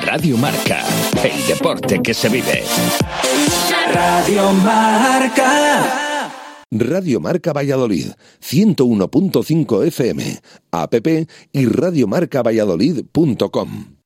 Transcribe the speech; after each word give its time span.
Radio 0.00 0.38
Marca, 0.38 0.82
el 1.22 1.46
deporte 1.46 2.00
que 2.02 2.14
se 2.14 2.30
vive. 2.30 2.64
Radio 3.92 4.50
Marca. 4.52 6.30
Radio 6.70 7.20
Marca 7.20 7.52
Valladolid, 7.52 8.06
101.5 8.40 9.86
FM, 9.86 10.40
app 10.70 10.94
y 11.52 11.66
radiomarcavalladolid.com. 11.66 13.96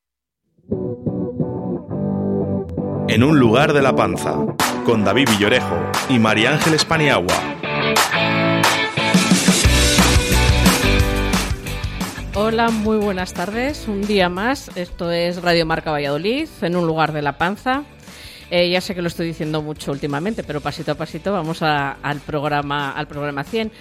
En 3.07 3.23
un 3.23 3.39
lugar 3.39 3.71
de 3.71 3.81
la 3.81 3.95
panza, 3.95 4.45
con 4.85 5.05
David 5.05 5.29
Villorejo 5.29 5.77
y 6.09 6.19
María 6.19 6.53
Ángeles 6.53 6.83
Paniagua. 6.83 7.56
Hola, 12.39 12.69
muy 12.69 12.97
buenas 12.97 13.33
tardes. 13.33 13.87
Un 13.87 14.03
día 14.03 14.29
más. 14.29 14.69
Esto 14.77 15.09
es 15.09 15.41
Radio 15.41 15.65
Marca 15.65 15.89
Valladolid, 15.89 16.47
en 16.61 16.75
un 16.75 16.85
lugar 16.85 17.11
de 17.11 17.23
la 17.23 17.39
panza. 17.39 17.83
Eh, 18.51 18.69
ya 18.69 18.79
sé 18.79 18.93
que 18.93 19.01
lo 19.01 19.07
estoy 19.07 19.25
diciendo 19.25 19.63
mucho 19.63 19.91
últimamente, 19.91 20.43
pero 20.43 20.61
pasito 20.61 20.91
a 20.91 20.95
pasito 20.95 21.33
vamos 21.33 21.63
al 21.63 22.19
programa 22.27 22.91
al 22.91 23.07
programa 23.07 23.43
100. 23.43 23.71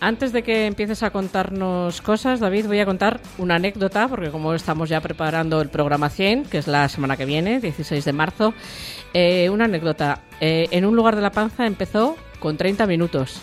Antes 0.00 0.32
de 0.32 0.42
que 0.42 0.66
empieces 0.66 1.04
a 1.04 1.10
contarnos 1.10 2.02
cosas, 2.02 2.40
David, 2.40 2.66
voy 2.66 2.80
a 2.80 2.84
contar 2.84 3.20
una 3.38 3.54
anécdota, 3.54 4.08
porque 4.08 4.32
como 4.32 4.54
estamos 4.54 4.88
ya 4.88 5.00
preparando 5.00 5.60
el 5.62 5.68
programa 5.68 6.10
100, 6.10 6.46
que 6.46 6.58
es 6.58 6.66
la 6.66 6.88
semana 6.88 7.16
que 7.16 7.26
viene, 7.26 7.60
16 7.60 8.04
de 8.04 8.12
marzo, 8.12 8.54
eh, 9.14 9.48
una 9.50 9.66
anécdota. 9.66 10.22
Eh, 10.40 10.66
en 10.72 10.84
un 10.84 10.96
lugar 10.96 11.14
de 11.14 11.22
la 11.22 11.30
panza 11.30 11.64
empezó 11.64 12.16
con 12.40 12.56
30 12.56 12.88
minutos. 12.88 13.40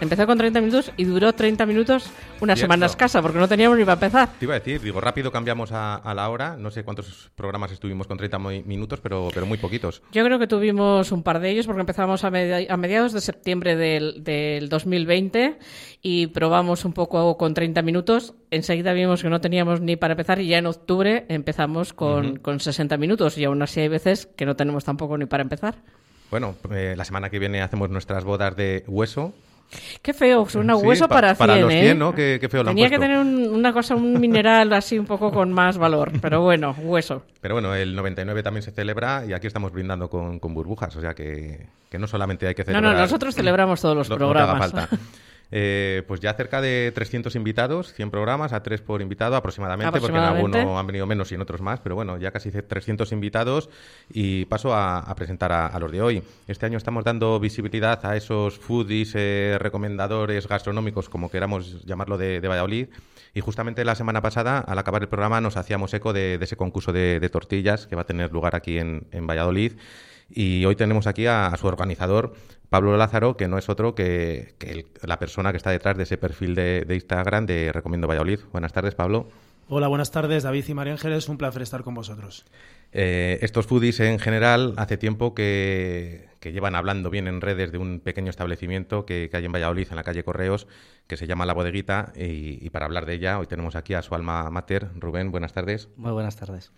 Empezó 0.00 0.26
con 0.26 0.38
30 0.38 0.60
minutos 0.60 0.92
y 0.96 1.04
duró 1.04 1.32
30 1.34 1.66
minutos 1.66 2.10
una 2.40 2.54
Cierto. 2.56 2.60
semana 2.72 2.86
escasa, 2.86 3.20
porque 3.20 3.38
no 3.38 3.46
teníamos 3.46 3.76
ni 3.76 3.84
para 3.84 3.94
empezar. 3.94 4.30
Te 4.38 4.46
iba 4.46 4.54
a 4.54 4.58
decir, 4.58 4.80
digo, 4.80 4.98
rápido 5.00 5.30
cambiamos 5.30 5.72
a, 5.72 5.96
a 5.96 6.14
la 6.14 6.28
hora. 6.30 6.56
No 6.56 6.70
sé 6.70 6.84
cuántos 6.84 7.30
programas 7.34 7.70
estuvimos 7.70 8.06
con 8.06 8.16
30 8.16 8.38
mi- 8.38 8.62
minutos, 8.62 8.98
pero, 9.02 9.28
pero 9.34 9.44
muy 9.44 9.58
poquitos. 9.58 10.02
Yo 10.12 10.24
creo 10.24 10.38
que 10.38 10.46
tuvimos 10.46 11.12
un 11.12 11.22
par 11.22 11.38
de 11.40 11.50
ellos 11.50 11.66
porque 11.66 11.80
empezamos 11.80 12.24
a, 12.24 12.30
media- 12.30 12.72
a 12.72 12.76
mediados 12.78 13.12
de 13.12 13.20
septiembre 13.20 13.76
del, 13.76 14.24
del 14.24 14.70
2020 14.70 15.58
y 16.00 16.28
probamos 16.28 16.86
un 16.86 16.94
poco 16.94 17.36
con 17.36 17.52
30 17.52 17.82
minutos. 17.82 18.32
Enseguida 18.50 18.94
vimos 18.94 19.22
que 19.22 19.28
no 19.28 19.40
teníamos 19.42 19.82
ni 19.82 19.96
para 19.96 20.12
empezar 20.14 20.40
y 20.40 20.48
ya 20.48 20.58
en 20.58 20.66
octubre 20.66 21.26
empezamos 21.28 21.92
con, 21.92 22.36
con 22.38 22.58
60 22.58 22.96
minutos 22.96 23.36
y 23.36 23.44
aún 23.44 23.60
así 23.62 23.80
hay 23.80 23.88
veces 23.88 24.26
que 24.34 24.46
no 24.46 24.56
tenemos 24.56 24.84
tampoco 24.84 25.18
ni 25.18 25.26
para 25.26 25.42
empezar. 25.42 25.74
Bueno, 26.30 26.54
eh, 26.70 26.94
la 26.96 27.04
semana 27.04 27.28
que 27.28 27.38
viene 27.38 27.60
hacemos 27.60 27.90
nuestras 27.90 28.24
bodas 28.24 28.56
de 28.56 28.82
hueso. 28.86 29.34
Qué 30.02 30.12
feo, 30.12 30.48
suena 30.48 30.76
Sí, 30.76 30.84
hueso 30.86 31.08
pa- 31.08 31.14
para 31.16 31.28
100, 31.34 31.38
para 31.38 31.56
los 31.60 31.72
¿eh? 31.72 31.80
100, 31.82 31.98
¿no? 31.98 32.14
Qué- 32.14 32.38
qué 32.40 32.48
feo 32.48 32.62
lo 32.64 32.70
han 32.70 32.76
Tenía 32.76 32.90
que 32.90 32.98
tener 32.98 33.18
un- 33.18 33.48
una 33.54 33.72
cosa, 33.72 33.94
un 33.94 34.12
mineral 34.20 34.72
así 34.72 34.98
un 34.98 35.06
poco 35.06 35.30
con 35.30 35.52
más 35.52 35.78
valor, 35.78 36.12
pero 36.20 36.40
bueno, 36.42 36.74
hueso. 36.78 37.22
Pero 37.40 37.54
bueno, 37.54 37.74
el 37.74 37.94
99 37.94 38.42
también 38.42 38.62
se 38.62 38.72
celebra 38.72 39.24
y 39.26 39.32
aquí 39.32 39.46
estamos 39.46 39.72
brindando 39.72 40.08
con, 40.10 40.38
con 40.40 40.54
burbujas. 40.54 40.94
O 40.96 41.00
sea 41.00 41.14
que, 41.14 41.66
que 41.88 41.98
no 41.98 42.06
solamente 42.06 42.46
hay 42.48 42.54
que 42.54 42.62
No, 42.62 42.66
celebrar. 42.66 42.94
no, 42.94 42.98
nosotros 43.00 43.34
celebramos 43.34 43.80
todos 43.80 43.96
los 43.96 44.08
lo- 44.08 44.16
lo 44.18 44.32
que 44.32 44.38
haga 44.38 44.56
programas. 44.58 44.70
falta. 44.88 44.88
Eh, 45.52 46.02
pues 46.06 46.20
ya 46.20 46.32
cerca 46.34 46.60
de 46.60 46.92
300 46.94 47.34
invitados, 47.34 47.92
100 47.94 48.10
programas, 48.10 48.52
a 48.52 48.62
3 48.62 48.80
por 48.82 49.02
invitado 49.02 49.34
aproximadamente, 49.36 50.00
porque 50.00 50.12
en 50.12 50.18
Aproximadamente. 50.18 50.58
alguno 50.58 50.78
han 50.78 50.86
venido 50.86 51.06
menos 51.06 51.32
y 51.32 51.34
en 51.34 51.40
otros 51.40 51.60
más, 51.60 51.80
pero 51.80 51.96
bueno, 51.96 52.18
ya 52.18 52.30
casi 52.30 52.50
300 52.50 53.10
invitados 53.12 53.68
y 54.12 54.44
paso 54.44 54.74
a, 54.74 54.98
a 55.00 55.14
presentar 55.16 55.50
a, 55.52 55.66
a 55.66 55.78
los 55.80 55.90
de 55.90 56.02
hoy. 56.02 56.22
Este 56.46 56.66
año 56.66 56.78
estamos 56.78 57.04
dando 57.04 57.40
visibilidad 57.40 58.04
a 58.06 58.16
esos 58.16 58.58
foodies, 58.58 59.14
eh, 59.16 59.56
recomendadores 59.58 60.46
gastronómicos, 60.46 61.08
como 61.08 61.30
queramos 61.30 61.84
llamarlo, 61.84 62.16
de, 62.16 62.40
de 62.40 62.48
Valladolid. 62.48 62.88
Y 63.34 63.40
justamente 63.40 63.84
la 63.84 63.94
semana 63.94 64.20
pasada, 64.20 64.58
al 64.58 64.78
acabar 64.78 65.02
el 65.02 65.08
programa, 65.08 65.40
nos 65.40 65.56
hacíamos 65.56 65.94
eco 65.94 66.12
de, 66.12 66.38
de 66.38 66.44
ese 66.44 66.56
concurso 66.56 66.92
de, 66.92 67.20
de 67.20 67.28
tortillas 67.28 67.86
que 67.86 67.96
va 67.96 68.02
a 68.02 68.06
tener 68.06 68.32
lugar 68.32 68.56
aquí 68.56 68.78
en, 68.78 69.06
en 69.12 69.26
Valladolid. 69.26 69.72
Y 70.30 70.64
hoy 70.64 70.76
tenemos 70.76 71.06
aquí 71.06 71.26
a, 71.26 71.46
a 71.46 71.56
su 71.56 71.66
organizador, 71.66 72.34
Pablo 72.68 72.96
Lázaro, 72.96 73.36
que 73.36 73.48
no 73.48 73.58
es 73.58 73.68
otro 73.68 73.94
que, 73.94 74.54
que 74.58 74.70
el- 74.70 74.86
la 75.02 75.18
persona 75.18 75.50
que 75.50 75.56
está 75.56 75.70
detrás 75.70 75.96
de 75.96 76.04
ese 76.04 76.18
perfil 76.18 76.54
de, 76.54 76.84
de 76.86 76.94
Instagram 76.94 77.46
de 77.46 77.72
Recomiendo 77.72 78.06
Valladolid. 78.06 78.40
Buenas 78.52 78.72
tardes, 78.72 78.94
Pablo. 78.94 79.28
Hola, 79.72 79.86
buenas 79.86 80.10
tardes, 80.10 80.42
David 80.42 80.64
y 80.68 80.74
María 80.74 80.92
Ángeles. 80.94 81.28
Un 81.28 81.38
placer 81.38 81.62
estar 81.62 81.82
con 81.84 81.94
vosotros. 81.94 82.44
Eh, 82.92 83.38
estos 83.42 83.66
foodies 83.68 84.00
en 84.00 84.18
general 84.18 84.74
hace 84.78 84.96
tiempo 84.96 85.32
que, 85.32 86.28
que 86.40 86.50
llevan 86.50 86.74
hablando 86.74 87.08
bien 87.08 87.28
en 87.28 87.40
redes 87.40 87.70
de 87.70 87.78
un 87.78 88.00
pequeño 88.00 88.30
establecimiento 88.30 89.06
que, 89.06 89.28
que 89.30 89.36
hay 89.36 89.44
en 89.44 89.52
Valladolid, 89.52 89.86
en 89.90 89.94
la 89.96 90.02
calle 90.02 90.24
Correos, 90.24 90.66
que 91.06 91.16
se 91.16 91.28
llama 91.28 91.46
La 91.46 91.54
Bodeguita. 91.54 92.12
Y, 92.16 92.58
y 92.64 92.70
para 92.70 92.86
hablar 92.86 93.06
de 93.06 93.14
ella, 93.14 93.38
hoy 93.38 93.46
tenemos 93.46 93.76
aquí 93.76 93.94
a 93.94 94.02
su 94.02 94.12
alma 94.16 94.50
mater, 94.50 94.88
Rubén. 94.96 95.30
Buenas 95.30 95.52
tardes. 95.52 95.88
Muy 95.96 96.10
buenas 96.10 96.34
tardes. 96.34 96.72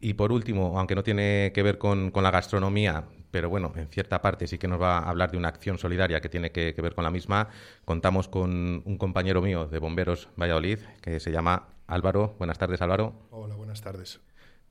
Y 0.00 0.14
por 0.14 0.32
último, 0.32 0.78
aunque 0.78 0.94
no 0.94 1.02
tiene 1.02 1.52
que 1.54 1.62
ver 1.62 1.78
con, 1.78 2.10
con 2.10 2.22
la 2.22 2.30
gastronomía, 2.30 3.04
pero 3.30 3.48
bueno, 3.48 3.72
en 3.76 3.88
cierta 3.88 4.20
parte 4.20 4.46
sí 4.46 4.58
que 4.58 4.68
nos 4.68 4.80
va 4.80 4.98
a 4.98 5.08
hablar 5.08 5.30
de 5.30 5.36
una 5.36 5.48
acción 5.48 5.78
solidaria 5.78 6.20
que 6.20 6.28
tiene 6.28 6.52
que, 6.52 6.74
que 6.74 6.82
ver 6.82 6.94
con 6.94 7.04
la 7.04 7.10
misma, 7.10 7.48
contamos 7.84 8.28
con 8.28 8.82
un 8.84 8.98
compañero 8.98 9.42
mío 9.42 9.66
de 9.66 9.78
Bomberos 9.78 10.28
Valladolid 10.36 10.80
que 11.00 11.20
se 11.20 11.32
llama 11.32 11.68
Álvaro. 11.86 12.34
Buenas 12.38 12.58
tardes, 12.58 12.80
Álvaro. 12.82 13.14
Hola, 13.30 13.54
buenas 13.54 13.80
tardes. 13.80 14.20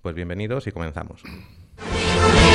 Pues 0.01 0.15
bienvenidos 0.15 0.67
y 0.67 0.71
comenzamos. 0.71 1.23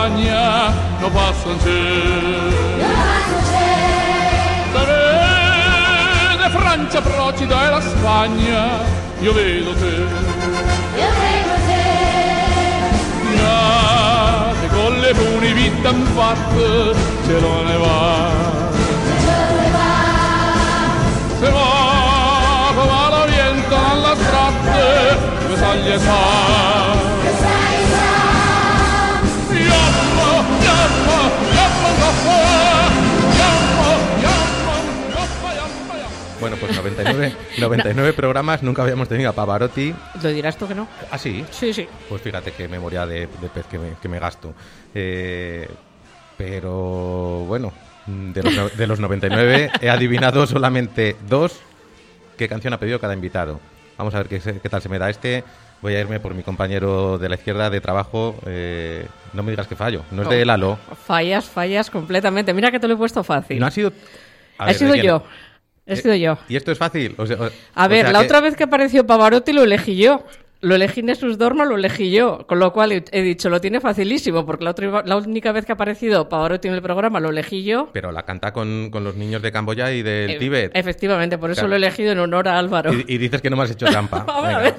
montagna 0.00 0.72
non 0.98 1.12
passo 1.12 1.50
in 1.50 1.60
cielo. 1.60 2.88
Da 4.72 4.84
vede 4.84 6.50
Francia, 6.50 7.00
Procida 7.02 7.66
e 7.66 7.70
la 7.70 7.80
Spagna, 7.80 8.66
io 9.20 9.32
vedo 9.32 9.72
te. 9.74 10.04
Nate 13.36 14.68
con 14.68 14.98
le 15.00 15.14
puni 15.14 15.52
vita 15.52 15.88
in 15.90 16.06
fatte, 16.14 16.94
ce 17.26 17.40
lo 17.40 17.62
ne 17.64 17.76
va. 17.76 18.28
Se 21.40 21.50
va, 21.50 22.72
come 22.74 23.10
la 23.10 23.24
viento 23.26 23.74
alla 23.74 24.14
strada, 24.14 25.16
come 25.42 25.56
saglia 25.56 25.98
sa. 25.98 27.09
Bueno, 36.40 36.56
pues 36.56 36.74
99, 36.74 37.34
99 37.58 38.12
programas, 38.16 38.62
nunca 38.62 38.82
habíamos 38.82 39.08
tenido 39.08 39.28
a 39.30 39.32
Pavarotti. 39.34 39.94
¿Lo 40.22 40.28
dirás 40.30 40.56
tú 40.56 40.66
que 40.66 40.74
no? 40.74 40.88
¿Ah, 41.10 41.18
sí? 41.18 41.44
Sí, 41.50 41.72
sí. 41.74 41.86
Pues 42.08 42.22
fíjate 42.22 42.52
qué 42.52 42.66
memoria 42.66 43.04
de, 43.06 43.26
de 43.40 43.48
pez 43.52 43.66
que 43.66 43.78
me, 43.78 43.90
que 44.00 44.08
me 44.08 44.18
gasto. 44.18 44.54
Eh, 44.94 45.68
pero 46.38 47.44
bueno, 47.46 47.72
de 48.06 48.42
los, 48.42 48.76
de 48.76 48.86
los 48.86 49.00
99 49.00 49.70
he 49.82 49.90
adivinado 49.90 50.46
solamente 50.46 51.16
dos 51.28 51.60
qué 52.38 52.48
canción 52.48 52.72
ha 52.72 52.78
pedido 52.80 52.98
cada 52.98 53.12
invitado. 53.14 53.60
Vamos 53.98 54.14
a 54.14 54.22
ver 54.22 54.28
qué, 54.28 54.40
tal 54.70 54.80
se 54.80 54.88
me 54.88 54.98
da 54.98 55.10
este. 55.10 55.44
Voy 55.82 55.94
a 55.94 56.00
irme 56.00 56.20
por 56.20 56.34
mi 56.34 56.42
compañero 56.42 57.18
de 57.18 57.28
la 57.28 57.34
izquierda 57.34 57.68
de 57.68 57.80
trabajo. 57.82 58.34
eh, 58.46 59.06
no 59.34 59.42
me 59.42 59.50
digas 59.52 59.66
que 59.66 59.76
fallo. 59.76 60.02
No 60.10 60.22
es 60.22 60.28
de 60.30 60.44
Lalo. 60.46 60.78
Fallas, 61.06 61.44
fallas 61.44 61.90
completamente. 61.90 62.54
Mira 62.54 62.70
que 62.70 62.80
te 62.80 62.88
lo 62.88 62.94
he 62.94 62.96
puesto 62.96 63.22
fácil. 63.22 63.58
No 63.60 63.66
ha 63.66 63.70
sido. 63.70 63.92
a 64.58 64.64
He 64.64 64.66
ver, 64.68 64.76
sido 64.76 64.94
yo. 64.94 65.22
He 65.90 65.94
Eh, 65.94 65.96
sido 66.02 66.14
yo. 66.14 66.38
¿Y 66.48 66.56
esto 66.56 66.70
es 66.72 66.78
fácil? 66.78 67.14
O 67.18 67.26
sea, 67.26 67.36
o- 67.36 67.50
A 67.74 67.86
o 67.86 67.88
ver, 67.88 68.02
sea 68.04 68.12
la 68.12 68.20
que- 68.20 68.24
otra 68.26 68.40
vez 68.40 68.54
que 68.56 68.64
apareció 68.64 69.06
Pavarotti 69.06 69.52
lo 69.52 69.64
elegí 69.64 69.96
yo. 69.96 70.24
Lo 70.62 70.74
elegí 70.74 71.00
en 71.00 71.16
sus 71.16 71.38
Dorma, 71.38 71.64
lo 71.64 71.76
elegí 71.76 72.10
yo. 72.10 72.46
Con 72.46 72.58
lo 72.58 72.72
cual 72.72 72.92
he, 72.92 73.22
dicho, 73.22 73.48
lo 73.48 73.60
tiene 73.62 73.80
facilísimo, 73.80 74.44
porque 74.44 74.64
la, 74.64 74.72
otra, 74.72 75.02
la 75.06 75.16
única 75.16 75.52
vez 75.52 75.64
que 75.64 75.72
ha 75.72 75.74
aparecido 75.74 76.28
Pavarotti 76.28 76.68
en 76.68 76.74
el 76.74 76.82
programa 76.82 77.18
lo 77.18 77.30
elegí 77.30 77.64
yo. 77.64 77.88
Pero 77.92 78.12
la 78.12 78.24
canta 78.24 78.52
con, 78.52 78.90
con 78.90 79.02
los 79.02 79.16
niños 79.16 79.40
de 79.40 79.52
Camboya 79.52 79.90
y 79.92 80.02
del 80.02 80.30
Eh, 80.32 80.38
Tíbet. 80.38 80.72
Efectivamente, 80.74 81.38
por 81.38 81.50
eso 81.50 81.60
Claro. 81.62 81.68
lo 81.68 81.74
he 81.74 81.78
elegido 81.78 82.12
en 82.12 82.18
honor 82.18 82.46
a 82.48 82.58
Álvaro. 82.58 82.92
Y, 82.92 83.04
y 83.08 83.18
dices 83.18 83.40
que 83.40 83.48
no 83.48 83.56
me 83.56 83.62
has 83.62 83.70
hecho 83.70 83.86
trampa. 83.86 84.24
A 84.28 84.58
ver. 84.58 84.74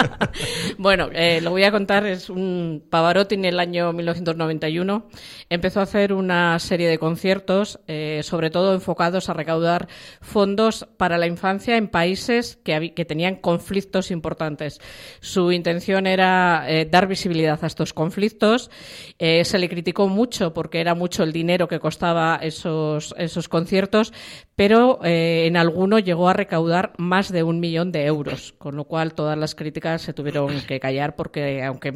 bueno, 0.78 1.08
eh, 1.12 1.40
lo 1.40 1.50
voy 1.50 1.64
a 1.64 1.70
contar. 1.70 2.06
Es 2.06 2.28
un 2.30 2.84
Pavarotti 2.90 3.36
en 3.36 3.44
el 3.46 3.58
año 3.58 3.92
1991. 3.92 5.08
Empezó 5.48 5.80
a 5.80 5.84
hacer 5.84 6.12
una 6.12 6.58
serie 6.58 6.88
de 6.88 6.98
conciertos, 6.98 7.80
eh, 7.86 8.20
sobre 8.22 8.50
todo 8.50 8.74
enfocados 8.74 9.28
a 9.28 9.32
recaudar 9.34 9.88
fondos 10.20 10.86
para 10.96 11.18
la 11.18 11.26
infancia 11.26 11.76
en 11.76 11.88
países 11.88 12.58
que 12.64 13.04
tenían 13.06 13.36
conflictos 13.36 14.10
importantes. 14.10 14.80
Su 15.20 15.52
intención 15.52 16.06
era 16.06 16.66
eh, 16.68 16.84
dar 16.84 17.06
visibilidad 17.06 17.58
a 17.62 17.66
estos 17.66 17.92
conflictos. 17.94 18.70
Eh, 19.18 19.44
se 19.44 19.58
le 19.58 19.68
criticó 19.68 20.08
mucho 20.08 20.52
porque 20.52 20.80
era 20.80 20.94
mucho 20.94 21.22
el 21.22 21.32
dinero 21.32 21.66
que 21.66 21.80
costaba 21.80 22.38
esos, 22.42 23.14
esos 23.16 23.48
conciertos, 23.48 24.12
pero 24.54 25.00
eh, 25.02 25.46
en 25.46 25.56
alguno 25.56 25.98
llegó 25.98 26.28
a 26.28 26.34
recaudar 26.34 26.92
más 26.98 27.32
de 27.32 27.42
un 27.42 27.58
millón 27.60 27.90
de 27.90 28.04
euros, 28.04 28.54
con 28.58 28.76
lo 28.76 28.84
cual 28.84 29.14
todas 29.14 29.38
las 29.38 29.54
críticas 29.54 30.02
se 30.02 30.12
tuvieron 30.12 30.26
tuvieron 30.26 30.60
que 30.66 30.80
callar 30.80 31.14
porque 31.14 31.62
aunque 31.62 31.92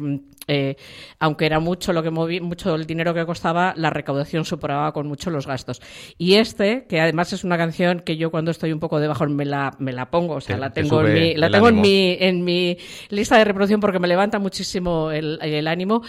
eh, 0.53 0.75
aunque 1.17 1.45
era 1.45 1.61
mucho 1.61 1.93
lo 1.93 2.03
que 2.03 2.09
moví, 2.11 2.41
mucho 2.41 2.75
el 2.75 2.85
dinero 2.85 3.13
que 3.13 3.25
costaba, 3.25 3.73
la 3.77 3.89
recaudación 3.89 4.43
superaba 4.43 4.91
con 4.91 5.07
mucho 5.07 5.29
los 5.29 5.47
gastos. 5.47 5.81
Y 6.17 6.33
este, 6.33 6.85
que 6.89 6.99
además 6.99 7.31
es 7.31 7.45
una 7.45 7.57
canción 7.57 8.01
que 8.01 8.17
yo 8.17 8.31
cuando 8.31 8.51
estoy 8.51 8.73
un 8.73 8.81
poco 8.81 8.99
debajo 8.99 9.25
me 9.27 9.45
la, 9.45 9.71
me 9.79 9.93
la 9.93 10.11
pongo, 10.11 10.35
o 10.35 10.41
sea, 10.41 10.57
la 10.57 10.71
tengo, 10.71 11.05
en 11.05 11.13
mi, 11.13 11.35
la 11.35 11.49
tengo 11.49 11.69
en 11.69 11.79
mi, 11.79 12.17
en 12.19 12.43
mi 12.43 12.77
lista 13.09 13.37
de 13.37 13.45
reproducción 13.45 13.79
porque 13.79 13.99
me 13.99 14.09
levanta 14.09 14.39
muchísimo 14.39 15.11
el, 15.11 15.39
el 15.41 15.67
ánimo, 15.67 16.01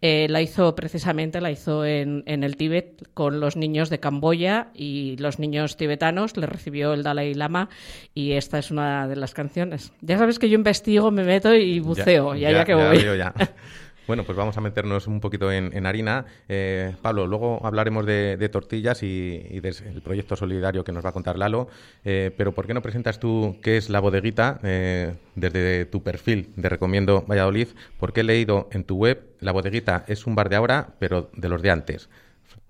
eh, 0.00 0.28
la 0.30 0.40
hizo 0.40 0.74
precisamente, 0.74 1.42
la 1.42 1.50
hizo 1.50 1.84
en, 1.84 2.22
en 2.24 2.42
el 2.42 2.56
Tíbet 2.56 3.10
con 3.12 3.38
los 3.38 3.56
niños 3.56 3.90
de 3.90 4.00
Camboya 4.00 4.68
y 4.72 5.18
los 5.18 5.38
niños 5.38 5.76
tibetanos, 5.76 6.38
le 6.38 6.46
recibió 6.46 6.94
el 6.94 7.02
Dalai 7.02 7.34
Lama 7.34 7.68
y 8.14 8.32
esta 8.32 8.58
es 8.58 8.70
una 8.70 9.06
de 9.08 9.16
las 9.16 9.34
canciones. 9.34 9.92
Ya 10.00 10.16
sabes 10.16 10.38
que 10.38 10.48
yo 10.48 10.54
investigo, 10.54 11.10
me 11.10 11.22
meto 11.22 11.54
y 11.54 11.80
buceo, 11.80 12.34
ya, 12.34 12.50
ya, 12.50 12.64
que 12.64 12.74
voy. 12.74 12.98
Bueno, 14.10 14.24
pues 14.24 14.36
vamos 14.36 14.56
a 14.56 14.60
meternos 14.60 15.06
un 15.06 15.20
poquito 15.20 15.52
en, 15.52 15.86
harina. 15.86 16.26
Eh, 16.48 16.96
Pablo, 17.00 17.28
luego 17.28 17.64
hablaremos 17.64 18.04
de, 18.04 18.48
tortillas 18.50 19.04
y, 19.04 19.60
del 19.60 20.02
proyecto 20.02 20.34
solidario 20.34 20.82
que 20.82 20.90
nos 20.90 21.04
va 21.04 21.10
a 21.10 21.12
contar 21.12 21.38
Lalo. 21.38 21.68
Eh, 22.04 22.34
pero 22.36 22.50
¿por 22.50 22.66
qué 22.66 22.74
no 22.74 22.82
presentas 22.82 23.20
tú 23.20 23.58
qué 23.62 23.76
es 23.76 23.88
la 23.88 24.00
bodeguita 24.00 24.58
eh, 24.64 25.14
desde 25.36 25.84
tu 25.84 26.02
perfil 26.02 26.50
de 26.56 26.68
Recomiendo 26.68 27.24
Valladolid? 27.24 27.68
Porque 28.00 28.22
he 28.22 28.24
leído 28.24 28.68
en 28.72 28.82
tu 28.82 28.96
web, 28.96 29.36
la 29.38 29.52
bodeguita 29.52 30.04
es 30.08 30.26
un 30.26 30.34
bar 30.34 30.48
de 30.48 30.56
ahora, 30.56 30.88
pero 30.98 31.30
de 31.32 31.48
los 31.48 31.62
de 31.62 31.70
antes. 31.70 32.08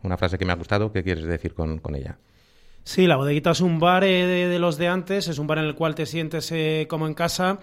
Una 0.03 0.19
frase 0.19 0.37
que 0.37 0.45
me 0.45 0.53
ha 0.53 0.57
gustado. 0.57 0.93
¿Qué 0.93 1.03
quieres 1.03 1.25
decir 1.25 1.55
con, 1.55 1.81
ella? 1.95 2.19
Sí, 2.85 3.07
la 3.07 3.17
bodeguita 3.17 3.53
es 3.53 3.63
un 3.63 3.81
bar 3.81 4.05
de, 4.05 4.59
los 4.59 4.77
de 4.77 4.89
antes, 4.89 5.27
es 5.27 5.39
un 5.39 5.47
bar 5.47 5.57
en 5.57 5.65
el 5.65 5.75
cual 5.75 5.95
te 5.95 6.05
sientes 6.05 6.53
como 6.87 7.07
en 7.07 7.15
casa 7.15 7.61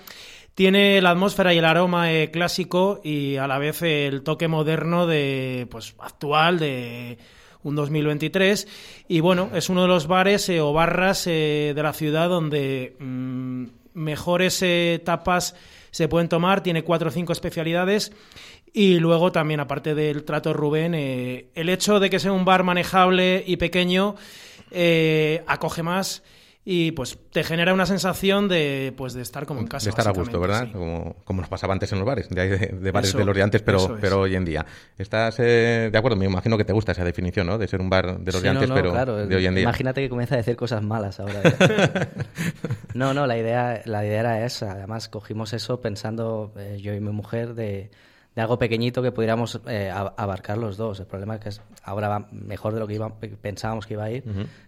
tiene 0.58 1.00
la 1.04 1.12
atmósfera 1.12 1.54
y 1.54 1.60
el 1.60 1.66
aroma 1.66 2.12
eh, 2.12 2.32
clásico 2.32 3.00
y 3.04 3.36
a 3.36 3.46
la 3.46 3.60
vez 3.60 3.84
el 3.84 4.24
toque 4.24 4.48
moderno 4.48 5.06
de 5.06 5.68
pues 5.70 5.94
actual 6.00 6.58
de 6.58 7.20
un 7.62 7.76
2023 7.76 8.68
y 9.08 9.20
bueno 9.20 9.52
es 9.54 9.70
uno 9.70 9.84
de 9.84 9.88
los 9.88 10.08
bares 10.08 10.50
eh, 10.50 10.60
o 10.60 10.74
barras 10.74 11.28
eh, 11.28 11.74
de 11.76 11.84
la 11.84 11.94
ciudad 11.94 12.28
donde 12.28 12.96
mm, 12.98 13.66
mejores 13.94 14.66
tapas 15.04 15.54
se 15.92 16.08
pueden 16.08 16.28
tomar. 16.28 16.64
Tiene 16.64 16.84
cuatro 16.84 17.10
o 17.10 17.12
cinco 17.12 17.34
especialidades. 17.34 18.12
Y 18.74 18.98
luego 19.00 19.32
también 19.32 19.60
aparte 19.60 19.94
del 19.94 20.24
trato 20.24 20.54
Rubén 20.54 20.96
el 20.96 21.70
hecho 21.70 22.00
de 22.00 22.10
que 22.10 22.20
sea 22.20 22.32
un 22.32 22.46
bar 22.46 22.64
manejable 22.64 23.44
y 23.46 23.58
pequeño 23.58 24.16
acoge 25.48 25.84
más 25.84 26.24
y 26.70 26.92
pues 26.92 27.18
te 27.32 27.46
genera 27.46 27.74
una 27.74 27.86
sensación 27.86 28.50
de 28.50 28.94
pues 28.98 29.14
de 29.14 29.22
estar 29.22 29.46
como 29.46 29.62
en 29.62 29.68
casa. 29.68 29.86
De 29.86 29.92
estar 29.92 30.06
a 30.06 30.12
gusto, 30.12 30.38
¿verdad? 30.38 30.70
Como, 30.74 31.16
como, 31.24 31.40
nos 31.40 31.50
pasaba 31.50 31.72
antes 31.72 31.94
en 31.94 32.00
los 32.00 32.06
bares, 32.06 32.28
de, 32.28 32.92
bares 32.92 33.14
de 33.14 33.24
los 33.24 33.34
de 33.34 33.42
antes, 33.42 33.62
pero, 33.62 33.98
pero 34.02 34.20
hoy 34.20 34.36
en 34.36 34.44
día. 34.44 34.66
¿Estás 34.98 35.40
eh, 35.40 35.88
de 35.90 35.98
acuerdo? 35.98 36.18
Me 36.18 36.26
imagino 36.26 36.58
que 36.58 36.66
te 36.66 36.74
gusta 36.74 36.92
esa 36.92 37.06
definición, 37.06 37.48
¿no? 37.48 37.58
De 37.58 37.70
ser 37.70 37.80
un 37.80 37.90
bar 37.90 38.20
de 38.20 38.32
los 38.34 38.42
de 38.42 38.50
antes, 38.50 38.70
pero 38.70 39.26
de 39.26 39.34
hoy 39.34 39.46
en 39.46 39.56
día. 39.56 39.64
Imagínate 39.64 40.02
que 40.02 40.10
comienza 40.10 40.36
a 40.36 40.40
decir 40.40 40.58
cosas 40.58 40.84
malas 40.84 41.22
ahora. 41.22 41.42
no, 42.94 43.14
no, 43.14 43.28
la 43.28 43.38
idea, 43.38 43.82
la 43.86 44.06
idea 44.06 44.20
era 44.20 44.46
esa. 44.46 44.74
Además, 44.74 45.08
cogimos 45.08 45.54
eso 45.54 45.80
pensando 45.80 46.52
eh, 46.58 46.80
yo 46.82 46.94
y 46.94 47.00
mi 47.00 47.12
mujer 47.12 47.54
de 47.54 47.92
de 48.38 48.44
algo 48.44 48.60
pequeñito 48.60 49.02
que 49.02 49.12
pudiéramos 49.12 49.60
eh, 49.66 49.90
abarcar 49.90 50.60
los 50.60 50.78
dos. 50.78 51.00
El 51.00 51.08
problema 51.08 51.38
es 51.38 51.42
que 51.42 51.62
ahora 51.82 52.08
va 52.08 52.28
mejor 52.32 52.72
de 52.76 52.80
lo 52.80 52.86
que 52.86 53.00
pensábamos 53.42 53.88
que 53.88 53.96
iba 53.96 54.04
a 54.04 54.12
ir 54.12 54.24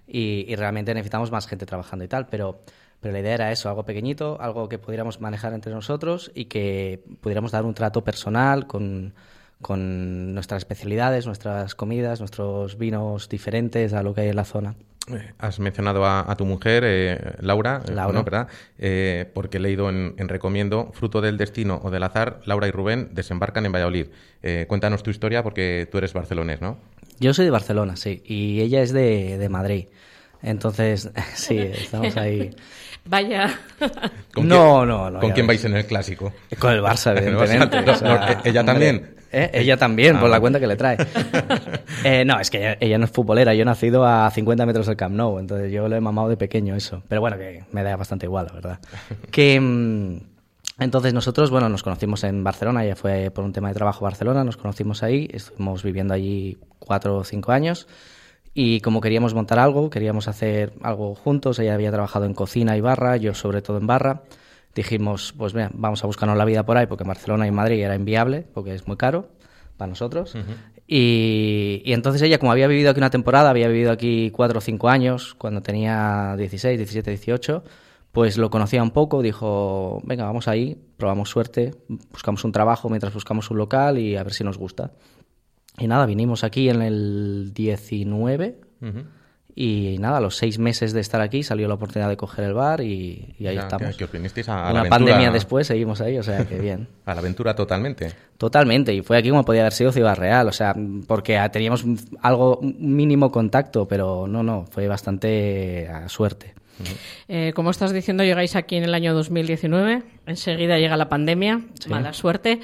y, 0.07 0.55
realmente 0.55 0.91
necesitamos 0.95 1.29
más 1.29 1.45
gente 1.45 1.67
trabajando 1.67 2.03
y 2.03 2.07
tal, 2.07 2.25
pero, 2.25 2.63
pero 2.99 3.13
la 3.13 3.19
idea 3.19 3.35
era 3.35 3.51
eso, 3.51 3.69
algo 3.69 3.85
pequeñito, 3.85 4.41
algo 4.41 4.67
que 4.67 4.79
pudiéramos 4.79 5.21
manejar 5.21 5.53
entre 5.53 5.71
nosotros 5.71 6.31
y 6.33 6.45
que 6.45 7.03
pudiéramos 7.21 7.51
dar 7.51 7.63
un 7.63 7.75
trato 7.75 8.03
personal 8.03 8.65
con, 8.65 9.13
con 9.61 10.33
nuestras 10.33 10.63
especialidades, 10.63 11.27
nuestras 11.27 11.75
comidas, 11.75 12.21
nuestros 12.21 12.75
vinos 12.75 13.29
diferentes 13.29 13.93
a 13.93 14.01
lo 14.01 14.15
que 14.15 14.21
hay 14.21 14.29
en 14.29 14.35
la 14.35 14.45
zona. 14.45 14.77
Eh, 15.09 15.33
has 15.39 15.59
mencionado 15.59 16.05
a, 16.05 16.35
tu 16.35 16.45
mujer, 16.45 16.83
eh, 16.85 17.35
Laura, 17.39 17.81
eh, 17.87 17.91
Laura. 17.91 18.21
¿verdad? 18.21 18.47
porque 19.33 19.57
he 19.57 19.59
leído 19.59 19.89
en, 19.89 20.15
Recomiendo, 20.29 20.91
fruto 20.93 21.21
del 21.21 21.37
destino 21.37 21.79
o 21.83 21.89
del 21.89 22.03
azar, 22.03 22.41
Laura 22.45 22.67
y 22.67 22.71
Rubén 22.71 23.09
desembarcan 23.11 23.65
en 23.65 23.71
Valladolid. 23.71 24.07
cuéntanos 24.67 25.03
tu 25.03 25.09
historia 25.09 25.43
porque 25.43 25.87
tú 25.91 25.97
eres 25.97 26.13
barcelonés, 26.13 26.61
¿no? 26.61 26.77
Yo 27.19 27.33
soy 27.33 27.45
de 27.45 27.51
Barcelona, 27.51 27.95
sí, 27.97 28.21
y 28.25 28.61
ella 28.61 28.81
es 28.81 28.93
de, 28.93 29.47
Madrid. 29.49 29.87
Entonces, 30.41 31.09
sí, 31.35 31.57
estamos 31.57 32.15
ahí. 32.15 32.51
Vaya. 33.05 33.59
no, 34.35 34.85
no, 34.85 35.09
no. 35.09 35.19
¿Con 35.19 35.31
quién 35.31 35.47
vais 35.47 35.63
en 35.65 35.75
el 35.75 35.85
clásico? 35.85 36.33
Con 36.59 36.73
el 36.73 36.81
Barça, 36.81 37.17
evidentemente. 37.17 38.49
¿Ella 38.49 38.63
también? 38.63 39.18
¿Eh? 39.31 39.49
Ella 39.53 39.77
también, 39.77 40.19
por 40.19 40.29
la 40.29 40.37
ah. 40.37 40.39
cuenta 40.39 40.59
que 40.59 40.67
le 40.67 40.75
trae. 40.75 40.97
Eh, 42.05 42.23
no, 42.23 42.39
es 42.39 42.49
que 42.49 42.77
ella, 42.79 42.97
no 42.97 43.05
es 43.05 43.11
futbolera. 43.11 43.53
Yo 43.53 43.63
he 43.63 43.65
nacido 43.65 44.05
a 44.05 44.31
50 44.31 44.65
metros 44.65 44.87
del 44.87 44.95
Camp 44.95 45.15
Nou, 45.15 45.37
entonces 45.37 45.69
yo 45.69 45.89
lo 45.89 45.95
he 45.97 45.99
mamado 45.99 46.29
de 46.29 46.37
pequeño 46.37 46.73
eso. 46.75 47.03
Pero 47.09 47.19
bueno, 47.19 47.37
que 47.37 47.65
me 47.73 47.83
da 47.83 47.97
bastante 47.97 48.25
igual, 48.25 48.45
la 48.47 48.53
verdad. 48.53 48.79
Que... 49.31 49.59
Mm, 49.59 50.19
entonces 50.79 51.13
nosotros, 51.13 51.51
bueno, 51.51 51.67
nos 51.67 51.83
conocimos 51.83 52.23
en 52.23 52.41
Barcelona, 52.41 52.85
ella 52.85 52.95
fue 52.95 53.31
por 53.31 53.43
un 53.43 53.51
tema 53.51 53.67
de 53.67 53.73
trabajo 53.73 54.05
Barcelona, 54.05 54.45
nos 54.45 54.55
conocimos 54.55 55.03
ahí, 55.03 55.27
estuvimos 55.33 55.83
viviendo 55.83 56.13
allí 56.13 56.57
cuatro 56.79 57.17
o 57.17 57.23
cinco 57.25 57.51
años 57.51 57.85
y 58.53 58.79
como 58.79 59.01
queríamos 59.01 59.33
montar 59.33 59.59
algo, 59.59 59.89
queríamos 59.89 60.29
hacer 60.29 60.73
algo 60.81 61.15
juntos, 61.15 61.59
ella 61.59 61.73
había 61.73 61.91
trabajado 61.91 62.25
en 62.25 62.33
cocina 62.33 62.77
y 62.77 62.81
barra, 62.81 63.17
yo 63.17 63.33
sobre 63.33 63.61
todo 63.61 63.77
en 63.77 63.87
barra, 63.87 64.21
dijimos, 64.75 65.33
pues 65.37 65.53
mira, 65.53 65.71
vamos 65.73 66.03
a 66.03 66.07
buscarnos 66.07 66.37
la 66.37 66.45
vida 66.45 66.65
por 66.65 66.77
ahí, 66.77 66.87
porque 66.87 67.03
Barcelona 67.03 67.47
y 67.47 67.51
Madrid 67.51 67.81
era 67.83 67.95
inviable, 67.95 68.45
porque 68.53 68.73
es 68.73 68.87
muy 68.87 68.97
caro 68.97 69.29
para 69.77 69.89
nosotros. 69.89 70.35
y, 70.87 71.81
entonces 71.85 72.21
ella, 72.21 72.39
como 72.39 72.51
había 72.51 72.67
vivido 72.67 72.91
aquí 72.91 72.99
una 72.99 73.09
temporada, 73.09 73.49
había 73.49 73.67
vivido 73.67 73.91
aquí 73.91 74.31
cuatro 74.31 74.59
o 74.59 74.61
cinco 74.61 74.89
años, 74.89 75.35
cuando 75.35 75.61
tenía 75.61 76.35
16, 76.37 76.77
17, 76.77 77.11
18, 77.11 77.63
pues 78.11 78.37
lo 78.37 78.49
conocía 78.49 78.81
un 78.83 78.91
poco, 78.91 79.21
dijo, 79.21 80.01
venga, 80.03 80.25
vamos 80.25 80.47
ahí, 80.47 80.77
probamos 80.97 81.29
suerte, 81.29 81.75
buscamos 82.11 82.43
un 82.43 82.51
trabajo 82.51 82.89
mientras 82.89 83.13
buscamos 83.13 83.49
un 83.51 83.57
local 83.57 83.97
y 83.97 84.15
a 84.15 84.23
ver 84.23 84.33
si 84.33 84.43
nos 84.43 84.57
gusta. 84.57 84.91
Y 85.77 85.87
nada, 85.87 86.05
vinimos 86.05 86.43
aquí 86.43 86.69
en 86.69 86.81
el 86.81 87.53
19. 87.53 88.59
Y 89.61 89.97
nada, 89.99 90.19
a 90.19 90.21
los 90.21 90.37
seis 90.37 90.57
meses 90.57 90.93
de 90.93 91.01
estar 91.01 91.19
aquí 91.19 91.43
salió 91.43 91.67
la 91.67 91.73
oportunidad 91.73 92.07
de 92.07 92.15
coger 92.15 92.45
el 92.45 92.53
bar 92.53 92.79
y, 92.79 93.35
ahí 93.41 93.57
estamos. 93.57 93.97
Que, 93.97 94.05
a, 94.47 94.71
Una 94.71 94.85
pandemia 94.85 95.31
después 95.31 95.67
seguimos 95.67 95.99
ahí, 95.99 96.17
o 96.17 96.23
sea 96.23 96.45
que 96.45 96.57
bien. 96.57 96.87
a 97.05 97.13
la 97.13 97.19
aventura 97.19 97.53
totalmente. 97.53 98.13
Totalmente, 98.37 98.93
y 98.93 99.01
fue 99.01 99.17
aquí 99.17 99.31
como 99.31 99.43
podía 99.43 99.63
haber 99.63 99.73
sido 99.73 99.91
Ciudad 99.91 100.15
Real, 100.15 100.47
o 100.47 100.53
sea, 100.53 100.73
porque 101.07 101.37
teníamos 101.51 101.83
algo, 102.21 102.61
mínimo 102.61 103.33
contacto, 103.33 103.85
pero 103.85 104.27
no, 104.29 104.43
no, 104.43 104.65
fue 104.71 104.87
bastante 104.87 105.89
a 105.89 106.07
suerte. 106.07 106.53
Eh, 107.27 107.51
como 107.55 107.71
estás 107.71 107.93
diciendo, 107.93 108.23
llegáis 108.23 108.55
aquí 108.55 108.75
en 108.75 108.83
el 108.83 108.93
año 108.93 109.13
2019, 109.13 110.03
enseguida 110.25 110.77
llega 110.77 110.97
la 110.97 111.09
pandemia, 111.09 111.61
mala 111.87 112.13
suerte, 112.13 112.59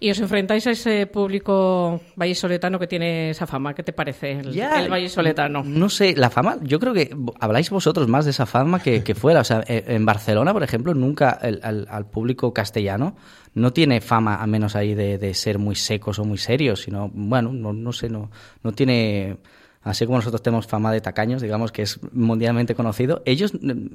y 0.00 0.10
os 0.10 0.18
enfrentáis 0.20 0.66
a 0.66 0.72
ese 0.72 1.06
público 1.06 2.00
vallisoletano 2.16 2.78
que 2.78 2.86
tiene 2.86 3.30
esa 3.30 3.46
fama. 3.46 3.74
¿Qué 3.74 3.82
te 3.82 3.92
parece 3.92 4.32
el, 4.32 4.58
el 4.58 4.88
vallisoletano? 4.88 5.62
No 5.64 5.88
sé, 5.88 6.14
la 6.16 6.30
fama, 6.30 6.58
yo 6.62 6.78
creo 6.78 6.92
que 6.92 7.14
habláis 7.40 7.70
vosotros 7.70 8.08
más 8.08 8.24
de 8.24 8.32
esa 8.32 8.46
fama 8.46 8.80
que, 8.80 9.14
fuera. 9.14 9.40
O 9.40 9.44
sea, 9.44 9.64
eh, 9.66 9.84
en 9.88 10.04
Barcelona, 10.04 10.52
por 10.52 10.62
ejemplo, 10.62 10.94
nunca 10.94 11.30
al, 11.30 12.06
público 12.06 12.52
castellano 12.52 13.16
no 13.54 13.72
tiene 13.72 14.00
fama, 14.00 14.42
a 14.42 14.46
menos 14.46 14.76
ahí, 14.76 14.94
de, 14.94 15.34
ser 15.34 15.58
muy 15.58 15.74
secos 15.74 16.18
o 16.18 16.24
muy 16.24 16.38
serios, 16.38 16.82
sino, 16.82 17.10
bueno, 17.14 17.52
no, 17.52 17.72
no 17.72 17.92
sé, 17.92 18.08
no, 18.08 18.30
no 18.62 18.72
tiene 18.72 19.38
así 19.84 20.06
como 20.06 20.18
nosotros 20.18 20.42
tenemos 20.42 20.66
fama 20.66 20.90
de 20.92 21.00
tacaños, 21.00 21.42
digamos 21.42 21.70
que 21.70 21.82
es 21.82 22.00
mundialmente 22.12 22.74
conocido, 22.74 23.22
ellos, 23.26 23.52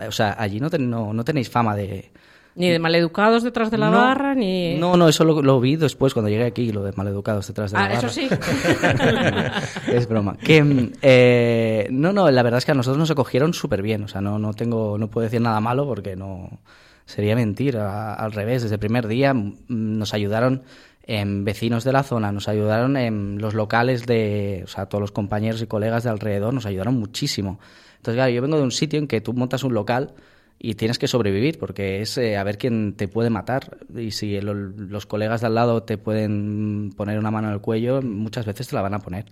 o 0.08 0.12
sea, 0.12 0.36
allí 0.38 0.60
no, 0.60 0.70
no, 0.70 1.24
tenéis 1.24 1.50
fama 1.50 1.76
de... 1.76 2.12
Ni 2.56 2.70
de 2.70 2.80
maleducados 2.80 3.44
detrás 3.44 3.72
de 3.72 3.78
la 3.78 3.90
barra, 3.90 4.36
ni... 4.36 4.76
No, 4.76 4.98
no, 4.98 5.08
eso 5.08 5.24
lo, 5.24 5.60
vi 5.60 5.78
después 5.78 6.14
cuando 6.14 6.30
llegué 6.30 6.46
aquí, 6.46 6.72
lo 6.72 6.84
de 6.84 6.92
maleducados 6.94 7.48
detrás 7.48 7.72
de 7.72 7.78
la 7.78 7.86
ah, 7.86 7.88
barra. 7.88 8.00
eso 8.00 8.10
sí. 8.10 8.28
es 9.92 10.08
broma. 10.08 10.36
Que, 10.38 10.92
eh, 11.02 11.88
no, 11.92 12.12
no, 12.12 12.30
la 12.30 12.44
verdad 12.44 12.58
es 12.58 12.66
que 12.66 12.72
a 12.72 12.76
nosotros 12.76 12.98
nos 13.00 13.12
acogieron 13.12 13.54
súper 13.54 13.82
bien, 13.82 14.04
o 14.04 14.08
sea, 14.08 14.20
no, 14.20 14.40
no 14.40 14.54
tengo, 14.54 14.98
no 14.98 15.10
puedo 15.10 15.24
decir 15.24 15.42
nada 15.42 15.60
malo 15.60 15.86
porque 15.86 16.16
no... 16.16 16.60
Sería 17.06 17.36
mentir, 17.36 17.76
al 17.76 18.32
revés, 18.34 18.62
desde 18.62 18.76
el 18.76 18.80
primer 18.80 19.08
día 19.08 19.34
nos 19.68 20.14
ayudaron 20.14 20.62
en 21.10 21.44
vecinos 21.44 21.84
de 21.84 21.92
la 21.92 22.04
zona, 22.04 22.32
nos 22.32 22.48
ayudaron 22.48 22.96
en 22.96 23.40
los 23.42 23.56
locales 23.56 24.06
de, 24.06 24.62
o 24.64 24.68
sea, 24.68 24.86
todos 24.86 25.02
los 25.02 25.12
compañeros 25.12 25.60
y 25.60 25.66
colegas 25.66 26.04
de 26.04 26.12
alrededor 26.12 26.54
nos 26.54 26.68
ayudaron 26.68 27.00
muchísimo. 27.00 27.60
Entonces, 27.98 28.14
claro, 28.14 28.32
yo 28.32 28.44
vengo 28.44 28.58
de 28.58 28.64
un 28.64 28.72
sitio 28.72 29.00
en 29.00 29.08
que 29.08 29.20
tú 29.20 29.34
montas 29.34 29.64
un 29.64 29.74
local 29.74 30.14
y 30.60 30.76
tienes 30.76 31.00
que 31.00 31.08
sobrevivir 31.08 31.58
porque 31.58 32.02
es 32.02 32.16
eh, 32.20 32.38
a 32.38 32.44
ver 32.44 32.60
quién 32.60 32.94
te 32.94 33.08
puede 33.08 33.32
matar 33.32 33.80
y 33.98 34.12
si 34.12 34.40
los 34.40 35.08
colegas 35.08 35.42
de 35.42 35.48
al 35.48 35.56
lado 35.56 35.82
te 35.82 35.98
pueden 35.98 36.94
poner 36.96 37.18
una 37.18 37.32
mano 37.32 37.48
en 37.48 37.56
el 37.56 37.62
cuello, 37.62 38.04
muchas 38.04 38.46
veces 38.46 38.68
te 38.68 38.76
la 38.76 38.84
van 38.84 38.94
a 38.94 39.00
poner. 39.00 39.26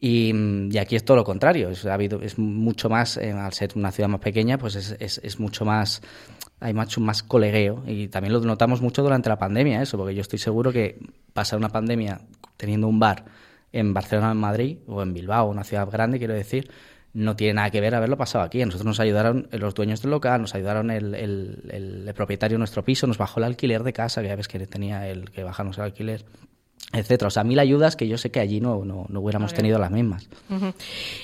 y, 0.00 0.78
aquí 0.78 0.94
es 0.94 1.04
todo 1.04 1.16
lo 1.16 1.24
contrario, 1.24 1.70
es, 1.70 1.84
ha 1.86 1.94
habido, 1.94 2.22
es 2.22 2.38
mucho 2.38 2.88
más, 2.88 3.16
eh, 3.16 3.32
al 3.32 3.52
ser 3.52 3.72
una 3.74 3.90
ciudad 3.90 4.08
más 4.08 4.20
pequeña, 4.20 4.58
pues 4.58 4.76
es, 4.76 4.94
es, 5.00 5.20
es 5.24 5.40
mucho 5.40 5.64
más 5.64 6.02
hay 6.60 6.74
mucho 6.74 7.00
más 7.00 7.22
colegueo 7.22 7.82
y 7.86 8.08
también 8.08 8.32
lo 8.32 8.40
notamos 8.40 8.80
mucho 8.80 9.02
durante 9.02 9.28
la 9.28 9.38
pandemia 9.38 9.82
eso, 9.82 9.98
porque 9.98 10.14
yo 10.14 10.22
estoy 10.22 10.38
seguro 10.38 10.72
que 10.72 10.98
pasar 11.32 11.58
una 11.58 11.68
pandemia 11.68 12.20
teniendo 12.56 12.88
un 12.88 12.98
bar 12.98 13.24
en 13.72 13.92
Barcelona, 13.92 14.30
en 14.32 14.38
Madrid 14.38 14.78
o 14.86 15.02
en 15.02 15.12
Bilbao, 15.12 15.50
una 15.50 15.64
ciudad 15.64 15.88
grande, 15.90 16.18
quiero 16.18 16.34
decir, 16.34 16.70
no 17.12 17.36
tiene 17.36 17.54
nada 17.54 17.70
que 17.70 17.80
ver 17.80 17.94
haberlo 17.94 18.16
pasado 18.16 18.44
aquí. 18.44 18.62
A 18.62 18.66
nosotros 18.66 18.86
nos 18.86 19.00
ayudaron 19.00 19.48
los 19.52 19.74
dueños 19.74 20.02
del 20.02 20.10
local, 20.10 20.40
nos 20.40 20.54
ayudaron 20.54 20.90
el, 20.90 21.14
el, 21.14 22.04
el, 22.06 22.14
propietario 22.14 22.56
de 22.56 22.58
nuestro 22.58 22.84
piso, 22.84 23.06
nos 23.06 23.18
bajó 23.18 23.40
el 23.40 23.44
alquiler 23.44 23.82
de 23.82 23.92
casa, 23.92 24.22
que 24.22 24.28
ya 24.28 24.36
ves 24.36 24.48
que 24.48 24.64
tenía 24.66 25.08
el 25.08 25.30
que 25.30 25.42
bajarnos 25.42 25.78
el 25.78 25.84
alquiler 25.84 26.24
etcétera. 26.92 27.28
O 27.28 27.30
sea, 27.30 27.44
mil 27.44 27.58
ayudas 27.58 27.96
que 27.96 28.06
yo 28.06 28.18
sé 28.18 28.30
que 28.30 28.40
allí 28.40 28.60
no, 28.60 28.84
no, 28.84 29.06
no 29.08 29.20
hubiéramos 29.20 29.52
tenido 29.54 29.78
las 29.78 29.90
mismas. 29.90 30.28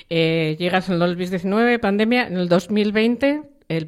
eh, 0.09 0.57
llegas 0.59 0.89
en 0.89 0.95
el 0.95 1.01
2019, 1.01 1.79
pandemia, 1.79 2.27
en 2.27 2.37
el 2.37 2.49
2020 2.49 3.43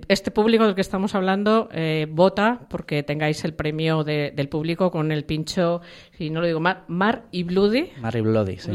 este 0.09 0.31
público 0.31 0.65
del 0.65 0.75
que 0.75 0.81
estamos 0.81 1.15
hablando 1.15 1.69
eh, 1.73 2.07
vota 2.09 2.67
porque 2.71 3.03
tengáis 3.03 3.45
el 3.45 3.55
premio 3.55 4.05
del 4.05 4.49
público 4.49 4.91
con 4.91 5.11
el 5.11 5.25
pincho, 5.25 5.81
si 6.17 6.31
no 6.31 6.41
lo 6.41 6.47
digo 6.47 6.61
mal, 6.61 6.85
Mar 6.89 7.25
y 7.33 7.43
Bloody. 7.43 7.91
Mar 8.01 8.15
y 8.15 8.21
Bloody, 8.21 8.59
sí. 8.59 8.71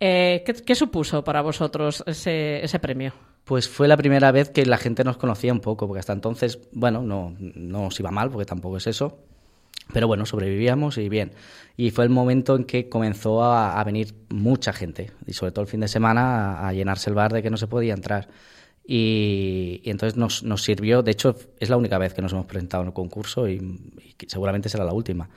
Eh, 0.00 0.44
¿qué, 0.44 0.74
supuso 0.74 1.22
para 1.22 1.40
vosotros 1.40 2.02
ese, 2.06 2.64
ese 2.64 2.78
premio? 2.80 3.12
Pues 3.44 3.68
fue 3.68 3.86
la 3.88 3.96
primera 3.96 4.32
vez 4.32 4.50
que 4.50 4.66
la 4.66 4.76
gente 4.76 5.04
nos 5.04 5.16
conocía 5.16 5.52
un 5.52 5.60
poco, 5.60 5.86
porque 5.86 6.00
hasta 6.00 6.12
entonces, 6.12 6.58
bueno, 6.72 7.00
no, 7.02 7.34
no 7.38 7.84
nos 7.84 8.00
iba 8.00 8.10
mal, 8.10 8.30
porque 8.30 8.44
tampoco 8.44 8.76
es 8.76 8.86
eso. 8.86 9.18
Pero 9.92 10.06
bueno, 10.06 10.26
sobrevivíamos 10.26 10.98
y 10.98 11.08
bien. 11.08 11.32
Y 11.76 11.90
fue 11.90 12.04
el 12.04 12.10
momento 12.10 12.56
en 12.56 12.64
que 12.64 12.88
comenzó 12.88 13.42
a, 13.42 13.82
venir 13.84 14.14
mucha 14.28 14.72
gente, 14.72 15.12
y 15.26 15.32
sobre 15.32 15.52
todo 15.52 15.62
el 15.62 15.68
fin 15.68 15.80
de 15.80 15.88
semana, 15.88 16.66
a, 16.66 16.72
llenarse 16.72 17.08
el 17.08 17.16
bar 17.16 17.32
de 17.32 17.42
que 17.42 17.50
no 17.50 17.56
se 17.56 17.68
podía 17.68 17.94
entrar. 17.94 18.28
Y, 18.90 19.82
entonces 19.84 20.16
nos, 20.16 20.42
nos, 20.44 20.62
sirvió, 20.62 21.02
de 21.02 21.10
hecho 21.10 21.36
es 21.60 21.68
la 21.68 21.76
única 21.76 21.98
vez 21.98 22.14
que 22.14 22.22
nos 22.22 22.32
hemos 22.32 22.46
presentado 22.46 22.82
en 22.82 22.88
un 22.88 22.94
concurso 22.94 23.46
y, 23.46 23.60
seguramente 24.26 24.70
será 24.70 24.82
la 24.82 24.94
última, 24.94 25.28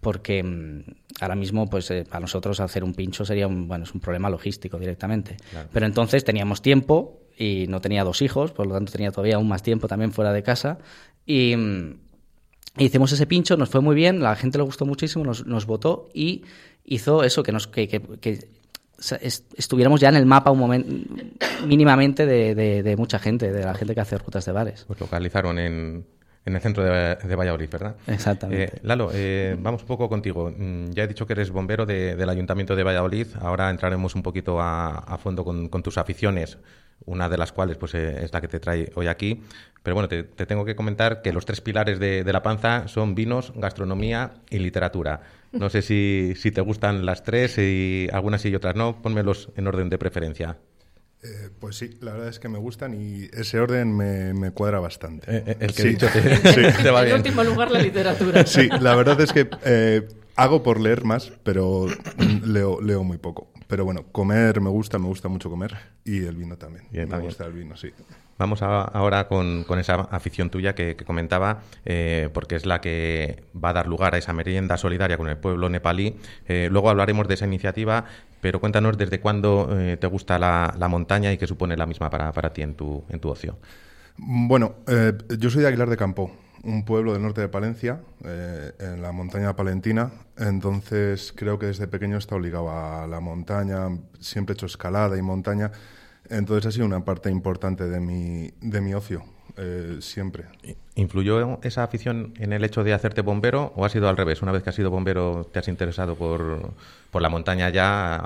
porque 0.00 0.42
mm, 0.42 0.80
ahora 1.20 1.34
mismo 1.34 1.68
pues 1.68 1.90
eh, 1.90 2.06
para 2.08 2.20
nosotros 2.20 2.58
hacer 2.58 2.82
un 2.82 2.94
pincho 2.94 3.26
sería 3.26 3.48
un, 3.48 3.68
bueno, 3.68 3.84
es 3.84 3.92
un 3.92 4.00
problema 4.00 4.30
logístico 4.30 4.78
directamente. 4.78 5.36
Pero 5.70 5.84
entonces 5.84 6.24
teníamos 6.24 6.62
tiempo 6.62 7.20
y 7.36 7.66
no 7.68 7.82
tenía 7.82 8.02
dos 8.02 8.22
hijos, 8.22 8.52
por 8.52 8.66
lo 8.66 8.72
tanto 8.72 8.92
tenía 8.92 9.10
todavía 9.10 9.36
aún 9.36 9.46
más 9.46 9.62
tiempo 9.62 9.88
también 9.88 10.10
fuera 10.10 10.32
de 10.32 10.42
casa. 10.42 10.78
Y, 11.26 11.54
mm, 11.54 11.98
hicimos 12.78 13.12
ese 13.12 13.26
pincho, 13.26 13.58
nos 13.58 13.68
fue 13.68 13.82
muy 13.82 13.94
bien, 13.94 14.20
la 14.20 14.36
gente 14.36 14.56
le 14.56 14.64
gustó 14.64 14.86
muchísimo, 14.86 15.22
nos, 15.22 15.44
nos 15.44 15.66
votó 15.66 16.08
y 16.14 16.44
hizo 16.86 17.24
eso, 17.24 17.42
que, 17.42 17.52
nos, 17.52 17.66
que, 17.66 17.88
que 17.88 18.48
estuviéramos 18.98 20.00
ya 20.00 20.08
en 20.08 20.16
el 20.16 20.26
mapa 20.26 20.50
un 20.50 20.58
momento 20.58 20.88
mínimamente 21.66 22.26
de, 22.26 22.54
de, 22.82 22.96
mucha 22.96 23.18
gente, 23.18 23.52
de 23.52 23.64
la 23.64 23.74
gente 23.74 23.94
que 23.94 24.00
hace 24.00 24.18
rutas 24.18 24.44
de 24.44 24.52
bares. 24.52 24.84
Pues 24.86 25.00
localizaron 25.00 25.58
en, 25.58 26.06
en 26.44 26.54
el 26.54 26.60
centro 26.60 26.84
de, 26.84 27.16
de, 27.16 27.36
Valladolid, 27.36 27.68
¿verdad? 27.70 27.96
Exactamente. 28.06 28.76
Eh, 28.76 28.80
Lalo, 28.82 29.10
eh, 29.12 29.56
vamos 29.58 29.82
un 29.82 29.88
poco 29.88 30.08
contigo. 30.08 30.50
Mm, 30.56 30.90
ya 30.90 31.04
he 31.04 31.08
dicho 31.08 31.26
que 31.26 31.34
eres 31.34 31.50
bombero 31.50 31.84
del 31.84 32.28
Ayuntamiento 32.28 32.74
de 32.74 32.84
Valladolid. 32.84 33.26
Ahora 33.40 33.68
entraremos 33.70 34.14
un 34.14 34.22
poquito 34.22 34.60
a, 34.60 34.98
a 34.98 35.18
fondo 35.18 35.44
con, 35.44 35.68
con, 35.68 35.82
tus 35.82 35.98
aficiones, 35.98 36.58
una 37.04 37.28
de 37.28 37.38
las 37.38 37.52
cuales 37.52 37.76
pues, 37.76 37.94
eh, 37.94 38.24
es 38.24 38.32
la 38.32 38.40
que 38.40 38.48
te 38.48 38.60
trae 38.60 38.90
hoy 38.94 39.06
aquí. 39.06 39.42
Pero 39.82 39.94
bueno, 39.94 40.08
te, 40.08 40.24
te 40.24 40.46
tengo 40.46 40.64
que 40.64 40.74
comentar 40.74 41.22
que 41.22 41.32
los 41.32 41.46
tres 41.46 41.60
pilares 41.60 42.00
de, 42.00 42.24
de 42.24 42.32
la 42.32 42.42
panza 42.42 42.88
son 42.88 43.14
vinos, 43.14 43.52
gastronomía 43.54 44.34
y 44.50 44.58
literatura. 44.58 45.20
No 45.52 45.70
sé 45.70 45.80
si, 45.82 46.34
si 46.36 46.50
te 46.50 46.60
gustan 46.60 47.06
las 47.06 47.22
tres 47.22 47.56
y 47.58 48.08
algunas 48.12 48.44
y 48.44 48.54
otras 48.54 48.74
no. 48.74 49.00
Pónmelos 49.00 49.50
en 49.56 49.66
orden 49.68 49.88
de 49.88 49.98
preferencia. 49.98 50.58
Eh, 51.22 51.50
pues 51.58 51.76
sí, 51.76 51.96
la 52.00 52.12
verdad 52.12 52.28
es 52.28 52.38
que 52.38 52.48
me 52.48 52.58
gustan 52.58 52.94
y 52.94 53.24
ese 53.32 53.58
orden 53.58 53.96
me, 53.96 54.34
me 54.34 54.50
cuadra 54.50 54.80
bastante. 54.80 55.36
Eh, 55.36 55.56
el 55.60 55.72
que 55.72 55.82
he 55.82 55.86
dicho 55.86 56.08
te, 56.12 56.36
sí. 56.52 56.82
te 56.82 56.90
va 56.90 57.02
bien. 57.02 57.14
En 57.16 57.22
último 57.22 57.44
lugar, 57.44 57.70
la 57.70 57.78
literatura. 57.80 58.44
Sí, 58.44 58.68
la 58.80 58.94
verdad 58.96 59.20
es 59.20 59.32
que 59.32 59.48
hago 60.36 60.62
por 60.62 60.80
leer 60.80 61.04
más, 61.04 61.32
pero 61.42 61.86
leo, 62.44 62.80
leo 62.80 63.02
muy 63.02 63.18
poco. 63.18 63.48
Pero 63.66 63.84
bueno, 63.84 64.04
comer 64.12 64.60
me 64.60 64.70
gusta, 64.70 64.98
me 64.98 65.06
gusta 65.06 65.28
mucho 65.28 65.50
comer 65.50 65.76
y 66.04 66.24
el 66.24 66.36
vino 66.36 66.56
también. 66.56 66.84
me 66.92 67.18
gusta 67.18 67.46
el 67.46 67.52
vino, 67.52 67.76
sí. 67.76 67.90
Vamos 68.38 68.62
ahora 68.62 69.28
con, 69.28 69.64
esa 69.78 69.94
afición 69.94 70.50
tuya 70.50 70.74
que, 70.74 70.94
comentaba, 70.96 71.62
eh, 71.86 72.28
porque 72.34 72.54
es 72.54 72.66
la 72.66 72.82
que 72.82 73.44
va 73.52 73.70
a 73.70 73.72
dar 73.72 73.86
lugar 73.86 74.14
a 74.14 74.18
esa 74.18 74.34
merienda 74.34 74.76
solidaria 74.76 75.16
con 75.16 75.28
el 75.28 75.38
pueblo 75.38 75.70
nepalí. 75.70 76.16
Eh, 76.46 76.68
luego 76.70 76.90
hablaremos 76.90 77.26
de 77.28 77.34
esa 77.34 77.46
iniciativa, 77.46 78.04
pero 78.42 78.60
cuéntanos 78.60 78.98
desde 78.98 79.20
cuándo 79.20 79.68
eh, 79.72 79.96
te 79.96 80.06
gusta 80.06 80.38
la, 80.38 80.88
montaña 80.88 81.32
y 81.32 81.38
qué 81.38 81.46
supone 81.46 81.76
la 81.76 81.86
misma 81.86 82.10
para, 82.10 82.30
para 82.32 82.52
ti 82.52 82.62
en 82.62 82.74
tu, 82.74 83.04
en 83.08 83.20
tu 83.20 83.30
ocio. 83.30 83.58
Bueno, 84.18 84.76
yo 85.38 85.50
soy 85.50 85.62
de 85.62 85.68
Aguilar 85.68 85.90
de 85.90 85.96
Campo, 85.98 86.32
un 86.66 86.84
pueblo 86.84 87.12
del 87.12 87.22
norte 87.22 87.40
de 87.40 87.48
Palencia, 87.48 88.00
en 88.22 89.00
la 89.00 89.12
montaña 89.12 89.54
palentina. 89.56 90.10
Entonces 90.36 91.32
creo 91.34 91.58
que 91.58 91.66
desde 91.66 91.86
pequeño 91.86 92.18
está 92.18 92.34
obligado 92.34 92.70
a 92.70 93.06
la 93.06 93.20
montaña, 93.20 93.88
siempre 94.20 94.52
he 94.52 94.54
hecho 94.54 94.66
escalada 94.66 95.16
y 95.16 95.22
montaña. 95.22 95.72
Entonces 96.28 96.66
ha 96.66 96.72
sido 96.72 96.86
una 96.86 97.04
parte 97.04 97.30
importante 97.30 97.88
de 97.88 98.00
mi, 98.00 98.50
de 98.60 98.80
mi 98.80 98.94
ocio, 98.94 99.24
eh, 99.56 99.98
siempre. 100.00 100.44
¿Influyó 100.94 101.60
esa 101.62 101.84
afición 101.84 102.34
en 102.38 102.52
el 102.52 102.64
hecho 102.64 102.82
de 102.84 102.92
hacerte 102.92 103.20
bombero 103.20 103.72
o 103.76 103.84
ha 103.84 103.88
sido 103.88 104.08
al 104.08 104.16
revés? 104.16 104.42
Una 104.42 104.52
vez 104.52 104.62
que 104.62 104.70
has 104.70 104.76
sido 104.76 104.90
bombero, 104.90 105.48
¿te 105.52 105.58
has 105.58 105.68
interesado 105.68 106.16
por, 106.16 106.72
por 107.10 107.22
la 107.22 107.28
montaña 107.28 107.70
ya 107.70 108.16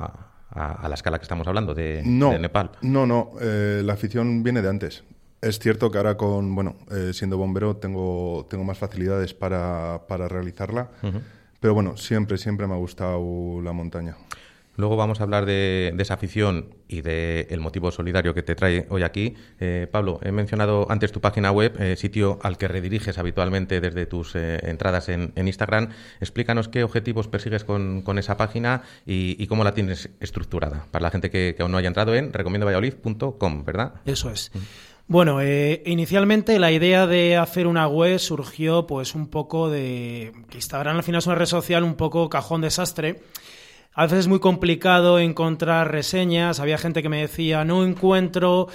a, 0.50 0.88
la 0.88 0.94
escala 0.94 1.18
que 1.18 1.25
estamos 1.25 1.47
hablando 1.47 1.75
de, 1.75 2.02
Nepal? 2.04 2.70
No, 2.82 3.06
no, 3.06 3.32
eh, 3.40 3.82
la 3.85 3.94
afición 3.94 4.42
viene 4.42 4.62
de 4.62 4.68
antes. 4.68 5.04
Es 5.40 5.59
cierto 5.59 5.90
que 5.90 5.99
ahora 5.99 6.16
con, 6.16 6.54
bueno, 6.54 6.76
eh, 6.90 7.12
siendo 7.14 7.38
bombero 7.38 7.76
tengo, 7.76 8.47
tengo 8.50 8.64
más 8.64 8.78
facilidades 8.78 9.32
para, 9.32 10.02
para 10.06 10.28
realizarla, 10.28 10.90
pero 11.61 11.75
bueno, 11.75 11.97
siempre, 11.97 12.37
siempre 12.37 12.66
me 12.66 12.75
ha 12.75 12.78
gustado 12.78 13.61
la 13.62 13.73
montaña. 13.73 14.16
Luego 14.80 14.97
vamos 14.97 15.20
a 15.20 15.25
hablar 15.25 15.44
de, 15.44 15.94
esa 15.99 16.14
afición 16.14 16.75
y 16.88 17.02
del 17.02 17.61
motivo 17.61 17.90
solidario 17.90 18.32
que 18.32 18.42
te 18.42 18.54
trae 18.54 18.87
hoy 18.88 19.02
aquí. 19.02 19.35
Eh, 19.61 19.87
Pablo, 19.90 20.20
he 20.23 20.32
mencionado 20.32 20.87
antes 20.90 21.12
tu 21.12 21.20
página 21.20 21.52
web, 21.52 21.75
eh, 21.78 21.97
sitio 21.97 22.38
al 22.42 22.56
que 22.56 22.66
rediriges 22.66 23.18
habitualmente 23.18 23.82
desde 23.82 24.06
tus 24.06 24.35
eh, 24.35 24.59
entradas 24.62 25.11
en, 25.11 25.32
Instagram. 25.37 25.90
Explícanos 26.20 26.68
qué 26.68 26.82
objetivos 26.82 27.28
persigues 27.28 27.64
con, 27.64 28.18
esa 28.18 28.38
página 28.38 28.82
y, 29.04 29.47
cómo 29.49 29.64
la 29.64 29.75
tienes 29.75 30.09
estructurada. 30.18 30.87
Para 30.90 31.02
la 31.02 31.11
gente 31.11 31.30
que, 31.30 31.54
aún 31.61 31.73
no 31.73 31.78
haya 31.78 31.88
entrado 31.88 32.14
en 32.14 32.32
recomiendovalladolid.com, 32.32 33.64
¿verdad? 33.64 33.94
Eso 34.06 34.30
es. 34.30 34.50
Bueno, 35.10 35.40
inicialmente 35.42 36.58
la 36.58 36.70
idea 36.70 37.06
de 37.06 37.36
hacer 37.36 37.66
una 37.66 37.86
web 37.88 38.18
surgió 38.18 38.86
pues 38.86 39.14
un 39.14 39.26
poco 39.26 39.68
de 39.68 40.32
que 40.48 40.58
Instagram 40.58 40.96
al 40.98 41.02
final 41.02 41.18
es 41.18 41.26
una 41.26 41.34
red 41.34 41.46
social 41.46 41.82
un 41.82 41.96
poco 41.96 42.30
cajón 42.30 42.60
desastre 42.60 43.20
a 43.94 44.04
veces 44.04 44.20
es 44.20 44.28
muy 44.28 44.38
complicado 44.38 45.18
encontrar 45.18 45.90
reseñas. 45.90 46.60
Había 46.60 46.78
gente 46.78 47.02
que 47.02 47.08
me 47.08 47.20
decía, 47.20 47.64
no 47.64 47.84
encuentro 47.84 48.68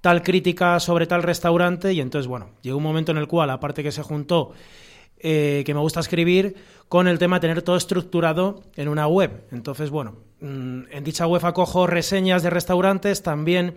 tal 0.00 0.22
crítica 0.22 0.80
sobre 0.80 1.06
tal 1.06 1.22
restaurante. 1.22 1.92
Y 1.92 2.00
entonces, 2.00 2.26
bueno, 2.26 2.50
llegó 2.62 2.78
un 2.78 2.82
momento 2.82 3.12
en 3.12 3.18
el 3.18 3.28
cual, 3.28 3.50
aparte 3.50 3.82
que 3.82 3.92
se 3.92 4.02
juntó, 4.02 4.52
eh, 5.18 5.62
que 5.66 5.74
me 5.74 5.80
gusta 5.80 6.00
escribir, 6.00 6.56
con 6.88 7.06
el 7.06 7.18
tema 7.18 7.36
de 7.36 7.40
tener 7.42 7.62
todo 7.62 7.76
estructurado 7.76 8.62
en 8.76 8.88
una 8.88 9.06
web. 9.06 9.44
Entonces, 9.52 9.90
bueno, 9.90 10.16
mm, 10.40 10.84
en 10.90 11.04
dicha 11.04 11.26
web 11.26 11.44
acojo 11.44 11.86
reseñas 11.86 12.42
de 12.42 12.50
restaurantes, 12.50 13.22
también 13.22 13.74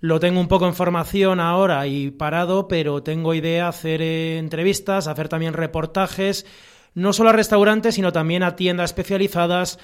lo 0.00 0.18
tengo 0.20 0.40
un 0.40 0.48
poco 0.48 0.66
en 0.66 0.74
formación 0.74 1.40
ahora 1.40 1.86
y 1.86 2.10
parado, 2.10 2.68
pero 2.68 3.02
tengo 3.02 3.34
idea 3.34 3.68
hacer 3.68 4.02
eh, 4.02 4.38
entrevistas, 4.38 5.06
hacer 5.06 5.28
también 5.28 5.52
reportajes, 5.52 6.46
no 6.94 7.12
solo 7.12 7.30
a 7.30 7.34
restaurantes, 7.34 7.94
sino 7.94 8.12
también 8.12 8.42
a 8.42 8.56
tiendas 8.56 8.90
especializadas, 8.90 9.78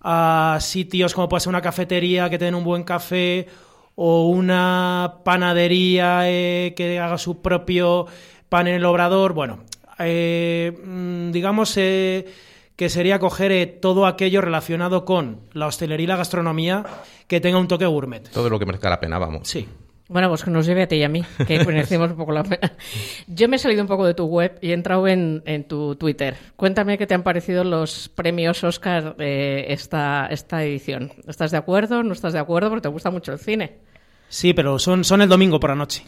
a 0.00 0.58
sitios 0.60 1.14
como 1.14 1.28
puede 1.28 1.40
ser 1.40 1.48
una 1.48 1.62
cafetería 1.62 2.28
que 2.28 2.38
tenga 2.38 2.58
un 2.58 2.64
buen 2.64 2.84
café 2.84 3.48
o 3.96 4.28
una 4.28 5.20
panadería 5.24 6.30
eh, 6.30 6.74
que 6.76 6.98
haga 6.98 7.18
su 7.18 7.40
propio 7.40 8.06
pan 8.48 8.66
en 8.66 8.74
el 8.74 8.84
obrador. 8.84 9.32
Bueno, 9.32 9.64
eh, 9.98 10.72
mm, 10.84 11.30
digamos 11.30 11.76
eh, 11.76 12.26
que 12.76 12.88
sería 12.88 13.18
coger 13.18 13.78
todo 13.80 14.06
aquello 14.06 14.40
relacionado 14.40 15.04
con 15.04 15.40
la 15.52 15.66
hostelería 15.66 16.04
y 16.04 16.08
la 16.08 16.16
gastronomía 16.16 16.84
que 17.28 17.40
tenga 17.40 17.58
un 17.58 17.68
toque 17.68 17.86
gourmet. 17.86 18.28
Todo 18.30 18.50
lo 18.50 18.58
que 18.58 18.66
merezca 18.66 18.90
la 18.90 19.00
pena, 19.00 19.18
vamos. 19.18 19.48
Sí. 19.48 19.68
Bueno, 20.06 20.28
pues 20.28 20.44
que 20.44 20.50
nos 20.50 20.66
lleve 20.66 20.82
a 20.82 20.86
ti 20.86 20.96
y 20.96 21.02
a 21.02 21.08
mí, 21.08 21.24
que 21.46 21.64
conocemos 21.64 22.10
un 22.10 22.16
poco 22.16 22.32
la 22.32 22.42
pena. 22.42 22.72
Yo 23.26 23.48
me 23.48 23.56
he 23.56 23.58
salido 23.58 23.80
un 23.80 23.88
poco 23.88 24.04
de 24.04 24.12
tu 24.12 24.26
web 24.26 24.58
y 24.60 24.70
he 24.70 24.74
entrado 24.74 25.08
en, 25.08 25.42
tu 25.66 25.96
Twitter. 25.96 26.36
Cuéntame 26.56 26.98
qué 26.98 27.06
te 27.06 27.14
han 27.14 27.22
parecido 27.22 27.64
los 27.64 28.10
premios 28.10 28.62
Oscar 28.64 29.16
de 29.16 29.72
esta, 29.72 30.26
esta 30.26 30.62
edición. 30.62 31.12
¿Estás 31.26 31.52
de 31.52 31.56
acuerdo? 31.56 32.02
¿No 32.02 32.12
estás 32.12 32.34
de 32.34 32.38
acuerdo? 32.38 32.68
Porque 32.68 32.82
te 32.82 32.88
gusta 32.88 33.10
mucho 33.10 33.32
el 33.32 33.38
cine. 33.38 33.78
Sí, 34.28 34.52
pero 34.52 34.78
son, 34.78 35.04
son 35.04 35.22
el 35.22 35.28
domingo 35.28 35.58
por 35.58 35.70
la 35.70 35.76
noche. 35.76 36.04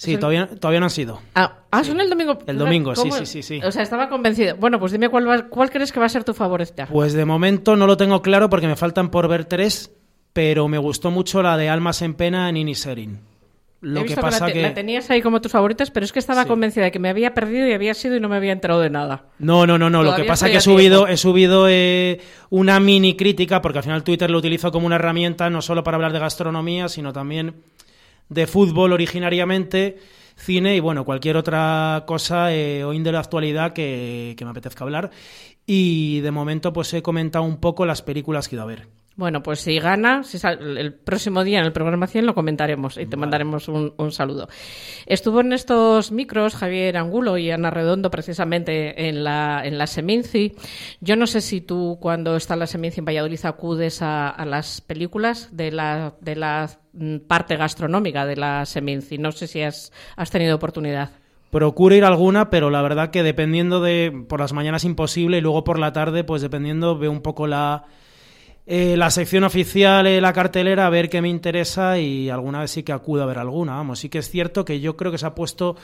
Sí, 0.00 0.16
todavía, 0.16 0.46
todavía 0.46 0.80
no 0.80 0.86
han 0.86 0.90
sido. 0.90 1.20
Ah, 1.34 1.58
ah 1.70 1.84
son 1.84 2.00
el 2.00 2.08
domingo. 2.08 2.38
El 2.46 2.56
domingo, 2.56 2.96
sí, 2.96 3.10
sí, 3.10 3.26
sí, 3.26 3.42
sí. 3.42 3.60
O 3.62 3.70
sea, 3.70 3.82
estaba 3.82 4.08
convencido. 4.08 4.56
Bueno, 4.56 4.80
pues 4.80 4.92
dime 4.92 5.10
cuál, 5.10 5.50
cuál 5.50 5.68
crees 5.70 5.92
que 5.92 6.00
va 6.00 6.06
a 6.06 6.08
ser 6.08 6.24
tu 6.24 6.32
favorita. 6.32 6.86
Pues 6.86 7.12
de 7.12 7.26
momento 7.26 7.76
no 7.76 7.86
lo 7.86 7.98
tengo 7.98 8.22
claro 8.22 8.48
porque 8.48 8.66
me 8.66 8.76
faltan 8.76 9.10
por 9.10 9.28
ver 9.28 9.44
tres, 9.44 9.92
pero 10.32 10.68
me 10.68 10.78
gustó 10.78 11.10
mucho 11.10 11.42
la 11.42 11.58
de 11.58 11.68
Almas 11.68 12.00
en 12.00 12.14
Pena 12.14 12.48
en 12.48 12.56
Iniserin. 12.56 13.20
Lo 13.82 14.00
He 14.00 14.04
que 14.06 14.16
pasa 14.16 14.40
la, 14.40 14.46
te- 14.46 14.52
que... 14.54 14.62
la 14.62 14.72
tenías 14.72 15.10
ahí 15.10 15.20
como 15.20 15.42
tus 15.42 15.52
favoritas, 15.52 15.90
pero 15.90 16.06
es 16.06 16.12
que 16.12 16.18
estaba 16.18 16.44
Sí. 16.44 16.48
convencida 16.48 16.84
de 16.84 16.92
que 16.92 16.98
me 16.98 17.10
había 17.10 17.34
perdido 17.34 17.68
y 17.68 17.74
había 17.74 17.92
sido 17.92 18.16
y 18.16 18.20
no 18.20 18.30
me 18.30 18.36
había 18.36 18.52
enterado 18.52 18.80
de 18.80 18.88
nada. 18.88 19.24
No, 19.38 19.66
no, 19.66 19.76
no, 19.76 19.90
no. 19.90 20.02
Lo 20.02 20.16
que 20.16 20.24
pasa 20.24 20.46
es 20.46 20.52
que 20.52 20.58
he 20.58 20.60
subido, 20.62 21.08
he 21.08 21.18
subido 21.18 21.66
eh, 21.68 22.22
una 22.48 22.80
mini 22.80 23.16
crítica, 23.18 23.60
porque 23.60 23.80
al 23.80 23.84
final 23.84 24.02
Twitter 24.02 24.30
lo 24.30 24.38
utilizo 24.38 24.72
como 24.72 24.86
una 24.86 24.96
herramienta 24.96 25.50
no 25.50 25.60
solo 25.60 25.84
para 25.84 25.96
hablar 25.96 26.14
de 26.14 26.20
gastronomía, 26.20 26.88
sino 26.88 27.12
también 27.12 27.56
de 28.30 28.46
fútbol 28.46 28.92
originariamente, 28.94 29.98
cine 30.36 30.74
y 30.74 30.80
bueno, 30.80 31.04
cualquier 31.04 31.36
otra 31.36 32.04
cosa 32.06 32.52
eh, 32.52 32.82
índole 32.94 33.16
de 33.16 33.20
actualidad 33.20 33.74
que, 33.74 34.34
que 34.38 34.44
me 34.44 34.52
apetezca 34.52 34.84
hablar. 34.84 35.10
Y 35.66 36.20
de 36.20 36.30
momento 36.30 36.72
pues 36.72 36.94
he 36.94 37.02
comentado 37.02 37.44
un 37.44 37.58
poco 37.58 37.84
las 37.84 38.00
películas 38.00 38.48
que 38.48 38.54
he 38.54 38.56
ido 38.56 38.62
a 38.62 38.66
ver. 38.66 38.99
Bueno, 39.16 39.42
pues 39.42 39.60
si 39.60 39.78
gana, 39.78 40.22
si 40.22 40.38
sal- 40.38 40.78
el 40.78 40.94
próximo 40.94 41.44
día 41.44 41.58
en 41.58 41.66
el 41.66 41.72
programa 41.72 42.06
100 42.06 42.24
lo 42.24 42.34
comentaremos 42.34 42.96
y 42.96 43.04
te 43.04 43.16
mandaremos 43.18 43.68
un, 43.68 43.92
un 43.98 44.12
saludo. 44.12 44.48
Estuvo 45.04 45.40
en 45.42 45.52
estos 45.52 46.10
micros 46.10 46.54
Javier 46.54 46.96
Angulo 46.96 47.36
y 47.36 47.50
Ana 47.50 47.68
Redondo 47.70 48.10
precisamente 48.10 49.08
en 49.08 49.22
la, 49.22 49.60
en 49.64 49.76
la 49.76 49.86
Seminci. 49.86 50.54
Yo 51.00 51.16
no 51.16 51.26
sé 51.26 51.42
si 51.42 51.60
tú 51.60 51.98
cuando 52.00 52.34
está 52.36 52.56
la 52.56 52.66
Seminci 52.66 53.00
en 53.00 53.04
Valladolid 53.04 53.40
acudes 53.44 54.00
a, 54.00 54.30
a 54.30 54.46
las 54.46 54.80
películas 54.80 55.50
de 55.54 55.70
la, 55.70 56.14
de 56.22 56.36
la 56.36 56.70
mm, 56.94 57.16
parte 57.26 57.56
gastronómica 57.56 58.24
de 58.24 58.36
la 58.36 58.64
Seminci. 58.64 59.18
No 59.18 59.32
sé 59.32 59.48
si 59.48 59.60
has, 59.60 59.92
has 60.16 60.30
tenido 60.30 60.56
oportunidad. 60.56 61.10
Procuro 61.50 61.94
ir 61.94 62.04
alguna, 62.04 62.48
pero 62.48 62.70
la 62.70 62.80
verdad 62.80 63.10
que 63.10 63.22
dependiendo 63.24 63.82
de... 63.82 64.24
Por 64.28 64.40
las 64.40 64.52
mañanas 64.54 64.84
imposible 64.84 65.36
y 65.38 65.40
luego 65.42 65.62
por 65.64 65.78
la 65.80 65.92
tarde, 65.92 66.24
pues 66.24 66.40
dependiendo, 66.40 66.96
veo 66.96 67.10
un 67.10 67.20
poco 67.22 67.46
la... 67.46 67.84
eh, 68.72 68.96
la 68.96 69.10
sección 69.10 69.42
oficial, 69.42 70.06
eh, 70.06 70.20
la 70.20 70.32
cartelera, 70.32 70.86
a 70.86 70.90
ver 70.90 71.10
qué 71.10 71.20
me 71.20 71.28
interesa 71.28 71.98
y 71.98 72.30
alguna 72.30 72.60
vez 72.60 72.70
sí 72.70 72.84
que 72.84 72.92
acudo 72.92 73.24
a 73.24 73.26
ver 73.26 73.38
alguna. 73.38 73.72
Vamos, 73.74 73.98
sí 73.98 74.08
que 74.08 74.18
es 74.18 74.30
cierto 74.30 74.64
que 74.64 74.78
yo 74.80 74.96
creo 74.96 75.10
que 75.10 75.18
se 75.18 75.26
ha 75.26 75.34
puesto 75.34 75.74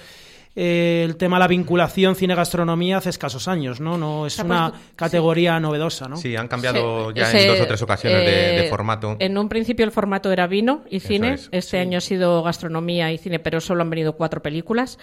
eh, 0.54 1.02
el 1.04 1.16
tema 1.16 1.36
de 1.36 1.40
la 1.40 1.48
vinculación 1.48 2.14
cine-gastronomía 2.14 2.98
hace 2.98 3.10
escasos 3.10 3.48
años, 3.48 3.80
¿no? 3.80 3.98
No 3.98 4.24
es 4.26 4.38
una 4.38 4.70
puesto- 4.70 4.88
categoría 4.96 5.58
novedosa, 5.60 6.08
¿no? 6.08 6.16
Sí, 6.16 6.36
han 6.36 6.46
cambiado 6.48 7.10
ya 7.10 7.24
Ese, 7.24 7.42
en 7.42 7.48
dos 7.48 7.60
o 7.60 7.66
tres 7.66 7.82
ocasiones 7.82 8.20
de, 8.20 8.30
de 8.30 8.66
eh, 8.66 8.70
formato. 8.70 9.16
En 9.18 9.36
un 9.36 9.48
principio 9.48 9.84
el 9.84 9.90
formato 9.90 10.30
era 10.32 10.46
vino 10.46 10.84
y 10.88 11.00
cine. 11.00 11.34
es, 11.34 11.48
este 11.52 11.78
año 11.80 11.98
ha 11.98 12.00
sido 12.00 12.42
gastronomía 12.44 13.12
y 13.12 13.18
cine, 13.18 13.38
pero 13.40 13.60
solo 13.60 13.82
han 13.82 13.90
venido 13.90 14.12
cuatro 14.16 14.40
películas. 14.42 14.98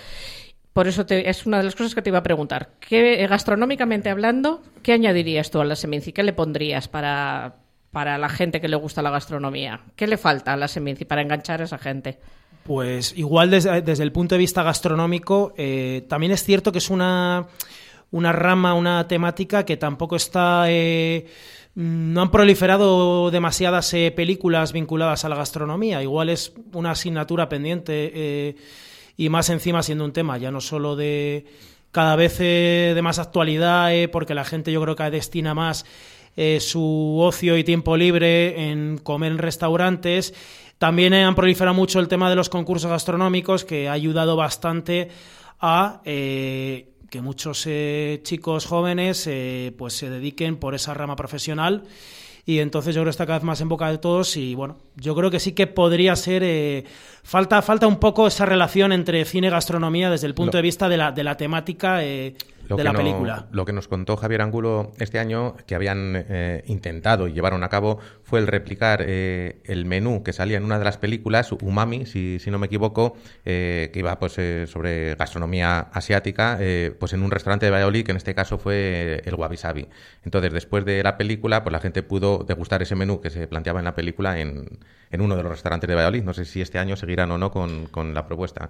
Por 0.71 0.87
eso 0.87 1.05
te- 1.05 1.29
es 1.29 1.45
una 1.45 1.57
de 1.57 1.65
las 1.65 1.75
cosas 1.75 1.93
que 1.93 2.01
te 2.01 2.09
iba 2.09 2.17
a 2.19 2.23
preguntar. 2.23 2.69
¿Qué, 2.79 3.27
gastronómicamente 3.27 4.09
hablando, 4.09 4.63
¿qué 4.81 4.93
añadirías 4.93 5.51
tú 5.51 5.59
a 5.59 5.65
la 5.65 5.75
Seminci? 5.75 6.13
¿Qué 6.13 6.23
le 6.23 6.33
pondrías 6.33 6.87
para, 6.87 7.57
para 7.93 8.17
la 8.17 8.27
gente 8.27 8.59
que 8.59 8.67
le 8.67 8.75
gusta 8.75 9.01
la 9.01 9.11
gastronomía? 9.11 9.79
¿Qué 9.95 10.07
le 10.07 10.17
falta 10.17 10.51
a 10.51 10.57
la 10.57 10.67
Seminci 10.67 11.05
para 11.05 11.21
enganchar 11.21 11.61
a 11.61 11.63
esa 11.63 11.77
gente? 11.77 12.19
Pues 12.63 13.13
igual 13.17 13.49
desde, 13.49 13.81
desde 13.81 14.03
el 14.03 14.11
punto 14.11 14.35
de 14.35 14.39
vista 14.39 14.63
gastronómico, 14.63 15.53
eh, 15.55 16.05
también 16.09 16.33
es 16.33 16.43
cierto 16.43 16.71
que 16.73 16.79
es 16.79 16.89
una, 16.89 17.47
una 18.11 18.33
rama, 18.33 18.73
una 18.73 19.07
temática 19.07 19.63
que 19.63 19.77
tampoco 19.77 20.17
está... 20.17 20.65
eh, 20.67 21.27
no 21.75 22.21
han 22.21 22.29
proliferado 22.29 23.31
demasiadas 23.31 23.93
eh, 23.93 24.13
películas 24.15 24.73
vinculadas 24.73 25.25
a 25.25 25.29
la 25.29 25.35
gastronomía. 25.35 26.03
Igual 26.03 26.29
es 26.29 26.53
una 26.73 26.91
asignatura 26.91 27.49
pendiente 27.49 28.55
y 29.17 29.29
más 29.29 29.49
encima 29.49 29.81
siendo 29.81 30.05
un 30.05 30.13
tema 30.13 30.37
ya 30.37 30.51
no 30.51 30.61
solo 30.61 30.95
de 30.95 31.45
cada 31.93 32.15
vez 32.15 32.39
de 32.39 32.99
más 33.03 33.19
actualidad, 33.19 33.93
eh, 33.93 34.07
porque 34.07 34.33
la 34.33 34.43
gente 34.43 34.71
yo 34.71 34.81
creo 34.81 34.95
que 34.95 35.09
destina 35.11 35.53
más 35.53 35.85
eh, 36.35 36.59
su 36.59 37.17
ocio 37.19 37.57
y 37.57 37.63
tiempo 37.63 37.97
libre 37.97 38.69
en 38.71 38.97
comer 38.97 39.31
en 39.33 39.37
restaurantes. 39.37 40.33
También 40.77 41.13
han 41.13 41.35
proliferado 41.35 41.75
mucho 41.75 41.99
el 41.99 42.07
tema 42.07 42.29
de 42.29 42.35
los 42.35 42.49
concursos 42.49 42.89
gastronómicos, 42.89 43.63
que 43.63 43.87
ha 43.87 43.93
ayudado 43.93 44.35
bastante 44.35 45.09
a 45.59 46.01
eh, 46.03 46.89
que 47.09 47.21
muchos 47.21 47.63
eh, 47.67 48.19
chicos 48.23 48.65
jóvenes 48.65 49.25
eh, 49.27 49.73
pues 49.77 49.93
se 49.93 50.09
dediquen 50.09 50.57
por 50.57 50.75
esa 50.75 50.93
rama 50.93 51.15
profesional. 51.15 51.83
Y 52.45 52.59
entonces 52.59 52.93
yo 52.93 52.99
creo 52.99 53.05
que 53.05 53.11
está 53.11 53.25
cada 53.25 53.39
vez 53.39 53.45
más 53.45 53.61
en 53.61 53.69
boca 53.69 53.89
de 53.89 53.97
todos 53.97 54.35
y 54.35 54.53
bueno, 54.53 54.77
yo 54.97 55.15
creo 55.15 55.31
que 55.31 55.39
sí 55.39 55.53
que 55.53 55.65
podría 55.67 56.13
ser... 56.17 56.43
eh, 56.43 56.83
falta, 57.23 57.61
falta 57.61 57.87
un 57.87 57.95
poco 57.99 58.27
esa 58.27 58.45
relación 58.45 58.91
entre 58.91 59.23
cine 59.23 59.47
y 59.47 59.49
gastronomía 59.49 60.09
desde 60.09 60.27
el 60.27 60.33
punto 60.33 60.57
Lo- 60.57 60.57
de 60.57 60.63
vista 60.63 60.89
de 60.89 60.97
la, 60.97 61.13
de 61.13 61.23
la 61.23 61.37
temática 61.37 62.03
eh, 62.03 62.35
Lo 62.69 62.75
de 62.77 62.81
que 62.81 62.83
la 62.85 62.93
no- 62.93 62.99
película. 62.99 63.47
Lo 63.51 63.65
que 63.65 63.73
nos 63.73 63.87
contó 63.87 64.15
Javier 64.17 64.41
Angulo 64.41 64.91
este 64.97 65.19
año, 65.19 65.55
que 65.67 65.75
habían 65.75 66.13
eh, 66.29 66.63
intentado 66.67 67.27
y 67.27 67.33
llevaron 67.33 67.63
a 67.63 67.69
cabo, 67.69 67.99
fue 68.23 68.39
el 68.39 68.47
replicar 68.47 69.03
eh, 69.05 69.61
el 69.65 69.85
menú 69.85 70.23
que 70.23 70.33
salía 70.33 70.57
en 70.57 70.63
una 70.63 70.79
de 70.79 70.85
las 70.85 70.97
películas, 70.97 71.51
Umami, 71.51 72.05
si, 72.05 72.39
si 72.39 72.49
no 72.51 72.59
me 72.59 72.67
equivoco, 72.67 73.15
eh, 73.45 73.89
que 73.91 73.99
iba 73.99 74.17
pues 74.17 74.37
eh, 74.37 74.65
sobre 74.67 75.15
gastronomía 75.15 75.79
asiática, 75.91 76.57
pues 76.99 77.13
en 77.13 77.23
un 77.23 77.31
restaurante 77.31 77.65
de 77.65 77.71
Valladolid, 77.71 78.05
que 78.05 78.11
en 78.11 78.17
este 78.17 78.33
caso 78.33 78.57
fue 78.57 79.21
el 79.25 79.35
Wabi 79.35 79.57
Sabi. 79.57 79.87
Entonces, 80.23 80.53
después 80.53 80.85
de 80.85 81.03
la 81.03 81.17
película, 81.17 81.63
pues 81.63 81.73
la 81.73 81.79
gente 81.79 82.01
pudo 82.03 82.45
degustar 82.47 82.81
ese 82.81 82.95
menú 82.95 83.19
que 83.21 83.29
se 83.29 83.47
planteaba 83.47 83.79
en 83.79 83.85
la 83.85 83.95
película 83.95 84.39
en, 84.39 84.79
en 85.11 85.21
uno 85.21 85.35
de 85.35 85.43
los 85.43 85.51
restaurantes 85.51 85.87
de 85.87 85.95
Valladolid. 85.95 86.23
No 86.23 86.33
sé 86.33 86.45
si 86.45 86.61
este 86.61 86.79
año 86.79 86.95
seguirán 86.95 87.31
o 87.31 87.37
no 87.37 87.51
con, 87.51 87.87
con 87.87 88.13
la 88.13 88.25
propuesta. 88.25 88.69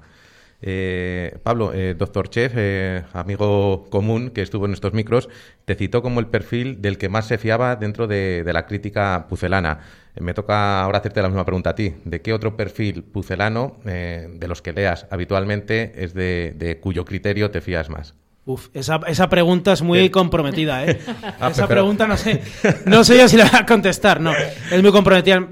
Eh, 0.65 1.37
Pablo, 1.43 1.73
eh, 1.73 1.93
doctor 1.97 2.29
Chef, 2.29 2.53
eh, 2.55 3.03
amigo 3.11 3.85
común 3.89 4.29
que 4.29 4.41
estuvo 4.41 4.65
en 4.65 4.71
estos 4.71 4.93
micros, 4.93 5.27
te 5.65 5.75
citó 5.75 6.01
como 6.01 6.21
el 6.21 6.27
perfil 6.27 6.81
del 6.81 6.97
que 6.97 7.09
más 7.09 7.27
se 7.27 7.37
fiaba 7.37 7.75
dentro 7.75 8.07
de, 8.07 8.43
de 8.45 8.53
la 8.53 8.65
crítica 8.65 9.25
pucelana. 9.27 9.79
Me 10.17 10.33
toca 10.33 10.81
ahora 10.81 10.99
hacerte 10.99 11.21
la 11.21 11.27
misma 11.27 11.43
pregunta 11.45 11.71
a 11.71 11.75
ti. 11.75 11.95
¿De 12.05 12.21
qué 12.21 12.31
otro 12.31 12.55
perfil 12.55 13.03
pucelano 13.03 13.75
eh, 13.85 14.27
de 14.33 14.47
los 14.47 14.61
que 14.61 14.71
leas 14.71 15.05
habitualmente 15.11 15.91
es 15.97 16.13
de, 16.13 16.53
de 16.55 16.79
cuyo 16.79 17.03
criterio 17.03 17.51
te 17.51 17.59
fías 17.59 17.89
más? 17.89 18.13
Uf, 18.45 18.67
esa, 18.73 18.99
esa 19.07 19.29
pregunta 19.29 19.71
es 19.71 19.81
muy 19.81 20.09
comprometida, 20.09 20.85
¿eh? 20.85 20.99
Ah, 21.39 21.49
esa 21.49 21.65
pero- 21.67 21.81
pregunta 21.81 22.07
no 22.07 22.17
sé, 22.17 22.41
no 22.85 23.03
sé 23.05 23.17
yo 23.17 23.27
si 23.29 23.37
la 23.37 23.45
voy 23.45 23.59
a 23.59 23.65
contestar, 23.65 24.19
no. 24.19 24.33
Es 24.71 24.81
muy 24.81 24.91
comprometida. 24.91 25.47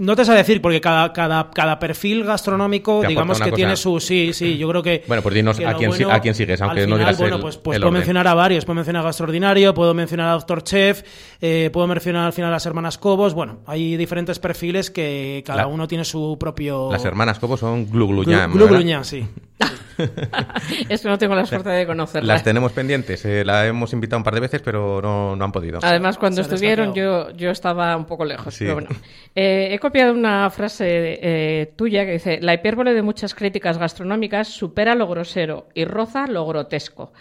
No 0.00 0.16
te 0.16 0.24
sé 0.24 0.32
decir, 0.32 0.62
porque 0.62 0.80
cada, 0.80 1.12
cada, 1.12 1.50
cada 1.50 1.78
perfil 1.78 2.24
gastronómico, 2.24 3.02
digamos 3.06 3.38
que 3.38 3.44
cosa. 3.50 3.56
tiene 3.56 3.76
su... 3.76 4.00
Sí, 4.00 4.32
sí, 4.32 4.56
yo 4.56 4.66
creo 4.70 4.82
que... 4.82 5.04
Bueno, 5.06 5.22
pues 5.22 5.34
dinos 5.34 5.58
que 5.58 5.66
a 5.66 5.74
quién, 5.74 5.90
bueno, 5.90 6.10
a 6.10 6.20
quién 6.20 6.34
sigues, 6.34 6.60
aunque 6.62 6.84
al 6.84 6.88
no 6.90 6.96
digas 6.96 7.18
bueno, 7.18 7.36
el, 7.36 7.42
pues, 7.42 7.58
pues 7.58 7.76
el 7.76 7.82
puedo 7.82 7.88
orden. 7.90 7.98
mencionar 7.98 8.26
a 8.26 8.32
varios. 8.34 8.64
Puedo 8.64 8.76
mencionar 8.76 9.02
a 9.02 9.04
Gastroordinario, 9.04 9.74
puedo 9.74 9.92
mencionar 9.92 10.28
a 10.28 10.32
Doctor 10.32 10.62
Chef, 10.62 11.02
eh, 11.42 11.68
puedo 11.70 11.86
mencionar 11.86 12.24
al 12.24 12.32
final 12.32 12.48
a 12.50 12.54
las 12.54 12.64
hermanas 12.64 12.96
Cobos. 12.96 13.34
Bueno, 13.34 13.60
hay 13.66 13.96
diferentes 13.98 14.38
perfiles 14.38 14.90
que 14.90 15.42
cada 15.44 15.58
La- 15.62 15.66
uno 15.66 15.86
tiene 15.86 16.04
su 16.06 16.36
propio... 16.40 16.90
Las 16.90 17.04
hermanas 17.04 17.38
Cobo 17.38 17.58
son 17.58 17.90
Glu 17.90 18.06
Glu 18.08 18.24
Ñam, 18.24 18.52
Glu. 18.54 18.68
Glu 18.68 18.80
Ñam, 18.80 19.04
sí. 19.04 19.26
es 20.88 21.02
que 21.02 21.08
no 21.08 21.18
tengo 21.18 21.34
la 21.34 21.44
suerte 21.44 21.68
de 21.68 21.86
conocerlas. 21.86 22.26
Las 22.26 22.42
tenemos 22.42 22.72
pendientes. 22.72 23.24
eh, 23.26 23.44
la 23.44 23.66
hemos 23.66 23.92
invitado 23.92 24.16
un 24.18 24.24
par 24.24 24.34
de 24.34 24.40
veces, 24.40 24.62
pero 24.62 25.00
no, 25.02 25.36
no 25.36 25.44
han 25.44 25.52
podido. 25.52 25.78
Además, 25.82 26.16
cuando 26.16 26.40
estuvieron, 26.40 26.94
yo, 26.94 27.30
yo 27.32 27.50
estaba 27.50 27.94
un 27.96 28.06
poco 28.06 28.24
lejos. 28.24 28.54
Sí. 28.54 28.64
Pero 28.64 28.74
bueno. 28.74 28.88
Eh, 29.34 29.68
he 29.72 29.78
copiado 29.90 30.14
una 30.14 30.48
frase 30.50 31.18
eh, 31.20 31.72
tuya 31.74 32.04
que 32.04 32.12
dice: 32.12 32.38
La 32.40 32.54
hipérbole 32.54 32.94
de 32.94 33.02
muchas 33.02 33.34
críticas 33.34 33.76
gastronómicas 33.76 34.46
supera 34.46 34.94
lo 34.94 35.08
grosero 35.08 35.66
y 35.74 35.84
roza 35.84 36.28
lo 36.28 36.46
grotesco. 36.46 37.12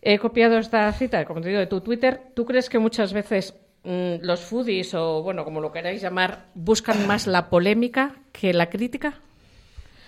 He 0.00 0.18
copiado 0.18 0.58
esta 0.58 0.92
cita, 0.94 1.24
como 1.24 1.40
te 1.40 1.50
digo, 1.50 1.60
de 1.60 1.68
tu 1.68 1.80
Twitter. 1.80 2.20
¿Tú 2.34 2.44
crees 2.44 2.68
que 2.68 2.80
muchas 2.80 3.12
veces 3.12 3.54
mm, 3.84 4.14
los 4.20 4.40
foodies, 4.40 4.94
o 4.94 5.22
bueno, 5.22 5.44
como 5.44 5.60
lo 5.60 5.70
queráis 5.70 6.02
llamar, 6.02 6.46
buscan 6.54 7.06
más 7.06 7.28
la 7.28 7.48
polémica 7.48 8.16
que 8.32 8.52
la 8.52 8.68
crítica? 8.68 9.20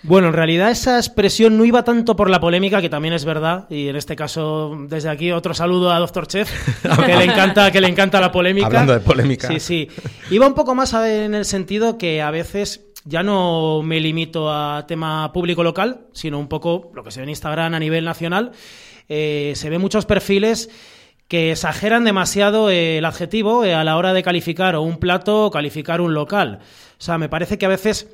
Bueno, 0.04 0.28
en 0.28 0.34
realidad 0.34 0.70
esa 0.70 0.98
expresión 0.98 1.56
no 1.56 1.64
iba 1.64 1.82
tanto 1.82 2.14
por 2.14 2.28
la 2.28 2.38
polémica, 2.38 2.82
que 2.82 2.90
también 2.90 3.14
es 3.14 3.24
verdad, 3.24 3.66
y 3.70 3.88
en 3.88 3.96
este 3.96 4.14
caso, 4.14 4.76
desde 4.86 5.08
aquí 5.08 5.32
otro 5.32 5.54
saludo 5.54 5.90
a 5.90 5.98
Doctor 5.98 6.26
Chef, 6.26 6.50
que 7.06 7.16
le 7.16 7.24
encanta, 7.24 7.70
que 7.72 7.80
le 7.80 7.88
encanta 7.88 8.20
la 8.20 8.30
polémica. 8.30 8.66
Hablando 8.66 8.92
de 8.92 9.00
polémica. 9.00 9.48
Sí, 9.48 9.60
sí. 9.60 9.88
Iba 10.30 10.46
un 10.46 10.52
poco 10.52 10.74
más 10.74 10.92
en 10.92 11.34
el 11.34 11.46
sentido 11.46 11.96
que 11.96 12.20
a 12.20 12.30
veces 12.30 12.84
ya 13.04 13.22
no 13.22 13.82
me 13.82 13.98
limito 13.98 14.52
a 14.52 14.84
tema 14.86 15.32
público 15.32 15.64
local, 15.64 16.02
sino 16.12 16.38
un 16.38 16.48
poco 16.48 16.90
lo 16.94 17.02
que 17.02 17.10
se 17.10 17.20
ve 17.20 17.24
en 17.24 17.30
Instagram 17.30 17.72
a 17.72 17.78
nivel 17.78 18.04
nacional. 18.04 18.52
Eh, 19.08 19.54
se 19.56 19.70
ven 19.70 19.80
muchos 19.80 20.04
perfiles 20.04 20.68
que 21.28 21.52
exageran 21.52 22.04
demasiado 22.04 22.68
eh, 22.68 22.98
el 22.98 23.04
adjetivo 23.06 23.64
eh, 23.64 23.72
a 23.72 23.84
la 23.84 23.96
hora 23.96 24.12
de 24.12 24.22
calificar 24.22 24.76
o 24.76 24.82
un 24.82 24.98
plato 24.98 25.46
o 25.46 25.50
calificar 25.50 26.02
un 26.02 26.12
local. 26.12 26.60
O 26.98 27.02
sea, 27.02 27.16
me 27.16 27.30
parece 27.30 27.56
que 27.56 27.66
a 27.66 27.70
veces 27.70 28.08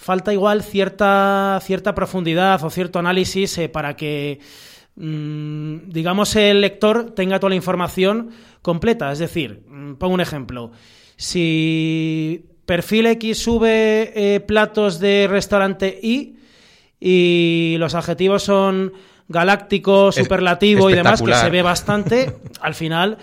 falta 0.00 0.32
igual 0.32 0.62
cierta, 0.62 1.60
cierta 1.62 1.94
profundidad 1.94 2.64
o 2.64 2.70
cierto 2.70 2.98
análisis 2.98 3.58
eh, 3.58 3.68
para 3.68 3.96
que, 3.96 4.40
mm, 4.96 5.90
digamos, 5.90 6.34
el 6.36 6.62
lector 6.62 7.10
tenga 7.14 7.38
toda 7.38 7.50
la 7.50 7.56
información 7.56 8.30
completa. 8.62 9.12
Es 9.12 9.18
decir, 9.18 9.62
mm, 9.68 9.94
pongo 9.96 10.14
un 10.14 10.20
ejemplo. 10.20 10.72
Si 11.16 12.46
perfil 12.66 13.06
X 13.06 13.38
sube 13.42 14.12
eh, 14.14 14.40
platos 14.40 15.00
de 15.00 15.26
restaurante 15.28 15.98
Y 16.02 16.36
y 16.98 17.76
los 17.78 17.94
adjetivos 17.94 18.42
son 18.42 18.92
galáctico, 19.28 20.08
Es- 20.08 20.14
superlativo 20.16 20.90
y 20.90 20.94
demás, 20.94 21.20
que 21.22 21.34
se 21.34 21.50
ve 21.50 21.62
bastante, 21.62 22.36
al 22.60 22.74
final... 22.74 23.18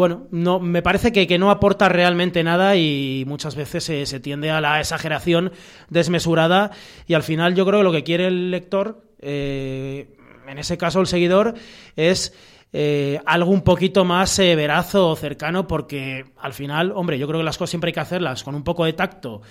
bueno, 0.00 0.28
no, 0.30 0.60
me 0.60 0.80
parece 0.80 1.12
que, 1.12 1.26
que 1.26 1.38
no 1.38 1.50
aporta 1.50 1.90
realmente 1.90 2.42
nada 2.42 2.74
y 2.74 3.24
muchas 3.26 3.54
veces 3.54 3.84
se, 3.84 4.20
tiende 4.20 4.50
a 4.50 4.58
la 4.62 4.80
exageración 4.80 5.52
desmesurada 5.90 6.70
y 7.06 7.12
al 7.12 7.22
final 7.22 7.54
yo 7.54 7.66
creo 7.66 7.80
que 7.80 7.84
lo 7.84 7.92
que 7.92 8.02
quiere 8.02 8.28
el 8.28 8.50
lector, 8.50 9.04
eh, 9.18 10.08
en 10.48 10.58
ese 10.58 10.78
caso 10.78 11.02
el 11.02 11.06
seguidor, 11.06 11.52
es 11.96 12.32
eh, 12.72 13.20
algo 13.26 13.50
un 13.50 13.60
poquito 13.60 14.06
más 14.06 14.38
eh, 14.38 14.56
veraz 14.56 14.94
o 14.94 15.14
cercano, 15.16 15.68
porque 15.68 16.24
al 16.38 16.54
final, 16.54 16.92
hombre, 16.94 17.18
yo 17.18 17.28
creo 17.28 17.40
que 17.40 17.44
las 17.44 17.58
cosas 17.58 17.68
siempre 17.68 17.90
hay 17.90 17.92
que 17.92 18.00
hacerlas 18.00 18.42
con 18.42 18.54
un 18.54 18.64
poco 18.64 18.86
de 18.86 18.94
tacto 18.94 19.42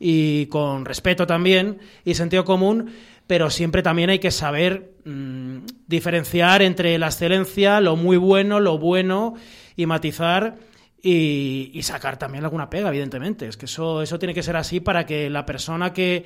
y 0.00 0.46
con 0.46 0.84
respeto 0.84 1.28
también 1.28 1.78
y 2.04 2.14
sentido 2.14 2.44
común, 2.44 2.90
pero 3.28 3.50
siempre 3.50 3.84
también 3.84 4.10
hay 4.10 4.18
que 4.18 4.32
saber 4.32 4.96
mm, 5.04 5.58
diferenciar 5.86 6.60
entre 6.60 6.98
la 6.98 7.06
excelencia, 7.06 7.80
lo 7.80 7.94
muy 7.94 8.16
bueno, 8.16 8.58
lo 8.58 8.78
bueno 8.78 9.36
y 9.76 9.86
matizar. 9.86 10.56
Y, 11.04 11.72
y 11.74 11.82
sacar 11.82 12.16
también 12.16 12.44
alguna 12.44 12.70
pega, 12.70 12.88
evidentemente. 12.88 13.48
Es 13.48 13.56
que 13.56 13.66
eso, 13.66 14.02
eso 14.02 14.20
tiene 14.20 14.34
que 14.34 14.42
ser 14.44 14.54
así 14.54 14.78
para 14.78 15.04
que 15.04 15.28
la 15.30 15.44
persona 15.44 15.92
que 15.92 16.24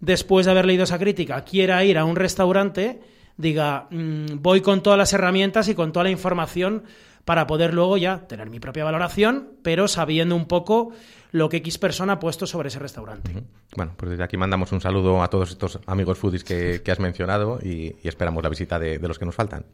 después 0.00 0.46
de 0.46 0.52
haber 0.52 0.66
leído 0.66 0.84
esa 0.84 0.98
crítica 0.98 1.44
quiera 1.44 1.84
ir 1.84 1.98
a 1.98 2.04
un 2.04 2.16
restaurante, 2.16 3.00
diga, 3.36 3.86
mm, 3.90 4.40
voy 4.40 4.60
con 4.60 4.82
todas 4.82 4.98
las 4.98 5.12
herramientas 5.12 5.68
y 5.68 5.74
con 5.74 5.92
toda 5.92 6.04
la 6.04 6.10
información 6.10 6.84
para 7.24 7.46
poder 7.46 7.74
luego 7.74 7.96
ya 7.96 8.26
tener 8.26 8.48
mi 8.48 8.58
propia 8.58 8.84
valoración, 8.84 9.50
pero 9.62 9.86
sabiendo 9.86 10.34
un 10.34 10.46
poco 10.46 10.92
lo 11.30 11.50
que 11.50 11.58
X 11.58 11.76
persona 11.76 12.14
ha 12.14 12.18
puesto 12.20 12.46
sobre 12.46 12.68
ese 12.68 12.78
restaurante. 12.78 13.44
Bueno, 13.76 13.92
pues 13.96 14.10
desde 14.10 14.24
aquí 14.24 14.38
mandamos 14.38 14.72
un 14.72 14.80
saludo 14.80 15.22
a 15.22 15.28
todos 15.28 15.50
estos 15.50 15.78
amigos 15.86 16.16
foodies 16.16 16.42
que, 16.42 16.80
que 16.82 16.90
has 16.90 17.00
mencionado 17.00 17.58
y, 17.62 17.96
esperamos 18.02 18.42
la 18.42 18.48
visita 18.48 18.78
de 18.78 18.98
los 18.98 19.18
que 19.18 19.26
nos 19.26 19.34
faltan. 19.34 19.66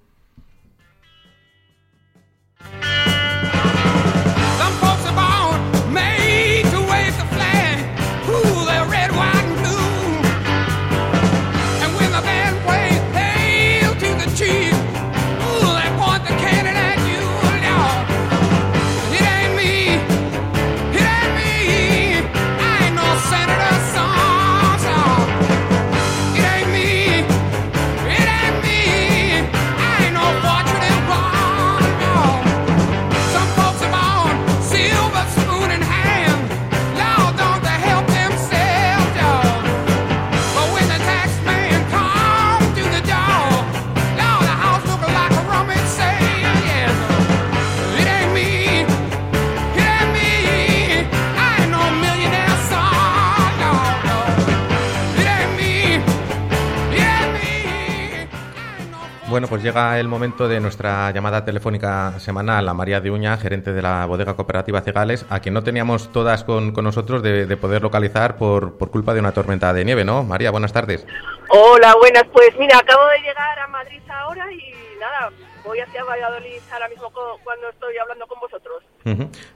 Pues 59.54 59.62
llega 59.62 60.00
el 60.00 60.08
momento 60.08 60.48
de 60.48 60.58
nuestra 60.58 61.12
llamada 61.12 61.44
telefónica 61.44 62.18
semanal 62.18 62.68
a 62.68 62.74
María 62.74 63.00
de 63.00 63.12
Uña, 63.12 63.36
gerente 63.36 63.72
de 63.72 63.82
la 63.82 64.04
bodega 64.04 64.34
cooperativa 64.34 64.80
Cegales, 64.80 65.24
a 65.30 65.38
quien 65.38 65.54
no 65.54 65.62
teníamos 65.62 66.10
todas 66.10 66.42
con, 66.42 66.72
con 66.72 66.82
nosotros 66.82 67.22
de, 67.22 67.46
de 67.46 67.56
poder 67.56 67.80
localizar 67.80 68.36
por, 68.36 68.76
por 68.76 68.90
culpa 68.90 69.14
de 69.14 69.20
una 69.20 69.30
tormenta 69.30 69.72
de 69.72 69.84
nieve, 69.84 70.04
¿no? 70.04 70.24
María, 70.24 70.50
buenas 70.50 70.72
tardes. 70.72 71.06
Hola, 71.50 71.94
buenas. 72.00 72.24
Pues 72.32 72.50
mira, 72.58 72.78
acabo 72.78 73.06
de 73.06 73.20
llegar 73.20 73.56
a 73.60 73.68
Madrid 73.68 74.00
ahora 74.10 74.52
y 74.52 74.72
nada, 74.98 75.30
voy 75.64 75.78
hacia 75.78 76.02
Valladolid 76.02 76.60
ahora 76.72 76.88
mismo 76.88 77.12
cuando 77.44 77.68
estoy 77.70 77.96
hablando 77.96 78.26
con 78.26 78.40
vosotros. 78.40 78.82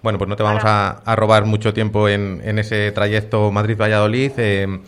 Bueno, 0.01 0.17
pues 0.17 0.29
no 0.29 0.37
te 0.37 0.45
vamos 0.45 0.63
a, 0.65 0.91
a 0.91 1.17
robar 1.17 1.45
mucho 1.45 1.75
tiempo 1.75 2.09
en, 2.09 2.41
en 2.45 2.61
ese 2.61 2.93
trayecto 2.93 3.51
Madrid-Valladolid. 3.51 4.31
Eh, 4.37 4.81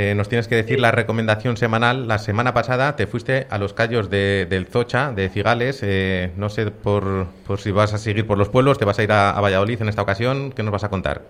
eh, 0.00 0.14
nos 0.14 0.28
tienes 0.28 0.46
que 0.46 0.54
decir 0.54 0.78
la 0.78 0.92
recomendación 0.92 1.56
semanal. 1.56 2.06
La 2.06 2.18
semana 2.18 2.54
pasada 2.54 2.94
te 2.94 3.06
fuiste 3.08 3.48
a 3.50 3.58
los 3.58 3.72
callos 3.74 4.08
de- 4.10 4.46
del 4.48 4.66
Zocha, 4.66 5.10
de 5.10 5.28
Cigales. 5.28 5.80
Eh, 5.82 6.30
no 6.36 6.48
sé 6.50 6.70
por, 6.70 7.26
por 7.46 7.58
si 7.58 7.72
vas 7.72 7.92
a 7.94 7.98
seguir 7.98 8.24
por 8.26 8.38
los 8.38 8.48
pueblos, 8.48 8.78
te 8.78 8.84
vas 8.84 8.98
a 8.98 9.02
ir 9.02 9.10
a, 9.10 9.30
a 9.30 9.40
Valladolid 9.40 9.82
en 9.82 9.88
esta 9.88 10.02
ocasión. 10.02 10.52
¿Qué 10.52 10.62
nos 10.62 10.70
vas 10.72 10.84
a 10.84 10.88
contar? 10.88 11.22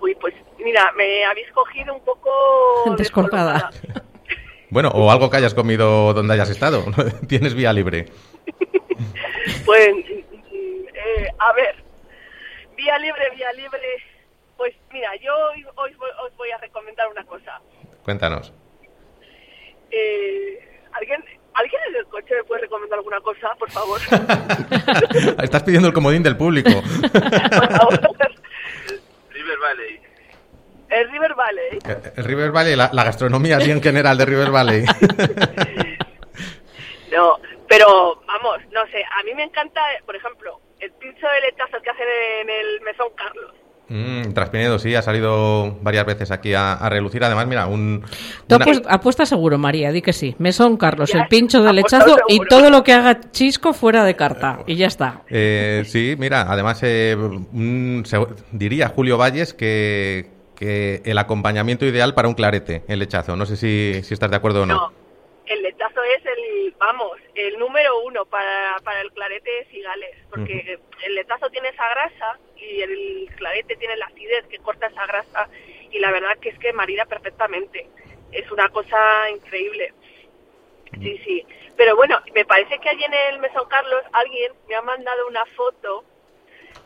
Uy, 0.00 0.14
pues 0.20 0.34
mira, 0.58 0.92
me 0.96 1.24
habéis 1.24 1.50
cogido 1.52 1.94
un 1.94 2.00
poco. 2.04 2.30
Bueno, 4.70 4.90
o 4.90 5.10
algo 5.10 5.30
que 5.30 5.38
hayas 5.38 5.54
comido 5.54 6.12
donde 6.12 6.34
hayas 6.34 6.50
estado. 6.50 6.84
Tienes 7.26 7.54
vía 7.54 7.72
libre. 7.72 8.04
Pues, 9.64 9.88
mm, 9.94 10.88
eh, 10.92 11.28
a 11.38 11.52
ver, 11.54 11.74
vía 12.76 12.98
libre, 12.98 13.30
vía 13.34 13.50
libre. 13.54 13.80
Pues 14.58 14.74
mira, 14.92 15.08
yo 15.22 15.32
hoy, 15.34 15.64
hoy 15.76 15.94
voy- 15.94 16.10
os 16.26 16.36
voy 16.36 16.50
a 16.50 16.58
recomendar 16.58 17.08
una 17.08 17.24
cosa. 17.24 17.58
Cuéntanos. 18.04 18.52
Eh, 19.90 20.58
¿alguien, 20.92 21.24
¿Alguien 21.54 21.80
en 21.88 21.96
el 21.96 22.04
coche 22.06 22.34
me 22.36 22.44
puede 22.44 22.60
recomendar 22.62 22.98
alguna 22.98 23.20
cosa, 23.20 23.48
por 23.58 23.70
favor? 23.70 23.98
Estás 25.42 25.62
pidiendo 25.62 25.88
el 25.88 25.94
comodín 25.94 26.22
del 26.22 26.36
público. 26.36 26.70
River 29.30 29.58
Valley. 29.58 30.00
El 30.90 31.10
River 31.10 31.34
Valley. 31.34 31.78
El 32.16 32.24
River 32.24 32.50
Valley, 32.50 32.76
la, 32.76 32.90
la 32.92 33.04
gastronomía 33.04 33.56
así 33.58 33.70
en 33.70 33.82
general 33.82 34.18
de 34.18 34.24
River 34.26 34.50
Valley. 34.50 34.84
No, 37.10 37.38
pero 37.66 38.20
vamos, 38.26 38.58
no 38.70 38.86
sé, 38.88 39.02
a 39.02 39.22
mí 39.24 39.32
me 39.34 39.42
encanta, 39.42 39.80
eh, 39.94 40.02
por 40.04 40.14
ejemplo, 40.14 40.60
el 40.78 40.92
pincho 40.92 41.26
de 41.26 41.40
lechazo 41.40 41.80
que 41.82 41.88
hacen 41.88 42.06
en 42.42 42.50
el 42.50 42.80
Mesón 42.82 43.08
Carlos. 43.16 43.54
Mm, 43.88 44.32
Traspinedo, 44.34 44.78
sí, 44.78 44.94
ha 44.94 45.00
salido 45.02 45.78
varias 45.80 46.04
veces 46.04 46.30
aquí 46.30 46.52
a, 46.54 46.74
a 46.74 46.88
relucir. 46.90 47.24
Además, 47.24 47.46
mira, 47.46 47.66
un... 47.66 48.02
Tú 48.46 48.56
una- 48.56 48.64
apuest- 48.66 48.84
apuesta 48.86 49.24
seguro, 49.24 49.56
María, 49.56 49.90
di 49.92 50.02
que 50.02 50.12
sí. 50.12 50.34
Mesón, 50.38 50.76
Carlos, 50.76 51.14
el 51.14 51.26
pincho 51.28 51.62
de 51.62 51.70
apuesta 51.70 51.98
lechazo 51.98 52.16
y 52.28 52.38
todo 52.48 52.68
lo 52.70 52.84
que 52.84 52.92
haga 52.92 53.20
Chisco 53.30 53.72
fuera 53.72 54.04
de 54.04 54.14
carta. 54.14 54.60
Y 54.66 54.76
ya 54.76 54.86
está. 54.88 55.22
Eh, 55.30 55.84
sí, 55.86 56.16
mira, 56.18 56.42
además 56.48 56.80
eh, 56.82 57.16
un- 57.18 58.02
se- 58.04 58.18
diría 58.52 58.88
Julio 58.88 59.16
Valles 59.16 59.54
que, 59.54 60.30
que 60.54 61.00
el 61.06 61.16
acompañamiento 61.16 61.86
ideal 61.86 62.12
para 62.14 62.28
un 62.28 62.34
clarete, 62.34 62.82
el 62.88 62.98
lechazo. 62.98 63.36
No 63.36 63.46
sé 63.46 63.56
si, 63.56 64.00
si 64.02 64.12
estás 64.12 64.28
de 64.30 64.36
acuerdo 64.36 64.62
o 64.62 64.66
no. 64.66 64.92
Es 66.14 66.24
el, 66.26 66.74
vamos, 66.78 67.18
el 67.34 67.58
número 67.58 68.00
uno 68.02 68.24
para, 68.26 68.76
para 68.84 69.00
el 69.00 69.12
clarete 69.12 69.50
de 69.50 69.64
cigales, 69.66 70.16
porque 70.30 70.78
el 71.04 71.14
lechazo 71.14 71.50
tiene 71.50 71.68
esa 71.68 71.88
grasa 71.88 72.38
y 72.56 72.80
el 72.82 73.30
clarete 73.36 73.76
tiene 73.76 73.96
la 73.96 74.06
acidez 74.06 74.46
que 74.46 74.58
corta 74.58 74.86
esa 74.86 75.06
grasa 75.06 75.48
y 75.90 75.98
la 75.98 76.10
verdad 76.10 76.38
que 76.38 76.50
es 76.50 76.58
que 76.58 76.72
marida 76.72 77.04
perfectamente. 77.06 77.88
Es 78.32 78.50
una 78.50 78.68
cosa 78.68 79.30
increíble. 79.30 79.94
Sí, 81.00 81.18
sí. 81.24 81.46
Pero 81.76 81.96
bueno, 81.96 82.20
me 82.34 82.44
parece 82.44 82.78
que 82.78 82.88
allí 82.88 83.04
en 83.04 83.14
el 83.14 83.38
Mesón 83.38 83.68
Carlos 83.68 84.02
alguien 84.12 84.52
me 84.68 84.74
ha 84.74 84.82
mandado 84.82 85.26
una 85.28 85.44
foto 85.56 86.04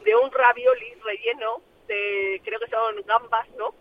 de 0.04 0.14
un 0.14 0.30
ravioli 0.30 0.94
relleno 1.02 1.62
de, 1.86 2.40
creo 2.44 2.60
que 2.60 2.70
son 2.70 2.96
gambas, 3.06 3.48
¿no? 3.56 3.74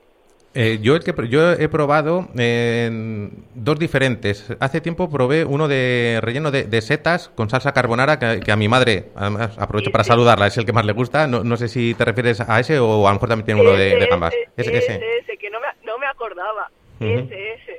Eh, 0.54 0.80
yo, 0.82 0.98
el 0.98 1.04
que, 1.04 1.14
yo 1.30 1.54
he 1.54 1.70
probado 1.70 2.28
eh, 2.38 3.30
dos 3.56 3.80
diferentes. 3.80 4.48
Hace 4.60 4.82
tiempo 4.82 5.10
probé 5.10 5.46
uno 5.46 5.70
de 5.70 6.20
relleno 6.22 6.52
de, 6.52 6.64
de 6.64 6.82
setas 6.82 7.30
con 7.30 7.50
salsa 7.50 7.72
carbonara 7.72 8.20
que, 8.20 8.42
que 8.42 8.52
a 8.52 8.58
mi 8.58 8.68
madre, 8.68 9.06
además, 9.16 9.58
aprovecho 9.58 9.92
para 9.92 10.04
saludarla, 10.04 10.48
es 10.48 10.58
el 10.58 10.66
que 10.66 10.74
más 10.74 10.86
le 10.86 10.92
gusta. 10.92 11.26
No, 11.28 11.46
no 11.46 11.56
sé 11.56 11.70
si 11.70 11.94
te 11.94 12.04
refieres 12.04 12.42
a 12.42 12.60
ese 12.60 12.80
o 12.80 13.08
a 13.08 13.12
lo 13.12 13.14
mejor 13.16 13.30
también 13.30 13.46
tiene 13.46 13.62
uno 13.62 13.72
de, 13.72 13.96
de 13.96 14.08
gambas. 14.08 14.34
Ese, 14.58 14.70
Ese, 14.72 14.78
ese. 14.78 14.96
ese, 14.96 15.18
ese, 15.20 15.38
que 15.38 15.50
no 15.50 15.60
me, 15.62 15.68
no 15.86 15.98
me 15.98 16.06
acordaba. 16.08 16.70
Ujú. 17.00 17.10
Ese, 17.10 17.54
ese, 17.54 17.71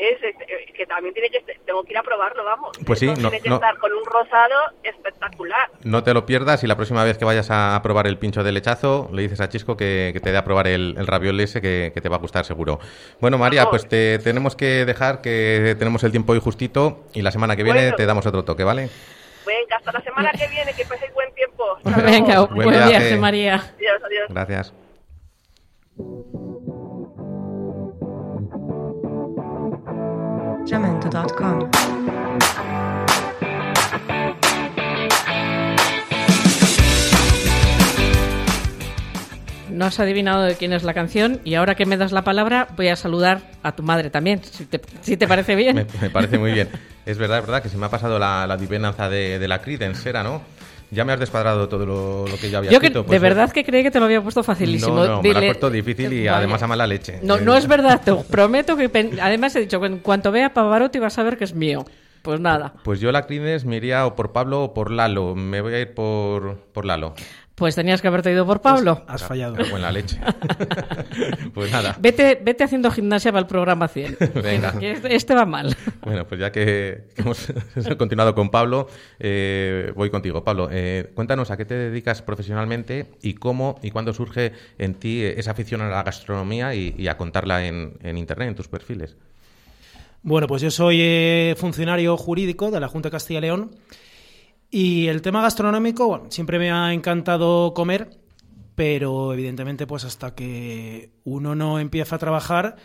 ese, 0.00 0.28
eh, 0.30 0.72
que 0.74 0.86
también 0.86 1.12
tiene 1.12 1.28
que, 1.30 1.40
tengo 1.66 1.84
que 1.84 1.92
ir 1.92 1.98
a 1.98 2.02
probarlo, 2.02 2.42
vamos. 2.44 2.70
Pues 2.86 2.98
sí, 2.98 3.06
no- 3.06 3.14
tiene 3.14 3.40
que 3.40 3.48
no- 3.50 3.56
estar 3.56 3.76
con 3.78 3.92
un 3.92 4.04
rosado 4.06 4.54
espectacular. 4.82 5.68
No 5.84 6.02
te 6.02 6.14
lo 6.14 6.24
pierdas 6.24 6.64
y 6.64 6.66
la 6.66 6.76
próxima 6.76 7.04
vez 7.04 7.18
que 7.18 7.24
vayas 7.26 7.48
a 7.50 7.78
probar 7.82 8.06
el 8.06 8.16
pincho 8.18 8.42
de 8.42 8.52
lechazo, 8.52 9.10
le 9.12 9.22
dices 9.22 9.40
a 9.40 9.48
Chisco 9.50 9.76
que, 9.76 10.10
que 10.14 10.20
te 10.20 10.32
dé 10.32 10.38
a 10.38 10.44
probar 10.44 10.66
el, 10.68 10.94
el 10.98 11.06
ravioli 11.06 11.42
ese 11.44 11.60
que, 11.60 11.90
que 11.94 12.00
te 12.00 12.08
va 12.08 12.16
a 12.16 12.20
gustar 12.20 12.44
seguro. 12.46 12.80
Bueno, 13.20 13.36
María, 13.38 13.68
pues 13.68 13.86
te 13.88 14.18
tenemos 14.18 14.56
que 14.56 14.84
dejar 14.86 15.20
que 15.20 15.76
tenemos 15.78 16.02
el 16.04 16.10
tiempo 16.12 16.32
hoy 16.32 16.40
justito 16.40 17.04
y 17.12 17.22
la 17.22 17.30
semana 17.30 17.54
que 17.56 17.62
viene 17.62 17.80
Bueno. 17.82 17.96
te 17.96 18.06
damos 18.06 18.24
otro 18.26 18.42
toque, 18.44 18.64
¿vale? 18.64 18.88
Venga, 19.46 19.76
hasta 19.76 19.92
la 19.92 20.00
semana 20.00 20.30
que 20.32 20.46
viene, 20.48 20.72
que 20.74 20.84
paséis 20.84 21.12
buen 21.12 21.32
tiempo. 21.34 21.64
Venga, 21.84 22.40
Buen 22.46 22.54
buen, 22.54 22.70
viaje. 22.70 22.88
viaje, 22.88 23.16
María. 23.16 23.54
Adiós, 23.76 24.02
adiós. 24.04 24.26
Gracias. 24.28 24.72
Jamento.com. 30.68 31.70
No 39.70 39.86
has 39.86 39.98
adivinado 39.98 40.42
de 40.42 40.56
quién 40.56 40.72
es 40.72 40.82
la 40.82 40.92
canción 40.92 41.40
y 41.44 41.54
ahora 41.54 41.74
que 41.74 41.86
me 41.86 41.96
das 41.96 42.12
la 42.12 42.22
palabra 42.22 42.68
voy 42.76 42.88
a 42.88 42.96
saludar 42.96 43.40
a 43.62 43.72
tu 43.72 43.82
madre 43.82 44.10
también, 44.10 44.42
si 44.44 44.66
te, 44.66 44.80
si 45.00 45.16
te 45.16 45.26
parece 45.26 45.54
bien. 45.54 45.76
me, 45.76 45.86
me, 46.00 46.10
parece 46.10 46.38
muy 46.38 46.52
bien. 46.52 46.68
Es 47.06 47.16
verdad, 47.16 47.38
es 47.38 47.46
verdad 47.46 47.62
que 47.62 47.70
se 47.70 47.78
me 47.78 47.86
ha 47.86 47.88
pasado 47.88 48.18
la, 48.18 48.46
la 48.46 48.56
de, 48.56 49.38
de 49.38 49.48
la 49.48 49.62
Creedence, 49.62 50.08
¿era, 50.08 50.22
no? 50.22 50.42
Ya 50.90 51.04
me 51.04 51.12
has 51.12 51.20
descuadrado 51.20 51.68
todo 51.68 51.86
lo, 51.86 52.26
lo 52.26 52.36
que 52.36 52.50
yo 52.50 52.58
había 52.58 52.70
Yo 52.70 52.80
que 52.80 52.90
de 52.90 53.02
pues, 53.02 53.20
verdad 53.20 53.52
que 53.52 53.64
creí 53.64 53.82
que 53.82 53.90
te 53.90 53.98
lo 54.00 54.06
había 54.06 54.20
puesto 54.22 54.42
facilísimo. 54.42 54.94
No, 54.96 55.06
no, 55.06 55.22
me 55.22 55.32
lo 55.32 55.38
has 55.38 55.44
puesto 55.44 55.70
difícil 55.70 56.12
y 56.12 56.24
Vale. 56.26 56.30
además 56.30 56.62
a 56.62 56.66
mala 56.66 56.86
leche. 56.86 57.20
No, 57.22 57.36
Eh, 57.36 57.42
no 57.42 57.56
es 57.56 57.66
verdad, 57.68 58.00
te 58.04 58.12
prometo 58.14 58.76
que... 58.76 58.88
pen- 58.88 59.18
Además 59.20 59.54
he 59.56 59.60
dicho 59.60 59.80
que 59.80 59.86
en 59.86 59.98
cuanto 59.98 60.32
vea 60.32 60.52
Pavarotti 60.52 60.98
vas 60.98 61.16
a 61.18 61.22
ver 61.22 61.36
que 61.38 61.44
es 61.44 61.54
mío. 61.54 61.84
Pues 62.22 62.38
nada, 62.38 62.74
Pues 62.84 63.00
yo 63.00 63.10
la 63.12 63.24
Creedence 63.26 63.66
me 63.66 63.76
iría 63.76 64.04
o 64.04 64.14
por 64.14 64.32
Pablo 64.32 64.62
o 64.64 64.74
por 64.74 64.90
Lalo. 64.90 65.34
Me 65.34 65.60
voy 65.62 65.72
a 65.74 65.80
ir 65.80 65.94
por, 65.94 66.58
por 66.72 66.84
Lalo. 66.84 67.14
Pues 67.60 67.74
tenías 67.74 68.00
que 68.00 68.08
haberte 68.08 68.32
ido 68.32 68.46
por 68.46 68.62
Pablo. 68.62 69.04
Has 69.06 69.22
fallado. 69.22 69.54
Pero 69.54 69.68
buena 69.68 69.92
leche. 69.92 70.18
pues 71.54 71.70
nada. 71.70 71.94
Vete, 72.00 72.40
vete 72.42 72.64
haciendo 72.64 72.90
gimnasia 72.90 73.32
para 73.32 73.40
el 73.42 73.46
programa 73.46 73.86
100. 73.86 74.16
Venga. 74.42 74.78
Que 74.78 74.92
Este, 74.92 75.14
este 75.14 75.34
va 75.34 75.44
mal. 75.44 75.76
Bueno, 76.00 76.26
pues 76.26 76.40
ya 76.40 76.50
que, 76.50 77.08
que 77.14 77.20
hemos 77.20 77.52
continuado 77.98 78.34
con 78.34 78.48
Pablo, 78.48 78.88
eh, 79.18 79.92
voy 79.94 80.08
contigo. 80.08 80.42
Pablo, 80.42 80.70
eh, 80.72 81.10
cuéntanos 81.14 81.50
a 81.50 81.58
qué 81.58 81.66
te 81.66 81.74
dedicas 81.74 82.22
profesionalmente 82.22 83.10
y 83.20 83.34
cómo 83.34 83.78
y 83.82 83.90
cuándo 83.90 84.14
surge 84.14 84.52
en 84.78 84.94
ti 84.94 85.22
esa 85.22 85.50
afición 85.50 85.82
a 85.82 85.90
la 85.90 86.02
gastronomía 86.02 86.74
y, 86.74 86.94
y 86.96 87.08
a 87.08 87.18
contarla 87.18 87.66
en, 87.66 87.98
en 88.02 88.16
Internet, 88.16 88.48
en 88.48 88.54
tus 88.54 88.68
perfiles. 88.68 89.18
Bueno, 90.22 90.46
pues 90.46 90.62
yo 90.62 90.70
soy 90.70 90.98
eh, 91.02 91.54
funcionario 91.58 92.16
jurídico 92.16 92.70
de 92.70 92.80
la 92.80 92.88
Junta 92.88 93.08
de 93.08 93.12
Castilla 93.12 93.40
y 93.40 93.42
León 93.42 93.70
y 94.70 95.08
el 95.08 95.22
tema 95.22 95.42
gastronómico, 95.42 96.06
bueno, 96.06 96.26
siempre 96.30 96.58
me 96.58 96.70
ha 96.70 96.92
encantado 96.92 97.74
comer, 97.74 98.10
pero 98.74 99.32
evidentemente 99.32 99.86
pues 99.86 100.04
hasta 100.04 100.34
que 100.34 101.10
uno 101.24 101.54
no 101.54 101.78
empieza 101.78 102.16
a 102.16 102.18
trabajar 102.18 102.76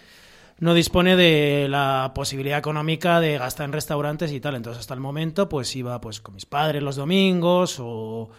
no 0.58 0.74
dispone 0.74 1.16
de 1.16 1.68
la 1.70 2.12
posibilidad 2.16 2.58
económica 2.58 3.20
de 3.20 3.38
gastar 3.38 3.66
en 3.66 3.74
restaurantes 3.74 4.32
y 4.32 4.40
tal. 4.40 4.56
Entonces 4.56 4.80
hasta 4.80 4.94
el 4.94 5.00
momento 5.00 5.50
pues 5.50 5.76
iba 5.76 6.00
pues 6.00 6.22
con 6.22 6.36
mis 6.36 6.46
padres 6.46 6.82
los 6.82 6.96
domingos 6.96 7.78
o 7.80 8.30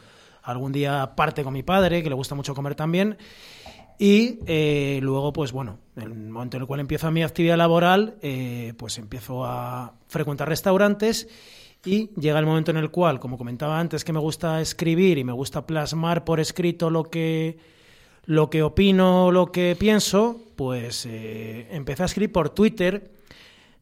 algún 0.42 0.72
día 0.72 1.02
aparte 1.02 1.44
con 1.44 1.52
mi 1.52 1.62
padre, 1.62 2.02
que 2.02 2.08
le 2.08 2.14
gusta 2.14 2.34
mucho 2.34 2.54
comer 2.54 2.74
también. 2.74 3.18
Y 3.98 4.40
eh, 4.46 4.98
luego, 5.02 5.32
pues 5.32 5.52
bueno, 5.52 5.78
en 5.96 6.02
el 6.02 6.14
momento 6.14 6.58
en 6.58 6.62
el 6.62 6.66
cual 6.66 6.80
empiezo 6.80 7.10
mi 7.10 7.22
actividad 7.22 7.56
laboral, 7.56 8.16
eh, 8.20 8.74
pues 8.76 8.98
empiezo 8.98 9.44
a 9.44 9.94
frecuentar 10.06 10.48
restaurantes 10.48 11.28
y 11.86 12.10
llega 12.20 12.38
el 12.38 12.44
momento 12.46 12.70
en 12.72 12.76
el 12.76 12.90
cual, 12.90 13.18
como 13.20 13.38
comentaba 13.38 13.78
antes, 13.80 14.04
que 14.04 14.12
me 14.12 14.18
gusta 14.20 14.60
escribir 14.60 15.16
y 15.18 15.24
me 15.24 15.32
gusta 15.32 15.66
plasmar 15.66 16.24
por 16.24 16.40
escrito 16.40 16.90
lo 16.90 17.04
que, 17.04 17.56
lo 18.24 18.50
que 18.50 18.62
opino, 18.62 19.30
lo 19.32 19.52
que 19.52 19.76
pienso, 19.78 20.40
pues 20.56 21.06
eh, 21.06 21.68
empecé 21.70 22.02
a 22.02 22.06
escribir 22.06 22.32
por 22.32 22.50
Twitter. 22.50 23.12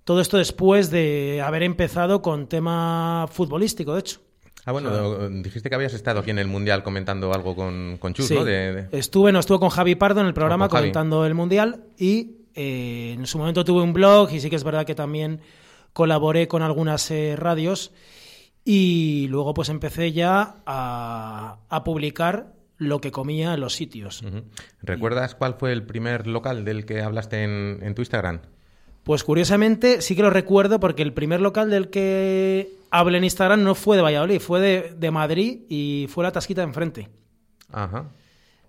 Todo 0.05 0.21
esto 0.21 0.37
después 0.37 0.91
de 0.91 1.41
haber 1.43 1.63
empezado 1.63 2.21
con 2.21 2.47
tema 2.47 3.27
futbolístico, 3.33 3.95
de 3.95 4.01
hecho. 4.01 4.21
Ah, 4.67 4.73
bueno, 4.73 5.29
dijiste 5.43 5.69
que 5.69 5.75
habías 5.75 5.93
estado 5.95 6.21
aquí 6.21 6.31
en 6.31 6.39
el 6.39 6.47
Mundial 6.47 6.83
comentando 6.83 7.33
algo 7.35 7.55
con, 7.55 7.97
con 7.99 8.15
Chus, 8.15 8.29
Sí. 8.29 8.35
¿no? 8.35 8.45
De- 8.45 8.73
de- 8.87 8.99
Estuve, 8.99 9.31
no, 9.33 9.39
estuve 9.41 9.59
con 9.59 9.69
Javi 9.71 9.95
Pardo 9.95 10.21
en 10.21 10.27
el 10.27 10.35
programa 10.35 10.67
Ah, 10.67 10.69
comentando 10.69 11.25
el 11.27 11.35
Mundial 11.35 11.85
y 11.99 12.37
eh, 12.55 13.15
en 13.19 13.27
su 13.27 13.37
momento 13.39 13.65
tuve 13.65 13.83
un 13.83 13.93
blog 13.93 14.31
y 14.33 14.41
sí 14.41 14.49
que 14.49 14.57
es 14.57 14.65
verdad 14.65 14.87
que 14.87 14.95
también 14.95 15.41
colaboré 15.95 16.47
con 16.47 16.61
algunas 16.61 17.11
eh, 17.11 17.37
radios 17.37 17.93
y 18.65 19.27
luego 19.29 19.55
pues 19.55 19.71
empecé 19.71 20.13
ya 20.13 20.57
a, 20.67 21.61
a 21.71 21.85
publicar 21.85 22.53
lo 22.77 23.01
que 23.01 23.11
comía 23.11 23.55
en 23.55 23.61
los 23.61 23.75
sitios. 23.75 24.23
¿Recuerdas 24.83 25.35
cuál 25.35 25.55
fue 25.55 25.73
el 25.73 25.85
primer 25.85 26.27
local 26.27 26.65
del 26.65 26.85
que 26.85 27.01
hablaste 27.01 27.43
en, 27.43 27.79
en 27.83 27.95
tu 27.95 28.03
Instagram? 28.03 28.41
Pues 29.05 29.23
curiosamente 29.23 30.01
sí 30.03 30.17
que 30.17 30.23
lo 30.23 30.31
recuerdo 30.31 30.81
porque 30.81 31.03
el 31.03 31.13
primer 31.13 31.41
local 31.41 31.71
del 31.71 31.91
que 31.91 32.73
hablé 32.91 33.19
en 33.19 33.25
Instagram 33.25 33.63
no 33.63 33.75
fue 33.75 33.97
de 33.97 34.03
Valladolid, 34.03 34.41
fue 34.41 34.61
de, 34.61 34.95
de 34.99 35.11
Madrid 35.11 35.61
y 35.69 36.07
fue 36.09 36.25
la 36.25 36.33
tasquita 36.33 36.63
de 36.63 36.67
enfrente. 36.69 37.09
Ajá. 37.71 38.09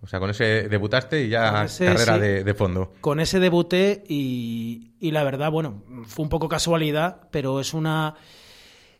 O 0.05 0.07
sea, 0.07 0.19
con 0.19 0.29
ese 0.29 0.69
debutaste 0.69 1.25
y 1.25 1.29
ya 1.29 1.65
ese, 1.65 1.85
carrera 1.85 2.15
sí. 2.15 2.21
de, 2.21 2.43
de 2.43 2.53
fondo. 2.53 2.93
Con 3.01 3.19
ese 3.19 3.39
debuté 3.39 4.03
y, 4.07 4.91
y 4.99 5.09
la 5.09 5.23
verdad, 5.23 5.49
bueno, 5.49 5.83
fue 6.05 6.23
un 6.23 6.29
poco 6.29 6.47
casualidad, 6.47 7.27
pero 7.31 7.59
es 7.59 7.73
una... 7.73 8.13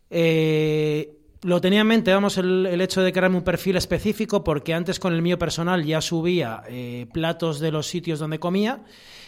eh, 0.10 1.12
lo 1.44 1.62
tenía 1.62 1.82
en 1.82 1.88
mente, 1.88 2.12
vamos, 2.12 2.40
el, 2.40 2.66
el 2.66 2.82
hecho 2.82 3.04
de 3.04 3.14
crearme 3.14 3.38
un 3.38 3.44
perfil 3.44 3.76
específico, 3.76 4.44
porque 4.44 4.74
antes 4.74 5.00
con 5.00 5.14
el 5.14 5.22
mío 5.22 5.38
personal 5.38 5.86
ya 5.86 6.02
subía 6.02 6.64
eh, 6.68 7.06
platos 7.14 7.60
de 7.60 7.72
los 7.72 7.86
sitios 7.86 8.18
donde 8.18 8.40
comía, 8.40 8.84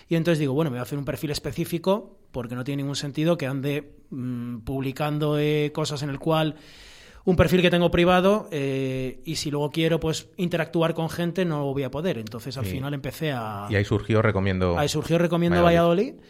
y 0.09 0.15
entonces 0.15 0.39
digo, 0.39 0.53
bueno, 0.53 0.71
me 0.71 0.77
voy 0.77 0.79
a 0.79 0.83
hacer 0.83 0.97
un 0.97 1.05
perfil 1.05 1.29
específico, 1.29 2.17
porque 2.31 2.55
no 2.55 2.63
tiene 2.63 2.81
ningún 2.81 2.95
sentido 2.95 3.37
que 3.37 3.45
ande 3.45 3.97
mm, 4.09 4.61
publicando 4.61 5.37
eh, 5.37 5.71
cosas 5.75 6.01
en 6.01 6.09
el 6.09 6.17
cual 6.17 6.55
un 7.27 7.35
perfil 7.35 7.61
que 7.61 7.69
tengo 7.69 7.91
privado 7.91 8.47
eh, 8.51 9.19
y 9.25 9.35
si 9.35 9.51
luego 9.51 9.69
quiero 9.69 9.99
pues 9.99 10.29
interactuar 10.37 10.93
con 10.93 11.09
gente 11.09 11.43
no 11.43 11.65
voy 11.73 11.83
a 11.83 11.91
poder. 11.91 12.17
Entonces 12.19 12.57
al 12.57 12.63
Sí. 12.65 12.71
final 12.71 12.93
empecé 12.93 13.33
a... 13.33 13.67
Y 13.69 13.75
ahí 13.75 13.83
surgió 13.83 14.21
Recomiendo. 14.21 14.79
Ahí 14.79 14.87
surgió 14.87 15.17
Recomiendo 15.17 15.61
Valladolid. 15.61 16.13
Valladolid. 16.13 16.25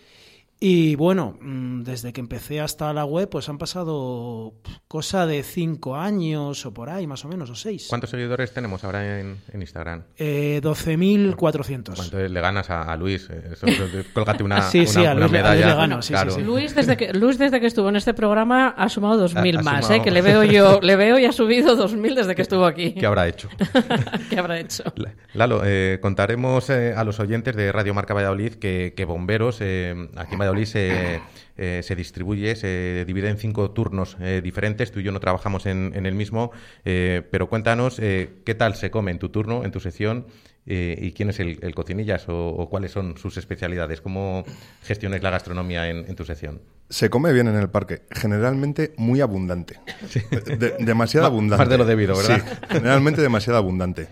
Y 0.59 0.95
bueno, 0.95 1.37
mm, 1.39 1.83
desde 1.83 2.11
que 2.13 2.19
empecé 2.19 2.59
hasta 2.61 2.91
la 2.91 3.05
web, 3.05 3.29
pues 3.29 3.47
han 3.47 3.59
pasado 3.59 4.55
cosa 4.87 5.27
de 5.27 5.43
cinco 5.43 5.95
años 5.95 6.65
o 6.65 6.73
por 6.73 6.89
ahí, 6.89 7.05
más 7.05 7.23
o 7.25 7.27
menos, 7.27 7.49
o 7.51 7.55
seis. 7.55 7.85
¿Cuántos 7.89 8.09
seguidores 8.09 8.51
tenemos 8.53 8.83
ahora 8.83 9.19
en, 9.19 9.37
en 9.53 9.61
Instagram? 9.61 10.03
Eh, 10.17 10.59
12.400. 10.63 11.95
¿Cuánto 11.95 12.17
le 12.19 12.41
ganas 12.41 12.69
a, 12.71 12.81
a 12.91 12.97
Luis? 12.97 13.29
Eh, 13.29 13.49
Eso, 13.53 13.67
colgate 14.13 14.43
una, 14.43 14.63
Sí, 14.63 14.87
sí, 14.87 14.99
una- 14.99 15.11
a 15.11 15.13
una 15.13 15.19
Luis 15.27 15.31
le- 15.33 15.39
a 15.39 15.53
Luis 15.53 15.65
le 15.67 15.75
gano, 15.75 16.01
sí, 16.01 16.07
sí, 16.07 16.13
claro. 16.13 16.31
sí. 16.31 16.41
Luis 16.41 16.73
desde 16.75 16.97
que 16.97 17.13
Luis 17.13 17.37
desde 17.37 17.59
que 17.59 17.67
estuvo 17.67 17.89
en 17.89 17.95
este 17.95 18.13
programa 18.15 18.69
ha 18.69 18.89
sumado 18.89 19.27
2.000 19.27 19.57
Ha- 19.57 19.59
ha 19.59 19.63
más, 19.63 19.85
sumado. 19.85 20.01
¿eh? 20.01 20.03
que 20.03 20.09
le 20.11 20.21
veo 20.23 20.43
yo, 20.43 20.79
le 20.81 20.95
veo 20.95 21.19
y 21.19 21.25
ha 21.25 21.31
subido 21.31 21.77
2.000 21.77 22.15
desde 22.15 22.33
que 22.35 22.41
estuvo 22.41 22.65
aquí. 22.65 22.93
¿Qué 22.93 23.05
habrá 23.05 23.27
hecho? 23.27 23.47
¿Qué 24.31 24.39
habrá 24.39 24.59
hecho? 24.59 24.83
Lalo, 25.33 25.61
eh, 25.65 25.99
contaremos 26.01 26.69
eh, 26.71 26.93
a 26.97 27.03
los 27.03 27.19
oyentes 27.19 27.55
de 27.55 27.71
Radio 27.71 27.93
Marca 27.93 28.15
Valladolid 28.15 28.53
que, 28.55 28.93
que 28.97 29.05
Bomberos 29.05 29.57
eh, 29.61 29.93
aquí 30.15 30.33
en 30.33 30.39
Valladolid 30.47 30.65
se, 30.65 31.21
eh, 31.57 31.81
se 31.83 31.95
distribuye, 31.95 32.55
se 32.55 33.03
divide 33.05 33.29
en 33.29 33.38
cinco 33.38 33.71
turnos 33.71 34.17
eh, 34.21 34.41
diferentes. 34.43 34.91
Tú 34.91 34.99
y 34.99 35.03
yo 35.03 35.12
no 35.12 35.19
trabajamos 35.19 35.65
en, 35.65 35.91
en 35.95 36.05
el 36.05 36.15
mismo, 36.15 36.51
eh, 36.86 37.21
pero 37.31 37.49
cuéntanos 37.49 37.97
qué 37.97 38.55
tal 38.57 38.75
se 38.75 38.89
come 38.89 39.12
en 39.12 39.19
tu 39.19 39.29
turno, 39.29 39.63
en 39.63 39.71
tu 39.71 39.79
sección, 39.79 40.27
y 40.69 41.13
quién 41.13 41.29
es 41.29 41.39
el, 41.39 41.60
el 41.62 41.73
cocinillas 41.73 42.27
o, 42.27 42.49
o 42.49 42.69
cuáles 42.69 42.91
son 42.91 43.17
sus 43.17 43.38
especialidades. 43.38 44.01
¿Cómo 44.01 44.43
gestionáis 44.83 45.23
la 45.23 45.29
gastronomía 45.29 45.89
en, 45.89 46.05
en 46.10 46.15
tu 46.15 46.25
sección? 46.25 46.62
Se 46.89 47.10
come 47.10 47.31
bien 47.31 47.47
en 47.47 47.55
el 47.55 47.69
parque, 47.69 48.01
generalmente 48.12 48.93
muy 48.97 49.21
abundante. 49.21 49.79
De- 50.60 50.75
demasiado 50.79 51.25
abundante. 51.27 51.62
más 51.63 51.69
de 51.69 51.77
lo 51.77 51.86
debido, 51.86 52.17
¿verdad? 52.17 52.41
Sí, 52.45 52.55
generalmente 52.69 53.21
demasiado 53.21 53.57
abundante. 53.57 54.10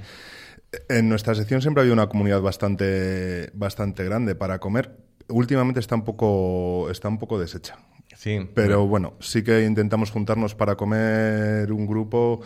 En 0.87 1.09
nuestra 1.09 1.35
sección 1.35 1.61
siempre 1.61 1.81
ha 1.81 1.83
habido 1.83 1.93
una 1.93 2.07
comunidad 2.07 2.41
bastante, 2.41 3.49
bastante 3.53 4.03
grande 4.05 4.35
para 4.35 4.59
comer. 4.59 4.91
Últimamente 5.29 5.79
está 5.79 5.95
un 5.95 6.03
poco, 6.03 6.89
está 6.91 7.07
un 7.07 7.17
poco 7.17 7.39
deshecha. 7.39 7.77
Sí. 8.15 8.47
Pero 8.53 8.85
bueno, 8.87 9.13
sí 9.19 9.43
que 9.43 9.65
intentamos 9.65 10.11
juntarnos 10.11 10.55
para 10.55 10.75
comer 10.75 11.71
un 11.71 11.85
grupo 11.87 12.41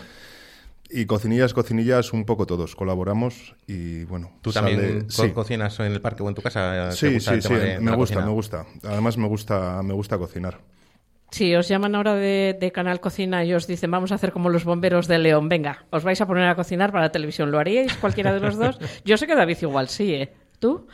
y 0.89 1.05
cocinillas, 1.05 1.53
cocinillas, 1.53 2.13
un 2.13 2.25
poco 2.25 2.45
todos. 2.47 2.75
Colaboramos 2.75 3.55
y 3.67 4.03
bueno. 4.05 4.31
¿Tú 4.41 4.51
sale- 4.51 4.75
también 4.75 5.01
co- 5.03 5.09
sí. 5.11 5.29
cocinas 5.31 5.79
en 5.81 5.91
el 5.91 6.01
parque 6.01 6.23
o 6.23 6.29
en 6.29 6.35
tu 6.35 6.41
casa? 6.41 6.89
¿Te 6.89 6.95
Sí, 6.95 7.13
gusta 7.13 7.31
sí, 7.31 7.35
el 7.35 7.41
sí, 7.43 7.47
tema 7.49 7.59
de- 7.59 7.65
de 7.75 7.79
me 7.81 7.91
gusta, 7.95 8.15
cocina? 8.15 8.25
me 8.25 8.31
gusta. 8.31 8.65
Además 8.83 9.17
me 9.17 9.27
gusta, 9.27 9.83
me 9.83 9.93
gusta 9.93 10.17
cocinar. 10.17 10.59
Si 11.31 11.53
os 11.55 11.67
llaman 11.67 11.93
ahora 11.93 12.15
de, 12.15 12.57
de 12.59 12.71
Canal 12.71 12.99
Cocina 12.99 13.45
y 13.45 13.53
os 13.53 13.67
dicen 13.67 13.91
vamos 13.91 14.11
a 14.11 14.15
hacer 14.15 14.31
como 14.31 14.49
los 14.49 14.63
bomberos 14.63 15.07
de 15.07 15.19
León, 15.19 15.47
venga, 15.47 15.85
os 15.91 16.03
vais 16.03 16.19
a 16.21 16.25
poner 16.25 16.47
a 16.49 16.55
cocinar 16.55 16.91
para 16.91 17.03
la 17.03 17.11
televisión, 17.11 17.51
¿lo 17.51 17.59
haríais 17.59 17.93
cualquiera 17.97 18.33
de 18.33 18.39
los 18.39 18.57
dos? 18.57 18.79
Yo 19.05 19.15
sé 19.17 19.27
que 19.27 19.35
David 19.35 19.57
igual 19.61 19.89
sí, 19.89 20.11
¿eh? 20.15 20.33
¿Tú? 20.57 20.87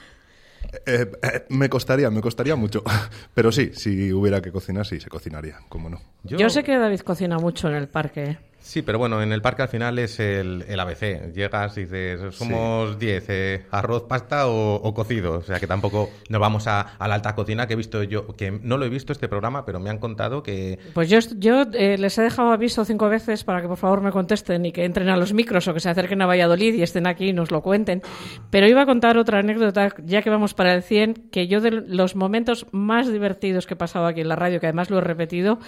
Eh, 0.86 1.12
eh, 1.22 1.46
me 1.50 1.70
costaría, 1.70 2.10
me 2.10 2.22
costaría 2.22 2.56
mucho. 2.56 2.84
Pero 3.34 3.52
sí, 3.52 3.72
si 3.74 4.12
hubiera 4.14 4.42
que 4.42 4.52
cocinar, 4.52 4.86
sí, 4.86 5.00
se 5.00 5.10
cocinaría, 5.10 5.60
cómo 5.70 5.90
no. 5.90 6.02
Yo, 6.24 6.50
sé 6.50 6.64
que 6.64 6.78
David 6.78 7.02
cocina 7.02 7.38
mucho 7.38 7.68
en 7.68 7.76
el 7.76 7.88
parque. 7.88 8.38
Sí, 8.66 8.82
pero 8.82 8.98
bueno, 8.98 9.22
en 9.22 9.32
el 9.32 9.44
parque 9.44 9.62
al 9.62 9.68
final 9.68 10.00
es 10.00 10.20
el, 10.20 10.66
el 10.68 10.80
ABC. 10.80 11.32
Llegas 11.32 11.78
y 11.78 11.82
dices, 11.82 12.34
somos 12.34 12.98
10, 12.98 13.26
eh, 13.28 13.66
arroz, 13.70 14.06
pasta 14.10 14.48
o, 14.48 14.76
o 14.78 14.94
cocido. 14.96 15.34
O 15.34 15.42
sea 15.44 15.60
que 15.60 15.68
tampoco 15.68 16.10
nos 16.30 16.42
vamos 16.42 16.66
a, 16.66 16.82
a 16.82 17.08
la 17.08 17.14
alta 17.14 17.36
cocina, 17.36 17.68
que 17.68 17.74
he 17.74 17.78
visto 17.78 18.02
yo, 18.02 18.26
que 18.36 18.50
no 18.50 18.78
lo 18.78 18.86
he 18.86 18.90
visto 18.90 19.14
este 19.14 19.28
programa, 19.28 19.66
pero 19.66 19.80
me 19.80 19.92
han 19.92 20.00
contado 20.00 20.42
que... 20.42 20.80
Pues 20.96 21.10
yo 21.10 21.20
eh, 21.74 22.00
les 22.00 22.18
he 22.18 22.24
dejado 22.24 22.52
aviso 22.52 22.84
cinco 22.86 23.08
veces 23.08 23.44
para 23.44 23.62
que 23.62 23.68
por 23.68 23.78
favor 23.78 24.02
me 24.02 24.12
contesten 24.12 24.66
y 24.66 24.72
que 24.72 24.84
entren 24.84 25.10
a 25.10 25.16
los 25.16 25.32
micros 25.32 25.68
o 25.68 25.74
que 25.76 25.80
se 25.80 25.90
acerquen 25.90 26.24
a 26.24 26.26
Valladolid 26.26 26.74
y 26.74 26.82
estén 26.82 27.06
aquí 27.06 27.30
y 27.30 27.34
nos 27.34 27.52
lo 27.52 27.62
cuenten. 27.62 28.02
Pero 28.50 28.68
iba 28.68 28.82
a 28.82 28.86
contar 28.88 29.20
otra 29.20 29.40
anécdota, 29.40 29.94
ya 30.04 30.24
que 30.24 30.32
vamos 30.32 30.56
para 30.56 30.74
el 30.74 30.82
100, 30.82 31.30
que 31.32 31.48
yo 31.48 31.62
de 31.62 31.70
los 31.70 32.16
momentos 32.16 32.66
más 32.72 33.12
divertidos 33.12 33.68
que 33.68 33.76
he 33.76 33.78
pasado 33.78 34.08
aquí 34.08 34.22
en 34.22 34.28
la 34.28 34.36
radio, 34.36 34.60
que 34.60 34.66
además 34.66 34.90
lo 34.90 34.98
he 34.98 35.02
repetido, 35.02 35.60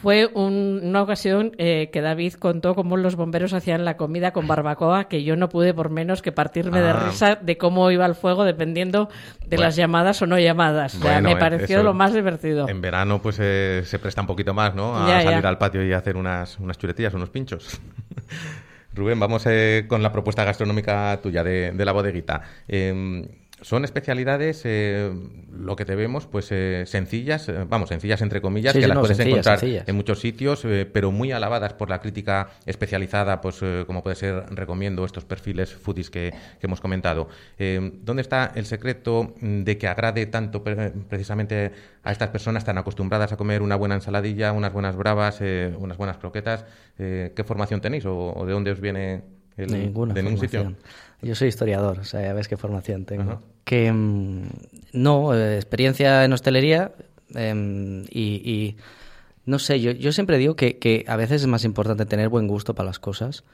fue 0.00 0.26
un- 0.32 0.80
una 0.84 1.02
ocasión 1.02 1.52
eh, 1.58 1.90
que 1.92 2.00
David 2.00 2.34
contó 2.34 2.74
cómo 2.74 2.96
los 2.96 3.16
bomberos 3.16 3.52
hacían 3.52 3.84
la 3.84 3.96
comida 3.96 4.32
con 4.32 4.46
barbacoa, 4.46 5.08
que 5.08 5.24
yo 5.24 5.34
no 5.36 5.48
pude 5.48 5.74
por 5.74 5.90
menos 5.90 6.22
que 6.22 6.30
partirme 6.32 6.80
de 6.80 6.90
Ah. 6.90 7.02
risa 7.08 7.34
de 7.36 7.58
cómo 7.58 7.90
iba 7.90 8.06
el 8.06 8.14
fuego 8.14 8.44
dependiendo 8.44 9.08
de 9.40 9.56
Bueno. 9.56 9.62
las 9.64 9.76
llamadas 9.76 10.22
o 10.22 10.26
no 10.26 10.38
llamadas. 10.38 10.94
O 10.94 10.98
sea, 11.00 11.12
Bueno, 11.14 11.28
me 11.30 11.34
eh, 11.34 11.38
pareció 11.38 11.76
eso 11.78 11.82
lo 11.84 11.94
más 11.94 12.14
divertido. 12.14 12.68
En 12.68 12.80
verano 12.80 13.20
pues 13.20 13.38
eh, 13.40 13.82
se 13.84 13.98
presta 13.98 14.20
un 14.20 14.26
poquito 14.28 14.54
más, 14.54 14.74
¿no? 14.74 14.96
A 14.96 15.08
Ya, 15.08 15.22
ya. 15.22 15.30
salir 15.30 15.46
al 15.46 15.58
patio 15.58 15.84
y 15.84 15.92
hacer 15.92 16.16
unas, 16.16 16.58
unas 16.60 16.78
chuletillas, 16.78 17.14
unos 17.14 17.30
pinchos. 17.30 17.80
Rubén, 18.94 19.18
vamos 19.20 19.44
eh, 19.46 19.84
con 19.88 20.02
la 20.02 20.10
propuesta 20.12 20.44
gastronómica 20.44 21.18
tuya 21.22 21.44
de, 21.44 21.72
de 21.72 21.84
la 21.84 21.92
bodeguita. 21.92 22.42
Son 23.60 23.84
especialidades, 23.84 24.62
eh, 24.64 25.12
lo 25.52 25.74
que 25.74 25.84
te 25.84 25.96
vemos, 25.96 26.26
pues 26.26 26.48
eh, 26.52 26.84
sencillas, 26.86 27.48
eh, 27.48 27.64
vamos, 27.68 27.88
sencillas 27.88 28.22
entre 28.22 28.40
comillas, 28.40 28.72
Sí, 28.72 28.78
que 28.78 28.84
sí, 28.84 28.88
las 28.88 28.94
no, 28.94 29.00
puedes 29.00 29.16
sencillas, 29.16 29.36
encontrar 29.38 29.58
sencillas. 29.58 29.88
en 29.88 29.96
muchos 29.96 30.20
sitios, 30.20 30.64
eh, 30.64 30.88
pero 30.92 31.10
muy 31.10 31.32
alabadas 31.32 31.72
por 31.72 31.90
la 31.90 32.00
crítica 32.00 32.50
especializada, 32.66 33.40
pues 33.40 33.58
eh, 33.62 33.82
como 33.86 34.02
puede 34.02 34.14
ser 34.16 34.44
Recomiendo, 34.50 35.04
estos 35.04 35.24
perfiles 35.24 35.74
foodies 35.74 36.08
que, 36.10 36.32
que 36.60 36.66
hemos 36.66 36.80
comentado. 36.80 37.28
¿Dónde 38.02 38.22
está 38.22 38.52
el 38.54 38.64
secreto 38.66 39.34
de 39.40 39.76
que 39.76 39.88
agrade 39.88 40.26
tanto 40.26 40.62
pre- 40.62 40.90
precisamente 41.08 41.72
a 42.04 42.12
estas 42.12 42.28
personas 42.28 42.64
tan 42.64 42.78
acostumbradas 42.78 43.32
a 43.32 43.36
comer 43.36 43.62
una 43.62 43.74
buena 43.76 43.96
ensaladilla, 43.96 44.52
unas 44.52 44.72
buenas 44.72 44.94
bravas, 44.96 45.38
eh, 45.40 45.74
unas 45.78 45.96
buenas 45.96 46.16
croquetas? 46.18 46.64
¿Qué 46.96 47.44
formación 47.44 47.80
tenéis 47.80 48.04
o, 48.06 48.32
o 48.34 48.46
de 48.46 48.52
dónde 48.52 48.70
os 48.72 48.80
viene 48.80 49.22
el, 49.58 49.72
Ninguna 49.72 50.14
de 50.14 50.22
ningún 50.22 50.40
sitio? 50.40 50.74
Yo 51.20 51.34
soy 51.34 51.48
historiador, 51.48 51.98
o 51.98 52.04
sea, 52.04 52.22
ya 52.22 52.32
ves 52.32 52.48
qué 52.48 52.56
formación 52.56 53.04
tengo. 53.04 53.22
Ajá. 53.22 53.40
Que 53.64 53.92
mm, 53.92 54.42
no, 54.92 55.34
eh, 55.34 55.56
experiencia 55.56 56.24
en 56.24 56.32
hostelería 56.32 56.92
em, 57.34 58.04
y, 58.10 58.40
y 58.44 58.76
no 59.44 59.58
sé, 59.58 59.80
yo, 59.80 59.92
yo 59.92 60.12
siempre 60.12 60.38
digo 60.38 60.56
que, 60.56 60.78
que 60.78 61.04
a 61.08 61.16
veces 61.16 61.42
es 61.42 61.46
más 61.48 61.64
importante 61.64 62.06
tener 62.06 62.28
buen 62.28 62.46
gusto 62.46 62.74
para 62.74 62.86
las 62.86 62.98
cosas 62.98 63.44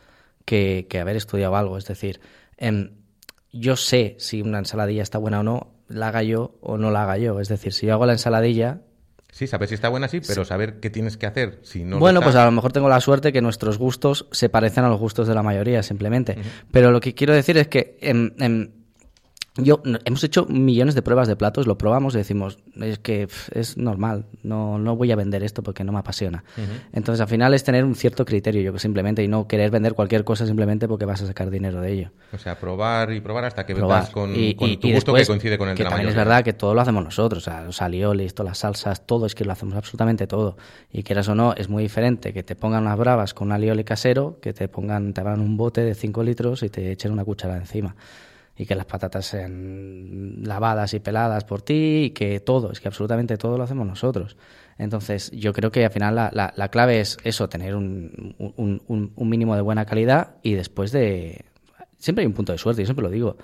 que, 0.45 0.87
que 0.89 0.99
haber 0.99 1.17
estudiado 1.17 1.57
algo. 1.57 1.79
Es 1.79 1.87
decir, 1.87 2.21
em, 2.59 2.91
yo 3.53 3.77
sé 3.77 4.17
si 4.19 4.43
una 4.43 4.59
ensaladilla 4.59 5.03
está 5.03 5.19
buena 5.19 5.41
o 5.41 5.43
no, 5.43 5.69
la 5.89 6.09
haga 6.09 6.23
yo 6.23 6.57
o 6.61 6.79
no 6.79 6.91
la 6.91 7.05
haga 7.05 7.19
yo. 7.19 7.41
Es 7.41 7.49
decir, 7.49 7.73
si 7.73 7.87
yo 7.87 7.93
hago 7.95 8.07
la 8.07 8.13
ensaladilla, 8.13 8.81
Sí, 9.35 9.49
saber 9.49 9.69
si 9.69 9.75
está 9.75 9.89
buena, 9.89 10.07
sí, 10.07 10.21
pero 10.25 10.45
saber 10.45 10.79
qué 10.79 10.91
tienes 10.91 11.17
que 11.17 11.27
hacer 11.27 11.59
si 11.63 11.83
no 11.83 11.99
bueno, 11.99 12.21
pues 12.21 12.37
a 12.37 12.45
lo 12.45 12.53
mejor 12.53 12.71
tengo 12.71 12.89
la 12.89 13.01
suerte 13.01 13.33
que 13.33 13.41
nuestros 13.41 13.79
gustos 13.79 14.29
se 14.31 14.49
parecen 14.49 14.85
a 14.85 14.89
los 14.89 15.01
gustos 15.01 15.27
de 15.27 15.35
la 15.35 15.43
mayoría, 15.43 15.83
simplemente. 15.83 16.39
Pero 16.71 16.93
lo 16.93 17.01
que 17.01 17.15
quiero 17.15 17.35
decir 17.35 17.59
es 17.59 17.67
que 17.67 17.99
em, 18.01 18.31
yo 19.57 19.81
hemos 20.05 20.25
hecho 20.25 20.47
millones 20.47 20.97
de 20.97 21.03
pruebas 21.03 21.29
de 21.29 21.37
platos, 21.37 21.69
lo 21.69 21.79
probamos 21.79 22.15
y 22.15 22.19
decimos, 22.19 22.59
es 22.81 22.99
que 22.99 23.29
es 23.53 23.77
normal, 23.79 24.27
no, 24.43 24.79
no 24.81 24.97
voy 24.97 25.13
a 25.13 25.17
vender 25.17 25.45
esto 25.45 25.63
porque 25.63 25.85
no 25.85 25.93
me 25.93 26.01
apasiona. 26.01 26.43
Entonces, 26.93 27.21
al 27.21 27.29
final 27.29 27.55
es 27.55 27.63
tener 27.63 27.85
un 27.85 27.95
cierto 27.95 28.25
criterio, 28.25 28.63
yo 28.73 28.77
simplemente, 28.79 29.23
y 29.23 29.29
no 29.29 29.47
querer 29.47 29.71
vender 29.71 29.95
cualquier 29.95 30.25
cosa 30.25 30.45
simplemente 30.47 30.89
porque 30.89 31.05
vas 31.05 31.23
a 31.23 31.27
sacar 31.29 31.51
dinero 31.51 31.81
de 31.81 31.93
ello. 31.93 32.11
O 32.33 32.39
sea, 32.39 32.59
probar 32.59 33.13
y 33.13 33.21
probar 33.21 33.45
hasta 33.45 33.65
que 33.65 33.77
probar. 33.77 34.01
veas 34.03 34.11
con, 34.11 34.35
Y- 34.35 34.55
con 34.57 34.71
y- 34.71 34.77
tu 34.77 34.89
y 34.89 34.93
gusto 34.95 35.13
después, 35.13 35.23
que 35.23 35.31
coincide 35.31 35.59
con 35.59 35.69
el 35.69 35.77
que 35.77 35.83
de 35.83 35.85
la 35.85 35.91
también 35.91 36.09
es 36.09 36.17
verdad 36.17 36.43
que 36.43 36.53
todo 36.53 36.75
lo 36.75 36.81
hacemos 36.81 37.05
nosotros, 37.05 37.47
o 37.47 37.51
sea, 37.51 37.63
los 37.63 37.81
aliolis, 37.81 38.35
todas 38.35 38.51
las 38.51 38.59
salsas, 38.59 39.07
todo 39.07 39.25
es 39.27 39.37
que 39.37 39.45
lo 39.45 39.53
hacemos 39.53 39.77
absolutamente 39.77 40.27
todo. 40.27 40.57
Y 40.93 41.05
quieras 41.05 41.29
o 41.29 41.35
no, 41.37 41.55
es 41.55 41.69
muy 41.69 41.85
diferente 41.85 42.33
que 42.33 42.43
te 42.43 42.57
pongan 42.57 42.83
unas 42.83 42.99
bravas 42.99 43.35
con 43.35 43.49
un 43.49 43.53
alioli 43.53 43.85
casero, 43.85 44.39
que 44.43 44.53
te 44.53 44.67
pongan, 44.67 45.13
te 45.15 45.21
hagan 45.21 45.41
un 45.41 45.57
bote 45.57 45.83
de 45.83 45.95
5 45.95 46.25
litros 46.25 46.65
y 46.65 46.71
te 46.71 46.91
echen 46.91 47.13
una 47.13 47.25
cuchara 47.25 47.57
encima. 47.57 47.95
Y 48.57 48.67
que 48.67 48.75
las 48.77 48.87
patatas 48.87 49.27
sean 49.27 50.43
lavadas 50.45 50.95
y 50.95 51.01
peladas 51.01 51.45
por 51.45 51.63
ti, 51.63 52.05
y 52.07 52.11
que 52.11 52.39
todo, 52.41 52.71
es 52.71 52.81
que 52.81 52.89
absolutamente 52.89 53.37
todo 53.37 53.59
lo 53.59 53.65
hacemos 53.65 53.87
nosotros. 53.87 54.37
Entonces, 54.79 55.31
yo 55.33 55.53
creo 55.53 55.71
que 55.73 55.85
al 55.85 55.91
final 55.91 56.15
la, 56.15 56.31
la- 56.33 56.53
la 56.57 56.69
clave 56.69 57.01
es 57.01 57.17
eso, 57.25 57.49
tener 57.49 57.75
un, 57.75 58.35
un- 58.39 58.83
un- 58.87 59.29
mínimo 59.29 59.55
de 59.57 59.63
buena 59.63 59.85
calidad 59.87 60.37
y 60.43 60.55
después 60.55 60.93
de... 60.93 61.45
Siempre 61.99 62.23
hay 62.23 62.27
un 62.27 62.35
punto 62.35 62.53
de 62.53 62.59
suerte, 62.59 62.83
yo 62.83 62.87
siempre 62.87 63.05
lo 63.05 63.11
digo 63.11 63.37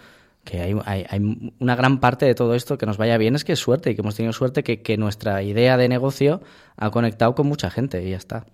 que 0.45 0.61
hay, 0.61 0.75
hay- 0.87 1.07
hay 1.09 1.53
una 1.59 1.77
gran 1.77 2.01
parte 2.01 2.25
de 2.27 2.35
todo 2.35 2.55
esto 2.55 2.79
que 2.79 2.87
nos 2.87 2.97
vaya 2.97 3.19
bien 3.19 3.35
es 3.35 3.45
que 3.45 3.53
es 3.53 3.59
suerte 3.59 3.91
y 3.91 3.95
que 3.95 4.01
hemos 4.01 4.15
tenido 4.17 4.33
suerte 4.33 4.63
que, 4.63 4.81
que 4.81 4.97
nuestra 4.97 5.43
idea 5.43 5.77
de 5.77 5.89
negocio 5.89 6.41
ha 6.77 6.91
conectado 6.91 7.35
con 7.35 7.47
mucha 7.47 7.69
gente 7.71 8.03
y 8.07 8.11
ya 8.11 8.17
está. 8.17 8.47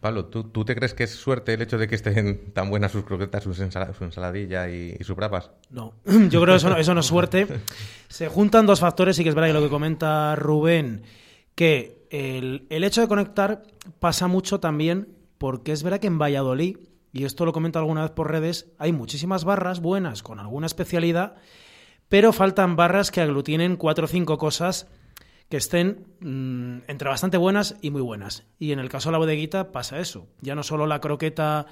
Pablo, 0.00 0.26
¿tú, 0.26 0.44
tú 0.44 0.64
te 0.64 0.74
crees 0.74 0.94
que 0.94 1.04
es 1.04 1.10
suerte 1.10 1.52
el 1.52 1.60
hecho 1.60 1.76
de 1.76 1.86
que 1.86 1.94
estén 1.94 2.52
tan 2.54 2.70
buenas 2.70 2.90
sus 2.90 3.04
croquetas, 3.04 3.44
sus 3.44 3.58
su 3.58 4.04
ensaladilla 4.04 4.68
y, 4.70 4.96
sus 5.02 5.14
bravas? 5.14 5.50
No, 5.70 5.92
yo 6.04 6.40
creo 6.40 6.54
que 6.54 6.56
eso 6.56 6.70
no, 6.70 6.76
eso 6.78 6.94
no 6.94 7.00
es 7.00 7.06
suerte. 7.06 7.46
Se 8.08 8.28
juntan 8.28 8.64
dos 8.64 8.80
factores, 8.80 9.18
y 9.18 9.22
que 9.22 9.28
es 9.28 9.34
verdad 9.34 9.48
que 9.48 9.54
lo 9.54 9.62
que 9.62 9.68
comenta 9.68 10.34
Rubén, 10.36 11.02
que 11.54 12.06
el, 12.10 12.66
el 12.70 12.84
hecho 12.84 13.02
de 13.02 13.08
conectar 13.08 13.62
pasa 13.98 14.26
mucho 14.26 14.58
también 14.58 15.08
porque 15.36 15.72
es 15.72 15.82
verdad 15.82 16.00
que 16.00 16.06
en 16.06 16.18
Valladolid, 16.18 16.76
y 17.12 17.24
esto 17.24 17.44
lo 17.44 17.52
comento 17.52 17.78
alguna 17.78 18.02
vez 18.02 18.10
por 18.10 18.30
redes, 18.30 18.72
hay 18.78 18.92
muchísimas 18.92 19.44
barras 19.44 19.80
buenas 19.80 20.22
con 20.22 20.38
alguna 20.38 20.66
especialidad, 20.66 21.36
pero 22.08 22.32
faltan 22.32 22.76
barras 22.76 23.10
que 23.10 23.20
aglutinen 23.20 23.76
cuatro 23.76 24.04
o 24.04 24.08
cinco 24.08 24.38
cosas 24.38 24.86
que 25.50 25.56
estén 25.56 26.06
mm, 26.20 26.88
entre 26.88 27.08
bastante 27.08 27.36
buenas 27.36 27.76
y 27.82 27.90
muy 27.90 28.00
buenas. 28.00 28.46
Y 28.58 28.70
en 28.72 28.78
el 28.78 28.88
caso 28.88 29.08
de 29.08 29.12
la 29.12 29.18
bodeguita 29.18 29.72
pasa 29.72 29.98
eso. 29.98 30.28
Ya 30.40 30.54
no 30.54 30.62
solo 30.62 30.86
la 30.86 31.00
croqueta 31.00 31.66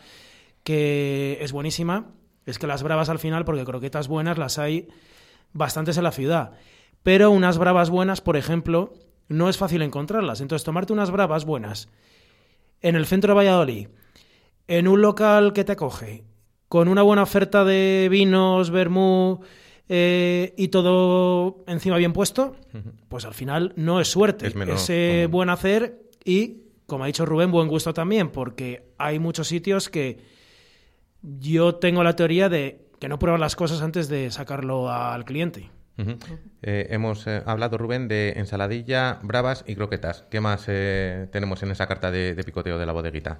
que 0.64 1.38
es 1.40 1.52
buenísima, 1.52 2.10
es 2.44 2.58
que 2.58 2.66
las 2.66 2.82
bravas 2.82 3.08
al 3.08 3.20
final, 3.20 3.44
porque 3.44 3.64
croquetas 3.64 4.08
buenas 4.08 4.36
las 4.36 4.58
hay 4.58 4.88
bastantes 5.52 5.96
en 5.96 6.04
la 6.04 6.10
ciudad. 6.10 6.52
Pero 7.04 7.30
unas 7.30 7.56
bravas 7.56 7.88
buenas, 7.88 8.20
por 8.20 8.36
ejemplo, 8.36 8.92
no 9.28 9.48
es 9.48 9.56
fácil 9.56 9.82
encontrarlas. 9.82 10.40
Entonces, 10.40 10.64
tomarte 10.64 10.92
unas 10.92 11.12
bravas 11.12 11.44
buenas 11.44 11.88
en 12.82 12.96
el 12.96 13.06
centro 13.06 13.32
de 13.32 13.36
Valladolid, 13.36 13.88
en 14.66 14.88
un 14.88 15.02
local 15.02 15.52
que 15.52 15.64
te 15.64 15.72
acoge, 15.72 16.24
con 16.68 16.88
una 16.88 17.02
buena 17.02 17.22
oferta 17.22 17.64
de 17.64 18.08
vinos, 18.10 18.70
vermú 18.70 19.40
eh, 19.88 20.54
y 20.56 20.68
todo 20.68 21.64
encima 21.66 21.96
bien 21.96 22.12
puesto, 22.12 22.56
pues 23.08 23.24
al 23.24 23.34
final 23.34 23.72
no 23.76 24.00
es 24.00 24.08
suerte. 24.08 24.46
Es 24.46 24.54
Ese 24.54 25.26
buen 25.30 25.50
hacer 25.50 26.02
y, 26.24 26.62
como 26.86 27.04
ha 27.04 27.06
dicho 27.06 27.24
Rubén, 27.24 27.50
buen 27.50 27.68
gusto 27.68 27.94
también, 27.94 28.30
porque 28.30 28.90
hay 28.98 29.18
muchos 29.18 29.48
sitios 29.48 29.88
que 29.88 30.18
yo 31.22 31.76
tengo 31.76 32.02
la 32.02 32.16
teoría 32.16 32.48
de 32.48 32.88
que 32.98 33.08
no 33.08 33.18
prueban 33.18 33.40
las 33.40 33.56
cosas 33.56 33.80
antes 33.80 34.08
de 34.08 34.30
sacarlo 34.30 34.90
al 34.90 35.24
cliente. 35.24 35.70
Ujú. 35.98 36.16
Eh, 36.62 36.88
hemos 36.90 37.26
eh, 37.26 37.42
hablado, 37.46 37.78
Rubén, 37.78 38.08
de 38.08 38.34
ensaladilla, 38.36 39.18
bravas 39.22 39.64
y 39.66 39.74
croquetas. 39.76 40.24
¿Qué 40.30 40.40
más 40.40 40.64
eh, 40.66 41.28
tenemos 41.30 41.62
en 41.62 41.70
esa 41.70 41.86
carta 41.86 42.10
de, 42.10 42.34
de 42.34 42.44
picoteo 42.44 42.78
de 42.78 42.86
la 42.86 42.92
bodeguita? 42.92 43.38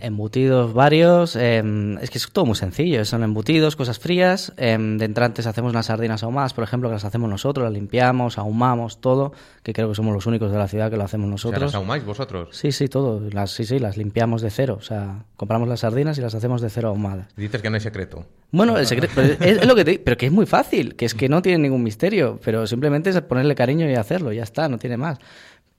Embutidos 0.00 0.74
varios, 0.74 1.36
eh, 1.36 1.62
es 2.00 2.10
que 2.10 2.18
es 2.18 2.28
todo 2.32 2.46
muy 2.46 2.56
sencillo, 2.56 3.04
son 3.04 3.22
embutidos, 3.22 3.76
cosas 3.76 3.98
frías, 3.98 4.52
eh, 4.56 4.76
de 4.78 5.04
entrantes 5.04 5.46
hacemos 5.46 5.72
unas 5.72 5.86
sardinas 5.86 6.22
ahumadas, 6.22 6.54
por 6.54 6.64
ejemplo, 6.64 6.88
que 6.88 6.94
las 6.94 7.04
hacemos 7.04 7.30
nosotros, 7.30 7.64
las 7.64 7.72
limpiamos, 7.72 8.38
ahumamos, 8.38 9.00
todo, 9.00 9.32
que 9.62 9.72
creo 9.72 9.88
que 9.88 9.94
somos 9.94 10.14
los 10.14 10.26
únicos 10.26 10.50
de 10.50 10.58
la 10.58 10.66
ciudad 10.68 10.90
que 10.90 10.96
lo 10.96 11.04
hacemos 11.04 11.26
¿Ya 11.26 11.30
nosotros. 11.30 11.62
las 11.62 11.74
ahumáis 11.74 12.04
vosotros? 12.04 12.48
Sí, 12.56 12.72
sí, 12.72 12.88
todo, 12.88 13.20
las, 13.30 13.52
sí, 13.52 13.64
sí, 13.64 13.78
las 13.78 13.96
limpiamos 13.96 14.42
de 14.42 14.50
cero, 14.50 14.76
o 14.80 14.82
sea, 14.82 15.24
compramos 15.36 15.68
las 15.68 15.80
sardinas 15.80 16.18
y 16.18 16.20
las 16.22 16.34
hacemos 16.34 16.60
de 16.60 16.70
cero 16.70 16.88
ahumadas. 16.88 17.28
Dices 17.36 17.62
que 17.62 17.70
no 17.70 17.74
hay 17.76 17.80
secreto. 17.80 18.26
Bueno, 18.50 18.78
el 18.78 18.86
secreto, 18.86 19.12
pero 19.14 19.28
es, 19.34 19.40
es 19.40 19.66
lo 19.66 19.74
que 19.74 19.84
te 19.84 19.98
pero 19.98 20.16
que 20.16 20.26
es 20.26 20.32
muy 20.32 20.46
fácil, 20.46 20.96
que 20.96 21.04
es 21.04 21.14
que 21.14 21.28
no 21.28 21.42
tiene 21.42 21.58
ningún 21.58 21.82
misterio, 21.88 22.38
pero 22.44 22.66
simplemente 22.66 23.10
es 23.10 23.20
ponerle 23.22 23.54
cariño 23.54 23.88
y 23.90 23.94
hacerlo, 23.94 24.32
ya 24.32 24.42
está, 24.42 24.68
no 24.68 24.78
tiene 24.78 24.96
más. 24.96 25.18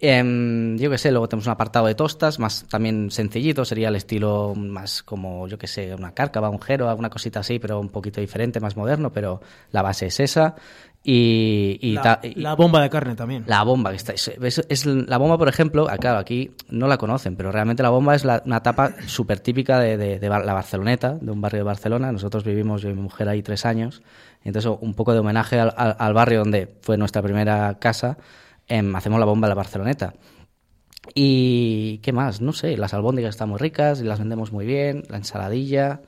Em, 0.02 0.78
yo 0.78 0.89
qué 0.89 0.98
sé, 0.98 1.12
luego 1.12 1.28
tenemos 1.28 1.45
un 1.48 1.52
apartado 1.52 1.86
de 1.88 1.93
tostas, 1.93 2.39
más 2.39 2.65
también 2.69 3.12
sencillito, 3.12 3.65
sería 3.65 3.89
el 3.89 3.98
estilo 3.98 4.54
más 4.56 5.04
como, 5.04 5.45
yo 5.50 5.58
qué 5.58 5.67
sé, 5.67 5.93
una 5.93 6.13
cárcava, 6.13 6.50
un 6.50 6.62
jero, 6.62 6.88
alguna 6.89 7.10
cosita 7.10 7.41
así, 7.41 7.60
pero 7.60 7.82
un 7.82 7.89
poquito 7.89 8.22
diferente, 8.22 8.62
más 8.62 8.78
moderno, 8.78 9.12
pero 9.12 9.41
la 9.72 9.82
base 9.82 10.06
es 10.06 10.19
esa. 10.22 10.56
Y, 11.04 11.78
y 11.82 11.93
La, 11.95 12.02
ta- 12.02 12.19
y- 12.24 12.36
la 12.41 12.56
bomba 12.56 12.82
de 12.82 12.89
carne 12.89 13.15
también. 13.15 13.43
la 13.48 13.63
bomba, 13.63 13.89
que 13.91 13.98
está, 13.98 14.13
es, 14.13 14.28
es- 14.28 14.65
es 14.69 14.86
la 14.86 15.17
bomba, 15.17 15.38
por 15.38 15.50
ejemplo, 15.50 15.88
ah, 15.89 15.98
claro, 15.98 16.19
aquí 16.19 16.52
no 16.69 16.88
la 16.88 16.98
conocen, 16.98 17.36
pero 17.36 17.52
realmente 17.52 17.84
la 17.84 17.89
bomba 17.89 18.15
es 18.15 18.24
la- 18.24 18.41
una 18.45 18.62
tapa 18.63 18.91
súper 19.08 19.39
típica 19.41 19.80
de, 19.80 19.98
de- 19.98 20.30
la 20.30 20.54
Barceloneta, 20.54 21.15
de 21.19 21.32
un 21.32 21.41
barrio 21.41 21.60
de 21.60 21.63
Barcelona. 21.63 22.12
Nosotros 22.13 22.43
vivimos, 22.45 22.82
yo 22.82 22.89
y 22.89 22.93
mi 22.93 23.02
mujer, 23.02 23.28
ahí 23.28 23.41
tres 23.41 23.65
años. 23.65 24.02
Entonces, 24.43 24.71
un 24.80 24.93
poco 24.93 25.13
de 25.13 25.19
homenaje 25.19 25.60
al, 25.60 26.13
barrio 26.13 26.39
donde 26.39 26.75
fue 26.82 26.97
nuestra 26.97 27.21
primera 27.21 27.78
casa, 27.80 28.17
em, 28.67 28.95
hacemos 28.95 29.19
la 29.19 29.25
bomba 29.25 29.47
de 29.47 29.52
la 29.52 29.56
Barceloneta. 29.56 30.13
Y 31.13 32.00
qué 32.00 32.13
más, 32.13 32.42
no 32.42 32.54
sé, 32.54 32.77
las 32.77 32.94
albóndigas 32.94 33.31
están 33.31 33.50
muy 33.50 33.58
ricas 33.58 34.02
y 34.02 34.04
las 34.04 34.19
vendemos 34.19 34.52
muy 34.52 34.65
bien, 34.65 35.04
la 35.10 35.17
ensaladilla. 35.17 36.02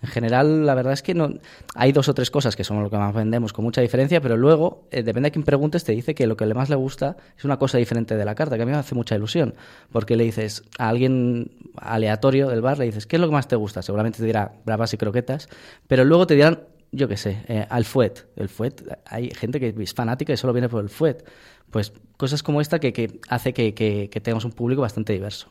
En 0.00 0.08
general, 0.08 0.64
la 0.64 0.74
verdad 0.74 0.92
es 0.92 1.02
que 1.02 1.12
no 1.12 1.28
hay 1.74 1.90
dos 1.90 2.08
o 2.08 2.14
tres 2.14 2.30
cosas 2.30 2.54
que 2.54 2.62
son 2.62 2.80
lo 2.82 2.88
que 2.88 2.96
más 2.96 3.12
vendemos 3.12 3.52
con 3.52 3.64
mucha 3.64 3.80
diferencia, 3.80 4.20
pero 4.20 4.36
luego, 4.36 4.86
eh, 4.92 5.02
depende 5.02 5.26
de 5.28 5.32
quién 5.32 5.44
preguntes, 5.44 5.82
te 5.82 5.92
dice 5.92 6.14
que 6.14 6.28
lo 6.28 6.36
que 6.36 6.46
le 6.46 6.54
más 6.54 6.70
le 6.70 6.76
gusta 6.76 7.16
es 7.36 7.44
una 7.44 7.58
cosa 7.58 7.78
diferente 7.78 8.16
de 8.16 8.24
la 8.24 8.36
carta, 8.36 8.56
que 8.56 8.62
a 8.62 8.66
mí 8.66 8.70
me 8.70 8.78
hace 8.78 8.94
mucha 8.94 9.16
ilusión, 9.16 9.54
porque 9.90 10.16
le 10.16 10.22
dices 10.22 10.62
a 10.78 10.88
alguien 10.88 11.50
aleatorio 11.76 12.48
del 12.48 12.60
bar, 12.60 12.78
le 12.78 12.84
dices, 12.84 13.06
¿qué 13.06 13.16
es 13.16 13.20
lo 13.20 13.26
que 13.26 13.32
más 13.32 13.48
te 13.48 13.56
gusta? 13.56 13.82
Seguramente 13.82 14.18
te 14.18 14.24
dirá 14.24 14.52
bravas 14.64 14.94
y 14.94 14.98
croquetas, 14.98 15.48
pero 15.88 16.04
luego 16.04 16.28
te 16.28 16.34
dirán 16.34 16.60
yo 16.92 17.08
qué 17.08 17.16
sé, 17.16 17.42
eh, 17.48 17.66
al 17.68 17.84
fuet. 17.84 18.26
El 18.36 18.48
fuet, 18.48 18.82
hay 19.06 19.30
gente 19.30 19.60
que 19.60 19.74
es 19.78 19.94
fanática 19.94 20.32
y 20.32 20.36
solo 20.36 20.52
viene 20.52 20.68
por 20.68 20.82
el 20.82 20.88
fuet. 20.88 21.24
Pues 21.70 21.92
cosas 22.16 22.42
como 22.42 22.60
esta 22.62 22.78
que, 22.78 22.92
que 22.94 23.20
hace 23.28 23.52
que, 23.52 23.74
que- 23.74 24.08
que 24.10 24.20
tengamos 24.20 24.44
un 24.46 24.52
público 24.52 24.80
bastante 24.82 25.12
diverso. 25.12 25.50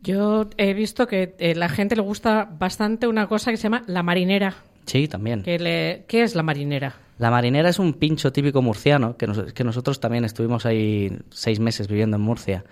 Yo 0.00 0.48
he 0.56 0.74
visto 0.74 1.06
que 1.06 1.34
eh, 1.38 1.54
la 1.54 1.68
gente 1.68 1.96
le 1.96 2.02
gusta 2.02 2.44
bastante 2.44 3.06
una 3.06 3.26
cosa 3.26 3.50
que 3.50 3.56
se 3.56 3.64
llama 3.64 3.82
la 3.86 4.02
marinera. 4.02 4.54
Sí, 4.86 5.08
también. 5.08 5.42
Que 5.42 5.58
le... 5.58 6.04
¿Qué 6.08 6.22
es 6.22 6.34
la 6.34 6.42
marinera? 6.42 6.94
La 7.18 7.30
marinera 7.30 7.68
es 7.68 7.78
un 7.78 7.94
pincho 7.94 8.32
típico 8.32 8.60
murciano, 8.62 9.16
que, 9.16 9.26
nos- 9.26 9.52
que 9.52 9.64
nosotros 9.64 9.98
también 10.00 10.24
estuvimos 10.24 10.66
ahí 10.66 11.16
seis 11.30 11.58
meses 11.60 11.88
viviendo 11.88 12.16
en 12.16 12.22
Murcia. 12.22 12.64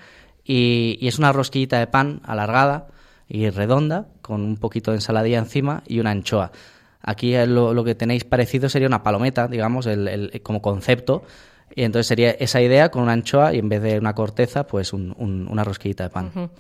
Y, 0.45 0.99
y 1.01 1.09
es 1.09 1.19
una 1.19 1.33
rosquillita 1.33 1.79
de 1.79 1.87
pan 1.87 2.21
alargada 2.25 2.89
y 3.29 3.49
redonda, 3.51 4.09
con 4.21 4.43
un 4.43 4.57
poquito 4.57 4.91
de 4.91 4.99
ensaladilla 4.99 5.39
encima 5.39 5.83
y 5.87 6.01
una 6.01 6.11
anchoa. 6.11 6.53
Aquí 7.03 7.35
lo, 7.47 7.75
lo 7.75 7.85
que 7.85 7.95
tenéis 7.95 8.25
parecido 8.25 8.69
sería 8.69 8.89
una 8.89 9.03
palometa, 9.03 9.49
digamos, 9.49 9.87
el, 9.87 10.09
el- 10.09 10.43
como 10.43 10.63
concepto. 10.63 11.23
Y 11.75 11.85
entonces 11.85 12.07
sería 12.07 12.33
esa 12.33 12.61
idea 12.61 12.91
con 12.91 13.03
una 13.03 13.13
anchoa 13.13 13.55
y 13.55 13.59
en 13.59 13.71
vez 13.71 13.81
de 13.83 13.99
una 13.99 14.15
corteza, 14.15 14.67
pues 14.67 14.93
un- 14.93 15.15
un- 15.17 15.49
una 15.51 15.65
rosquillita 15.65 16.05
de 16.05 16.11
pan. 16.11 16.27
Ujú. 16.27 16.51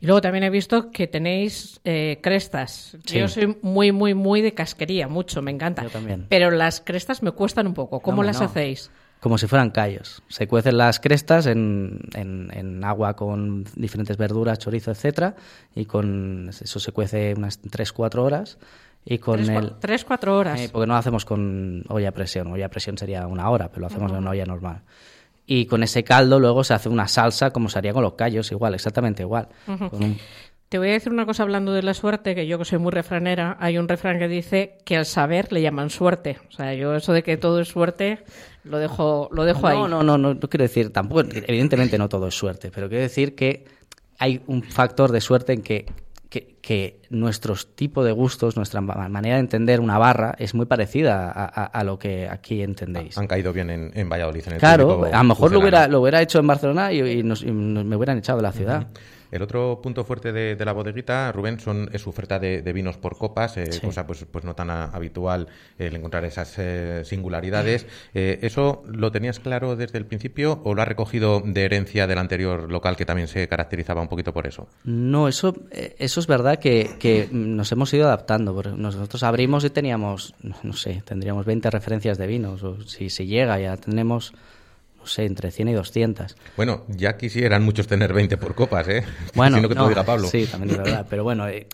Y 0.00 0.06
luego 0.06 0.20
también 0.20 0.42
he 0.42 0.50
visto 0.50 0.90
que 0.90 1.06
tenéis 1.06 1.80
eh, 1.84 2.18
crestas. 2.20 2.96
Sí. 3.06 3.20
Yo 3.20 3.28
soy 3.28 3.56
muy, 3.62 3.92
muy, 3.92 4.14
muy 4.14 4.42
de 4.42 4.54
casquería, 4.54 5.06
mucho, 5.06 5.40
me 5.40 5.52
encanta. 5.52 5.84
Yo 5.84 5.90
también. 5.90 6.26
Pero 6.28 6.50
las 6.50 6.80
crestas 6.80 7.22
me 7.22 7.30
cuestan 7.30 7.68
un 7.68 7.74
poco. 7.74 8.00
¿Cómo 8.00 8.16
hombre, 8.16 8.26
las 8.32 8.40
no. 8.40 8.46
hacéis? 8.46 8.90
Como 9.20 9.38
si 9.38 9.46
fueran 9.46 9.70
callos. 9.70 10.20
Se 10.28 10.48
cuecen 10.48 10.76
las 10.78 10.98
crestas 10.98 11.46
en, 11.46 12.00
en- 12.14 12.50
en 12.52 12.82
agua 12.84 13.14
con 13.14 13.64
diferentes 13.76 14.16
verduras, 14.16 14.58
chorizo, 14.58 14.90
etcétera, 14.90 15.36
y 15.76 15.84
con 15.84 16.48
eso 16.50 16.80
se 16.80 16.90
cuece 16.90 17.34
unas 17.36 17.62
3-4 17.62 18.18
horas. 18.18 18.58
Y 19.08 19.18
con 19.18 19.36
Tres, 19.36 19.48
el, 19.50 19.72
tres, 19.78 20.04
cuatro 20.04 20.36
horas. 20.36 20.60
Eh, 20.60 20.68
porque 20.70 20.86
no 20.88 20.94
lo 20.94 20.98
hacemos 20.98 21.24
con 21.24 21.84
olla 21.88 22.08
a 22.08 22.12
presión. 22.12 22.48
Olla 22.48 22.66
a 22.66 22.68
presión 22.68 22.98
sería 22.98 23.26
una 23.28 23.48
hora, 23.48 23.68
pero 23.68 23.82
lo 23.82 23.86
hacemos 23.86 24.10
en 24.10 24.18
una 24.18 24.30
olla 24.30 24.44
normal. 24.44 24.82
Y 25.46 25.66
con 25.66 25.84
ese 25.84 26.02
caldo 26.02 26.40
luego 26.40 26.64
se 26.64 26.74
hace 26.74 26.88
una 26.88 27.06
salsa 27.06 27.52
como 27.52 27.68
se 27.68 27.78
haría 27.78 27.92
con 27.92 28.02
los 28.02 28.14
callos, 28.14 28.50
igual, 28.50 28.74
exactamente 28.74 29.22
igual. 29.22 29.46
Ujú. 29.68 29.90
Con 29.90 30.02
un- 30.02 30.18
Te 30.68 30.78
voy 30.78 30.88
a 30.88 30.92
decir 30.94 31.12
una 31.12 31.24
cosa 31.24 31.44
hablando 31.44 31.72
de 31.72 31.84
la 31.84 31.94
suerte, 31.94 32.34
que 32.34 32.48
yo 32.48 32.58
que 32.58 32.64
soy 32.64 32.80
muy 32.80 32.90
refranera, 32.90 33.56
hay 33.60 33.78
un 33.78 33.86
refrán 33.86 34.18
que 34.18 34.26
dice 34.26 34.78
que 34.84 34.96
al 34.96 35.06
saber 35.06 35.52
le 35.52 35.62
llaman 35.62 35.88
suerte. 35.90 36.38
O 36.48 36.52
sea, 36.52 36.74
yo 36.74 36.96
eso 36.96 37.12
de 37.12 37.22
que 37.22 37.36
todo 37.36 37.60
es 37.60 37.68
suerte 37.68 38.24
lo 38.64 38.78
dejo, 38.80 39.28
lo 39.30 39.44
dejo 39.44 39.68
ahí. 39.68 39.78
No, 39.78 39.86
no, 39.86 40.02
no, 40.02 40.18
no, 40.18 40.34
no 40.34 40.40
quiero 40.40 40.64
decir, 40.64 40.92
tampoco, 40.92 41.20
evidentemente 41.20 41.96
no 41.96 42.08
todo 42.08 42.26
es 42.26 42.34
suerte, 42.34 42.72
pero 42.74 42.88
quiero 42.88 43.02
decir 43.04 43.36
que 43.36 43.64
hay 44.18 44.42
un 44.48 44.64
factor 44.64 45.12
de 45.12 45.20
suerte 45.20 45.52
en 45.52 45.62
que, 45.62 45.86
que, 46.28 46.56
que 46.60 47.00
nuestros 47.10 47.74
tipos 47.76 48.04
de 48.04 48.12
gustos, 48.12 48.56
nuestra 48.56 48.80
ma- 48.80 49.08
manera 49.08 49.36
de 49.36 49.40
entender 49.40 49.80
una 49.80 49.96
barra 49.98 50.34
es 50.38 50.54
muy 50.54 50.66
parecida 50.66 51.30
a, 51.30 51.44
a- 51.44 51.64
a 51.66 51.84
lo 51.84 51.98
que 51.98 52.28
aquí 52.28 52.62
entendéis. 52.62 53.16
Han 53.16 53.26
caído 53.28 53.52
bien 53.52 53.70
en, 53.70 53.92
en 53.94 54.08
Valladolid. 54.08 54.42
En 54.46 54.52
el 54.54 54.58
Claro, 54.58 55.04
a 55.04 55.18
lo 55.18 55.24
mejor 55.24 55.52
lo 55.52 55.60
hubiera, 55.60 55.86
lo 55.88 56.00
hubiera 56.00 56.20
hecho 56.20 56.38
en 56.40 56.46
Barcelona 56.46 56.92
y, 56.92 57.00
y 57.00 57.22
nos- 57.22 57.42
y 57.42 57.50
nos- 57.50 57.84
me 57.84 57.94
hubieran 57.96 58.18
echado 58.18 58.38
de 58.38 58.42
la 58.42 58.52
ciudad. 58.52 58.86
El 59.30 59.42
otro 59.42 59.80
punto 59.82 60.04
fuerte 60.04 60.32
de, 60.32 60.56
de 60.56 60.64
la 60.64 60.72
bodeguita, 60.72 61.30
Rubén, 61.32 61.58
son, 61.60 61.88
es 61.92 62.02
su 62.02 62.10
oferta 62.10 62.38
de, 62.38 62.62
de 62.62 62.72
vinos 62.72 62.96
por 62.96 63.16
copas, 63.18 63.56
eh, 63.56 63.72
Sí. 63.72 63.80
cosa 63.80 64.06
pues, 64.06 64.24
pues 64.30 64.44
no 64.44 64.54
tan 64.54 64.70
a- 64.70 64.84
habitual 64.84 65.48
el 65.78 65.94
encontrar 65.96 66.24
esas 66.24 66.54
eh, 66.58 67.02
singularidades. 67.04 67.86
Eh, 68.14 68.38
¿Eso 68.42 68.82
lo 68.86 69.10
tenías 69.10 69.40
claro 69.40 69.76
desde 69.76 69.98
el 69.98 70.06
principio 70.06 70.60
o 70.64 70.74
lo 70.74 70.82
has 70.82 70.88
recogido 70.88 71.42
de 71.44 71.64
herencia 71.64 72.06
del 72.06 72.18
anterior 72.18 72.70
local 72.70 72.96
que 72.96 73.04
también 73.04 73.28
se 73.28 73.48
caracterizaba 73.48 74.00
un 74.00 74.08
poquito 74.08 74.32
por 74.32 74.46
eso? 74.46 74.68
No, 74.84 75.28
eso, 75.28 75.54
eh, 75.70 75.96
eso 75.98 76.20
es 76.20 76.26
verdad 76.26 76.58
que, 76.58 76.96
que 76.98 77.28
nos 77.32 77.70
hemos 77.72 77.92
ido 77.94 78.06
adaptando. 78.06 78.54
porque 78.54 78.70
Nosotros 78.70 79.22
abrimos 79.22 79.64
y 79.64 79.70
teníamos, 79.70 80.34
no 80.62 80.72
sé, 80.72 81.02
tendríamos 81.04 81.44
20 81.46 81.70
referencias 81.70 82.18
de 82.18 82.26
vinos, 82.26 82.62
o 82.62 82.80
si 82.82 83.10
se 83.10 83.26
llega, 83.26 83.58
ya 83.58 83.76
tenemos, 83.76 84.32
no 85.06 85.10
sé, 85.10 85.24
entre 85.24 85.52
100 85.52 85.68
y 85.68 85.72
200. 85.74 86.36
Bueno, 86.56 86.82
ya 86.88 87.16
quisieran 87.16 87.62
muchos 87.62 87.86
tener 87.86 88.12
20 88.12 88.36
por 88.38 88.56
copas, 88.56 88.88
¿eh? 88.88 89.04
Bueno, 89.36 89.58
Si 89.58 89.62
no 89.62 89.68
que 89.68 89.74
te 89.74 89.78
lo 89.78 89.84
no, 89.84 89.88
diga 89.90 90.02
Pablo. 90.02 90.26
Sí, 90.26 90.46
también 90.50 90.72
es 90.72 90.78
verdad. 90.78 91.06
Pero 91.08 91.22
bueno, 91.22 91.46
eh, 91.46 91.68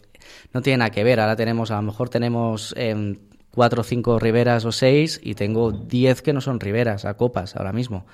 no 0.53 0.61
tiene 0.61 0.77
nada 0.79 0.91
que 0.91 1.03
ver. 1.03 1.19
Ahora 1.19 1.35
tenemos, 1.35 1.71
a 1.71 1.77
lo 1.77 1.83
mejor 1.83 2.11
tenemos 2.11 2.75
em, 2.77 3.17
cuatro 3.51 3.81
o 3.81 3.85
cinco 3.85 4.19
riberas 4.19 4.67
o 4.67 4.73
seis 4.73 5.19
y 5.23 5.35
tengo 5.35 5.73
10 5.73 6.21
que 6.21 6.35
no 6.35 6.43
son 6.43 6.61
riberas 6.61 7.07
a 7.07 7.15
copas 7.15 7.57
ahora 7.57 7.73
mismo. 7.73 8.05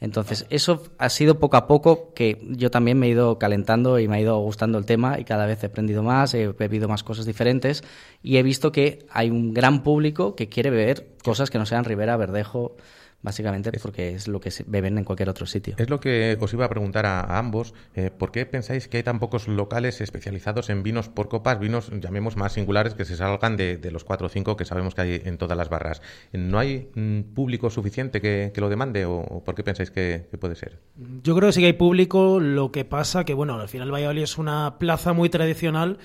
Entonces, 0.00 0.44
eso 0.50 0.82
ha 0.98 1.08
sido 1.08 1.38
poco 1.38 1.56
a 1.56 1.68
poco 1.68 2.12
que 2.14 2.44
yo 2.50 2.72
también 2.72 2.98
me 2.98 3.06
he 3.06 3.10
ido 3.10 3.38
calentando 3.38 4.00
y 4.00 4.08
me 4.08 4.16
ha 4.16 4.20
ido 4.20 4.36
gustando 4.38 4.76
el 4.76 4.86
tema 4.86 5.20
y 5.20 5.24
cada 5.24 5.46
vez 5.46 5.62
he 5.62 5.66
aprendido 5.66 6.02
más, 6.02 6.34
he 6.34 6.48
bebido 6.48 6.88
más 6.88 7.04
cosas 7.04 7.26
diferentes 7.26 7.84
y 8.24 8.38
he 8.38 8.42
visto 8.42 8.72
que 8.72 9.06
hay 9.08 9.30
un 9.30 9.54
gran 9.54 9.84
público 9.84 10.34
que 10.34 10.48
quiere 10.48 10.70
beber 10.70 11.14
cosas 11.22 11.48
que 11.48 11.58
no 11.58 11.64
sean 11.64 11.84
Ribera, 11.84 12.16
Verdejo, 12.16 12.76
básicamente 13.24 13.72
porque 13.82 14.14
es 14.14 14.28
lo 14.28 14.38
que 14.38 14.50
se 14.50 14.64
beben 14.66 14.98
en 14.98 15.04
cualquier 15.04 15.30
otro 15.30 15.46
sitio. 15.46 15.74
Es 15.78 15.90
lo 15.90 15.98
que 15.98 16.36
os 16.38 16.52
iba 16.52 16.66
a 16.66 16.68
preguntar 16.68 17.06
a, 17.06 17.20
a 17.20 17.38
ambos. 17.38 17.74
eh, 17.96 18.10
¿Por 18.16 18.30
qué 18.30 18.46
pensáis 18.46 18.86
que 18.86 18.98
hay 18.98 19.02
tan 19.02 19.18
pocos 19.18 19.48
locales 19.48 20.00
especializados 20.00 20.68
en 20.70 20.82
vinos 20.82 21.08
por 21.08 21.28
copas, 21.28 21.58
vinos, 21.58 21.90
llamemos 22.00 22.36
más 22.36 22.52
singulares, 22.52 22.94
que 22.94 23.04
se 23.04 23.16
salgan 23.16 23.56
de, 23.56 23.78
de 23.78 23.90
los 23.90 24.04
cuatro 24.04 24.26
o 24.26 24.30
cinco 24.30 24.56
que 24.56 24.66
sabemos 24.66 24.94
que 24.94 25.00
hay 25.00 25.22
en 25.24 25.38
todas 25.38 25.56
las 25.56 25.70
barras? 25.70 26.02
¿No 26.32 26.58
hay 26.58 26.90
mm, 26.94 27.34
público 27.34 27.70
suficiente 27.70 28.20
que, 28.20 28.52
que 28.54 28.60
lo 28.60 28.68
demande 28.68 29.06
o, 29.06 29.16
o 29.16 29.42
por 29.42 29.54
qué 29.54 29.64
pensáis 29.64 29.90
que, 29.90 30.26
que 30.30 30.38
puede 30.38 30.54
ser? 30.54 30.78
Yo 31.22 31.34
creo 31.34 31.48
que 31.48 31.54
sí 31.54 31.60
que 31.60 31.66
hay 31.66 31.72
público, 31.72 32.38
lo 32.38 32.70
que 32.70 32.84
pasa 32.84 33.24
que, 33.24 33.32
bueno, 33.32 33.54
al 33.58 33.68
final 33.68 33.90
Valladolid 33.90 34.22
es 34.24 34.36
una 34.36 34.78
plaza 34.78 35.14
muy 35.14 35.30
tradicional 35.30 35.98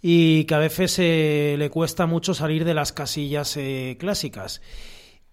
y 0.00 0.44
que 0.44 0.54
a 0.54 0.58
veces 0.58 0.96
eh, 1.00 1.56
le 1.58 1.70
cuesta 1.70 2.06
mucho 2.06 2.34
salir 2.34 2.64
de 2.64 2.74
las 2.74 2.92
casillas 2.92 3.56
eh, 3.56 3.96
clásicas. 3.98 4.62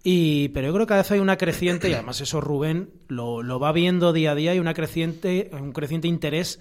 Y, 0.06 0.50
pero 0.50 0.66
yo 0.66 0.74
creo 0.74 0.86
que 0.86 0.90
cada 0.90 1.00
vez 1.00 1.10
hay 1.12 1.18
una 1.18 1.38
creciente, 1.38 1.88
y 1.88 1.94
además 1.94 2.20
eso 2.20 2.42
Rubén 2.42 2.90
lo, 3.08 3.42
lo 3.42 3.58
va 3.58 3.72
viendo 3.72 4.12
día 4.12 4.32
a 4.32 4.34
día, 4.34 4.50
hay 4.50 4.58
una 4.58 4.74
creciente, 4.74 5.50
un 5.52 5.72
creciente 5.72 6.08
interés 6.08 6.60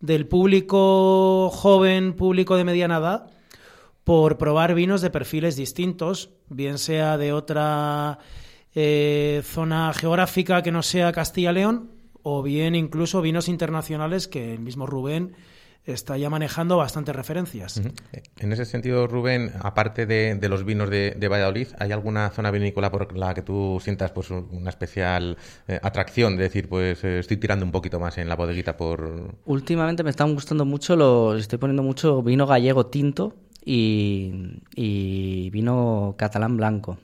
del 0.00 0.26
público 0.26 1.50
joven, 1.50 2.14
público 2.14 2.56
de 2.56 2.64
mediana 2.64 2.96
edad, 2.96 3.30
por 4.02 4.38
probar 4.38 4.74
vinos 4.74 5.02
de 5.02 5.10
perfiles 5.10 5.56
distintos, 5.56 6.30
bien 6.48 6.78
sea 6.78 7.18
de 7.18 7.34
otra 7.34 8.18
eh, 8.74 9.42
zona 9.44 9.92
geográfica 9.92 10.62
que 10.62 10.72
no 10.72 10.82
sea 10.82 11.12
Castilla-León, 11.12 11.90
o 12.22 12.42
bien 12.42 12.74
incluso 12.74 13.20
vinos 13.20 13.48
internacionales 13.48 14.26
que 14.26 14.54
el 14.54 14.60
mismo 14.60 14.86
Rubén 14.86 15.36
está 15.86 16.16
ya 16.16 16.30
manejando 16.30 16.76
bastantes 16.78 17.14
referencias. 17.14 17.80
En 18.38 18.52
ese 18.52 18.64
sentido, 18.64 19.06
Rubén, 19.06 19.52
aparte 19.60 20.06
de, 20.06 20.34
de 20.34 20.48
los 20.48 20.64
vinos 20.64 20.88
de, 20.88 21.10
de 21.18 21.28
Valladolid, 21.28 21.68
¿hay 21.78 21.92
alguna 21.92 22.30
zona 22.30 22.50
vinícola 22.50 22.90
por 22.90 23.16
la 23.16 23.34
que 23.34 23.42
tú 23.42 23.78
sientas 23.82 24.10
pues 24.12 24.30
una 24.30 24.70
especial 24.70 25.36
eh, 25.68 25.78
atracción? 25.82 26.36
De 26.36 26.44
decir, 26.44 26.68
pues 26.68 27.04
eh, 27.04 27.18
estoy 27.18 27.36
tirando 27.36 27.64
un 27.66 27.72
poquito 27.72 28.00
más 28.00 28.16
en 28.18 28.28
la 28.28 28.36
bodeguita 28.36 28.76
por... 28.76 29.34
Últimamente 29.44 30.02
me 30.02 30.10
están 30.10 30.32
gustando 30.34 30.64
mucho 30.64 30.96
los. 30.96 31.40
Estoy 31.40 31.58
poniendo 31.58 31.82
mucho 31.82 32.22
vino 32.22 32.46
gallego 32.46 32.86
tinto 32.86 33.34
y, 33.64 34.60
y 34.74 35.50
vino 35.50 36.14
catalán 36.16 36.56
blanco. 36.56 36.98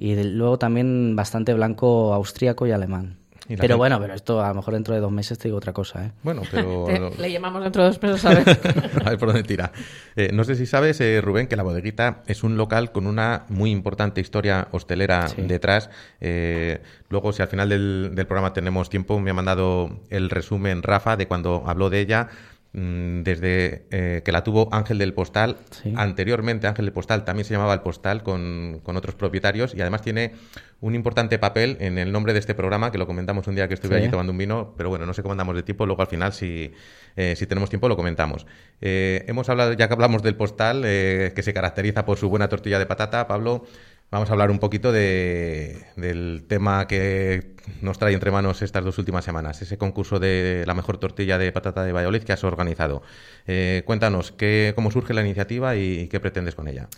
Y 0.00 0.14
de- 0.14 0.24
luego 0.24 0.58
también 0.58 1.14
bastante 1.16 1.52
blanco 1.52 2.14
austríaco 2.14 2.66
y 2.66 2.70
alemán. 2.70 3.18
Pero 3.48 3.60
gente- 3.62 3.74
bueno, 3.74 4.00
pero 4.00 4.14
esto 4.14 4.42
a 4.42 4.48
lo 4.48 4.54
mejor 4.56 4.74
dentro 4.74 4.94
de 4.94 5.00
dos 5.00 5.12
meses 5.12 5.38
te 5.38 5.48
digo 5.48 5.56
otra 5.58 5.72
cosa, 5.72 6.06
¿eh? 6.06 6.10
Bueno, 6.22 6.42
pero... 6.50 6.86
Le 7.18 7.30
llamamos 7.30 7.62
dentro 7.62 7.82
de 7.82 7.88
dos 7.90 8.02
meses 8.02 8.24
a 8.24 8.30
ver. 8.34 8.48
a 9.04 9.10
ver 9.10 9.18
por 9.18 9.28
dónde 9.28 9.42
tira. 9.44 9.72
Eh, 10.16 10.30
no 10.32 10.44
sé 10.44 10.54
si 10.56 10.66
sabes, 10.66 11.00
eh, 11.00 11.20
Rubén, 11.20 11.46
que 11.46 11.56
la 11.56 11.62
bodeguita 11.62 12.22
es 12.26 12.42
un 12.42 12.56
local 12.56 12.92
con 12.92 13.06
una 13.06 13.44
muy 13.48 13.70
importante 13.70 14.20
historia 14.20 14.68
hostelera 14.72 15.28
Sí. 15.28 15.42
detrás. 15.42 15.90
Eh, 16.20 16.80
luego, 17.08 17.32
si 17.32 17.42
al 17.42 17.48
final 17.48 17.68
del, 17.68 18.10
del 18.14 18.26
programa 18.26 18.52
tenemos 18.52 18.90
tiempo, 18.90 19.18
me 19.20 19.30
ha 19.30 19.34
mandado 19.34 20.00
el 20.10 20.28
resumen 20.30 20.82
Rafa 20.82 21.16
de 21.16 21.26
cuando 21.28 21.62
habló 21.66 21.90
de 21.90 22.00
ella. 22.00 22.28
Mm, 22.76 23.22
Desde 23.22 23.86
eh, 23.90 24.22
que 24.24 24.30
la 24.30 24.44
tuvo 24.44 24.68
Ángel 24.72 24.98
del 24.98 25.12
Postal, 25.14 25.56
Sí. 25.70 25.92
anteriormente 25.96 26.66
Ángel 26.68 26.84
del 26.84 26.92
Postal 26.92 27.24
también 27.24 27.44
se 27.44 27.54
llamaba 27.54 27.74
El 27.74 27.80
Postal 27.80 28.22
con, 28.22 28.80
con 28.84 28.96
otros 28.96 29.14
propietarios 29.16 29.74
y 29.74 29.80
además 29.80 30.02
tiene 30.02 30.32
un 30.80 30.94
importante 30.94 31.38
papel 31.38 31.78
en 31.80 31.96
el 31.98 32.12
nombre 32.12 32.32
de 32.34 32.38
este 32.38 32.54
programa, 32.54 32.92
que 32.92 32.98
lo 32.98 33.06
comentamos 33.06 33.46
un 33.48 33.54
día 33.54 33.66
que 33.66 33.74
estuve 33.74 33.96
Sí. 33.96 34.02
allí 34.02 34.10
tomando 34.10 34.30
un 34.32 34.38
vino, 34.38 34.74
pero 34.76 34.90
bueno, 34.90 35.06
no 35.06 35.14
sé 35.14 35.22
cómo 35.22 35.32
andamos 35.32 35.56
de 35.56 35.62
tiempo, 35.62 35.86
luego 35.86 36.02
al 36.02 36.08
final 36.08 36.32
si, 36.34 36.70
eh, 37.16 37.34
si 37.34 37.46
tenemos 37.46 37.70
tiempo 37.70 37.88
lo 37.88 37.96
comentamos. 37.96 38.46
Eh, 38.82 39.24
hemos 39.26 39.48
hablado, 39.48 39.72
ya 39.72 39.88
que 39.88 39.94
hablamos 39.94 40.22
del 40.22 40.36
postal, 40.36 40.82
que 40.82 41.40
se 41.42 41.54
caracteriza 41.54 42.04
por 42.04 42.18
su 42.18 42.28
buena 42.28 42.48
tortilla 42.48 42.78
de 42.78 42.84
patata, 42.86 43.26
Pablo, 43.26 43.64
vamos 44.10 44.28
a 44.28 44.32
hablar 44.32 44.50
un 44.50 44.58
poquito 44.58 44.92
de, 44.92 45.86
del 45.96 46.44
tema 46.48 46.86
que 46.86 47.56
nos 47.80 47.98
trae 47.98 48.14
entre 48.14 48.30
manos 48.30 48.62
estas 48.62 48.84
dos 48.84 48.98
últimas 48.98 49.24
semanas, 49.24 49.60
ese 49.62 49.78
concurso 49.78 50.18
de 50.18 50.64
la 50.66 50.74
mejor 50.74 50.98
tortilla 50.98 51.38
de 51.38 51.52
patata 51.52 51.84
de 51.84 51.92
Valladolid 51.92 52.22
que 52.22 52.32
has 52.32 52.44
organizado. 52.44 53.02
Eh, 53.46 53.82
cuéntanos, 53.84 54.32
qué, 54.32 54.72
cómo 54.74 54.90
surge 54.90 55.14
la 55.14 55.22
iniciativa 55.22 55.76
y 55.76 56.08
qué 56.08 56.20
pretendes 56.20 56.54
con 56.54 56.68
ella. 56.68 56.88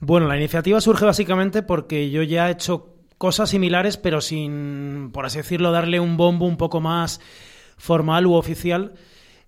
Bueno, 0.00 0.28
la 0.28 0.36
iniciativa 0.36 0.80
surge 0.80 1.04
básicamente 1.04 1.62
porque 1.62 2.10
yo 2.10 2.22
ya 2.22 2.48
he 2.48 2.52
hecho 2.52 2.94
cosas 3.16 3.50
similares, 3.50 3.96
pero 3.96 4.20
sin, 4.20 5.10
por 5.12 5.26
así 5.26 5.38
decirlo, 5.38 5.72
darle 5.72 5.98
un 5.98 6.16
bombo 6.16 6.46
un 6.46 6.56
poco 6.56 6.80
más 6.80 7.20
formal 7.76 8.26
u 8.26 8.34
oficial. 8.34 8.94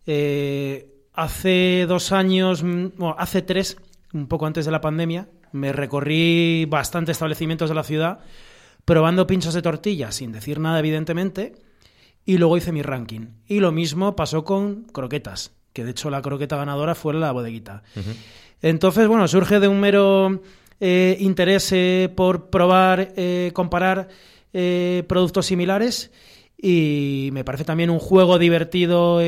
Eh, 0.07 0.89
hace 1.15 1.87
dos 1.87 2.11
años, 2.11 2.65
mm, 2.65 2.89
bueno, 2.97 3.15
hace 3.19 3.43
tres, 3.43 3.77
un 4.13 4.27
poco 4.27 4.47
antes 4.47 4.65
de 4.65 4.73
la 4.73 4.81
pandemia, 4.81 5.29
Me 5.53 5.73
recorrí 5.73 6.67
bastantes 6.67 7.15
establecimientos 7.15 7.69
de 7.69 7.75
la 7.75 7.83
ciudad 7.83 8.21
probando 8.85 9.27
pinchos 9.27 9.55
de 9.55 9.63
tortilla 9.63 10.11
sin 10.13 10.33
decir 10.33 10.59
nada, 10.59 10.79
evidentemente, 10.79 11.55
y 12.25 12.39
luego 12.39 12.57
hice 12.57 12.73
mi 12.73 12.83
ranking. 12.83 13.29
Y 13.47 13.61
lo 13.61 13.73
mismo 13.73 14.17
pasó 14.17 14.45
con 14.45 14.85
croquetas, 14.85 15.53
que 15.73 15.85
de 15.85 15.93
hecho 15.93 16.11
la 16.11 16.23
croqueta 16.23 16.57
ganadora 16.57 16.95
fue 16.95 17.15
la 17.15 17.33
bodeguita. 17.33 17.83
Entonces, 18.63 19.07
bueno, 19.09 19.27
surge 19.29 19.61
de 19.61 19.69
un 19.69 19.81
mero 19.81 20.43
eh, 20.81 21.17
interés 21.21 21.71
eh, 21.73 22.11
por 22.15 22.51
probar, 22.51 23.13
eh, 23.17 23.51
comparar 23.55 24.09
productos 25.07 25.47
similares 25.47 26.11
y 26.61 27.31
me 27.33 27.45
parece 27.45 27.63
también 27.63 27.89
un 27.89 28.01
juego 28.01 28.37
divertido 28.41 29.21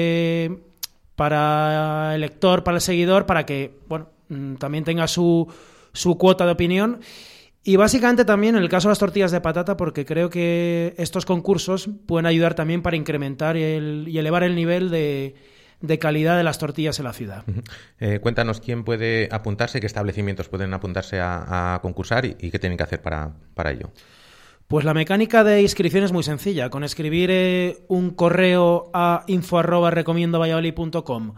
para 1.14 2.16
el 2.16 2.20
lector, 2.20 2.64
para 2.64 2.78
el 2.78 2.80
seguidor, 2.80 3.24
para 3.24 3.46
que, 3.46 3.78
bueno, 3.86 4.08
mm, 4.28 4.54
también 4.54 4.82
tenga 4.82 5.06
su, 5.06 5.46
su 5.93 6.16
cuota 6.18 6.47
de 6.47 6.53
opinión. 6.53 7.01
Y 7.64 7.76
básicamente 7.76 8.24
también 8.24 8.57
en 8.57 8.62
el 8.62 8.68
caso 8.68 8.88
de 8.88 8.93
las 8.93 8.99
tortillas 8.99 9.30
de 9.30 9.40
patata, 9.40 9.76
porque 9.76 10.05
creo 10.05 10.28
que 10.30 10.95
estos 10.99 11.24
concursos 11.24 11.88
pueden 12.07 12.26
ayudar 12.26 12.55
también 12.55 12.82
para 12.82 12.97
incrementar 12.97 13.57
el- 13.57 14.07
y 14.09 14.18
elevar 14.18 14.43
el 14.43 14.57
nivel 14.57 14.90
de, 14.90 15.36
de 15.80 15.99
calidad 16.01 16.36
de 16.36 16.43
las 16.43 16.59
tortillas 16.59 16.99
en 16.99 17.05
la 17.05 17.12
ciudad. 17.12 17.45
Eh, 18.01 18.18
cuéntanos 18.20 18.61
quién 18.61 18.82
puede 18.82 19.28
apuntarse, 19.30 19.78
qué 19.80 19.86
establecimientos 19.86 20.49
pueden 20.49 20.74
apuntarse 20.74 21.20
a, 21.20 21.74
a 21.74 21.80
concursar 21.82 22.24
y, 22.24 22.36
y 22.40 22.51
qué 22.51 22.59
tienen 22.59 22.76
que 22.76 22.82
hacer 22.82 23.01
para, 23.01 23.30
para 23.55 23.70
ello. 23.70 23.93
Pues 24.66 24.84
la 24.84 24.95
mecánica 24.95 25.45
de 25.45 25.61
inscripción 25.62 26.03
es 26.03 26.11
muy 26.12 26.22
sencilla. 26.24 26.68
Con 26.70 26.82
escribir 26.82 27.28
eh, 27.30 27.84
un 27.88 28.11
correo 28.11 28.90
a 28.95 29.22
info@recomiendovalladolid.com 29.28 31.34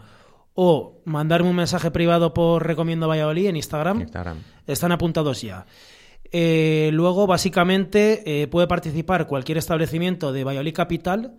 o 0.55 1.01
mandarme 1.05 1.49
un 1.49 1.55
mensaje 1.55 1.91
privado 1.91 2.33
por 2.33 2.65
Recomiendo 2.65 3.07
Valladolid 3.07 3.47
en 3.47 3.57
Instagram, 3.57 4.01
Instagram. 4.01 4.37
están 4.65 4.91
apuntados 4.91 5.41
ya. 5.41 5.65
Eh, 6.31 6.89
luego, 6.93 7.27
básicamente, 7.27 8.23
eh, 8.41 8.47
puede 8.47 8.67
participar 8.67 9.27
cualquier 9.27 9.57
establecimiento 9.57 10.31
de 10.33 10.43
Valladolid 10.43 10.73
Capital 10.73 11.33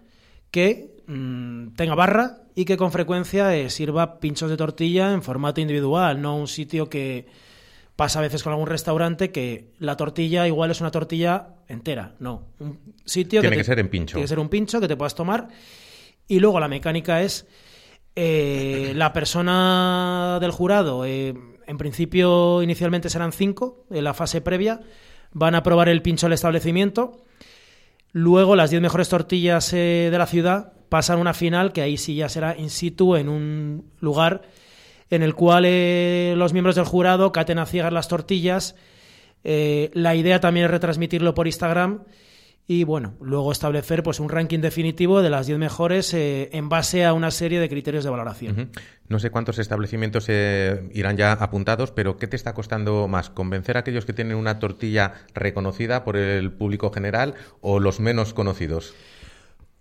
que 0.51 1.03
mm, 1.07 1.69
tenga 1.77 1.95
barra 1.95 2.43
y 2.55 2.65
que 2.65 2.77
con 2.77 2.93
frecuencia 2.93 3.55
eh, 3.57 3.69
sirva 3.69 4.21
pinchos 4.21 4.49
de 4.49 4.57
tortilla 4.57 5.13
en 5.13 5.23
formato 5.23 5.61
individual, 5.61 6.21
no 6.23 6.37
un 6.37 6.47
sitio 6.47 6.89
que 6.89 7.27
pasa 7.97 8.19
a 8.19 8.23
veces 8.23 8.43
con 8.43 8.53
algún 8.53 8.69
restaurante 8.69 9.33
que 9.33 9.71
la 9.79 9.97
tortilla 9.97 10.47
igual 10.47 10.71
es 10.71 10.81
una 10.81 10.91
tortilla 10.91 11.49
entera. 11.69 12.15
No, 12.21 12.43
un 12.61 12.79
sitio 13.05 13.41
Tiene 13.41 13.57
te- 13.57 13.61
que 13.61 13.65
ser 13.65 13.79
en 13.79 13.89
pincho. 13.89 14.15
Tiene 14.15 14.25
que 14.25 14.29
ser 14.29 14.39
un 14.39 14.49
pincho 14.51 14.81
que 14.81 14.89
te 14.89 14.97
puedas 14.97 15.15
tomar. 15.15 15.49
Y 16.29 16.39
luego 16.39 16.61
la 16.61 16.69
mecánica 16.69 17.23
es 17.23 17.47
eh, 18.17 18.93
la 18.97 19.13
persona 19.13 20.39
del 20.41 20.51
jurado, 20.51 21.05
eh, 21.05 21.35
en 21.67 21.79
principio 21.79 22.63
inicialmente 22.63 23.11
serán 23.11 23.33
cinco 23.33 23.85
en 23.91 24.05
la 24.05 24.15
fase 24.15 24.41
previa, 24.41 24.81
van 25.33 25.55
a 25.55 25.63
probar 25.63 25.89
el 25.89 26.03
pincho 26.03 26.27
al 26.27 26.33
establecimiento. 26.33 27.25
Luego 28.13 28.57
las 28.57 28.71
10 28.71 28.81
mejores 28.81 29.11
tortillas 29.11 29.73
eh, 29.75 30.09
de 30.11 30.19
la 30.19 30.27
ciudad 30.27 30.73
pasan 30.89 31.19
a 31.19 31.21
una 31.21 31.35
final 31.35 31.73
que 31.73 31.83
ahí 31.83 31.99
sí 31.99 32.15
ya 32.15 32.29
será 32.29 32.57
in 32.57 32.71
situ 32.71 33.17
en 33.17 33.29
un 33.29 33.93
lugar 34.01 34.43
en 35.11 35.23
el 35.23 35.35
cual 35.35 35.65
eh, 35.67 36.35
los 36.37 36.53
miembros 36.53 36.77
del 36.77 36.85
jurado 36.85 37.33
caten 37.33 37.59
a 37.59 37.67
ciegas 37.67 37.93
las 37.93 38.09
tortillas. 38.09 38.75
Eh, 39.45 39.91
la 39.93 40.15
idea 40.15 40.41
también 40.41 40.67
es 40.67 40.73
retransmitirlo 40.73 41.35
por 41.35 41.47
Instagram 41.47 42.05
y 42.69 42.83
bueno, 42.83 43.15
luego 43.21 43.53
establecer 43.53 44.03
pues 44.03 44.19
un 44.19 44.29
ranking 44.29 44.59
definitivo 44.59 45.23
de 45.23 45.31
las 45.31 45.47
10 45.47 45.59
mejores 45.59 46.13
eh, 46.15 46.49
en 46.53 46.69
base 46.69 47.05
a 47.05 47.13
una 47.13 47.31
serie 47.31 47.61
de 47.61 47.69
criterios 47.69 48.03
de 48.03 48.11
valoración. 48.11 48.61
Ujú. 48.61 48.69
No 49.09 49.21
sé 49.21 49.31
cuántos 49.31 49.61
establecimientos 49.61 50.25
eh, 50.29 50.89
irán 50.93 51.17
ya 51.17 51.33
apuntados, 51.33 51.93
pero 51.93 52.17
¿qué 52.17 52.27
te 52.27 52.35
está 52.35 52.55
costando 52.55 53.07
más? 53.07 53.31
¿Convencer 53.31 53.77
a 53.77 53.81
aquellos 53.81 54.05
que 54.05 54.13
tienen 54.13 54.37
una 54.37 54.59
tortilla 54.59 55.15
reconocida 55.33 56.03
por 56.03 56.17
el 56.17 56.51
público 56.51 56.91
general 56.91 57.35
o 57.61 57.79
los 57.79 58.01
menos 58.01 58.35
conocidos? 58.35 58.95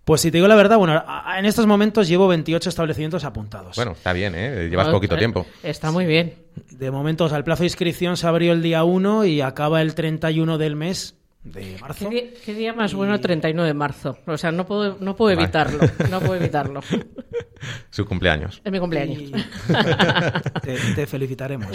Pues 0.04 0.22
si 0.22 0.30
te 0.30 0.38
digo 0.38 0.48
la 0.48 0.56
verdad, 0.56 0.78
bueno, 0.78 1.04
en 1.36 1.46
estos 1.46 1.66
momentos 1.66 2.08
llevo 2.08 2.28
28 2.28 2.70
establecimientos 2.70 3.24
apuntados. 3.24 3.76
Bueno, 3.76 3.94
está 3.94 4.14
bien, 4.14 4.36
¿eh? 4.36 4.68
Llevas 4.70 4.90
Ah, 4.90 4.92
poquito 4.92 5.16
eh, 5.16 5.18
tiempo. 5.18 5.48
Está 5.64 5.90
muy 5.90 6.06
bien. 6.06 6.36
De 6.70 6.92
momento, 6.92 7.24
o 7.26 7.30
sea, 7.30 7.40
el 7.40 7.44
plazo 7.44 7.64
de 7.64 7.68
inscripción 7.68 8.16
se 8.16 8.28
abrió 8.28 8.52
el 8.54 8.62
día 8.62 8.84
1 8.84 9.26
y 9.26 9.42
acaba 9.42 9.82
el 9.82 9.96
31 9.96 10.60
del 10.60 10.76
mes 10.76 11.16
de 11.46 11.78
marzo. 11.80 12.10
¿Qué 12.10 12.16
día, 12.16 12.24
qué 12.46 12.54
día 12.54 12.74
más 12.74 12.94
bueno 12.94 13.14
el 13.14 13.22
31 13.22 13.64
de 13.64 13.74
marzo? 13.74 14.18
O 14.28 14.38
sea, 14.38 14.52
no 14.52 14.66
puedo, 14.66 14.98
no 15.00 15.16
puedo 15.16 15.34
Vale. 15.36 15.44
evitarlo. 15.46 15.80
No 16.12 16.20
puedo 16.20 16.36
evitarlo. 16.36 16.82
Su 17.90 18.06
cumpleaños. 18.06 18.62
Es 18.64 18.72
mi 18.72 18.80
cumpleaños. 18.80 19.22
Y 19.22 19.32
te, 20.62 20.78
te 20.96 21.08
felicitaremos. 21.08 21.70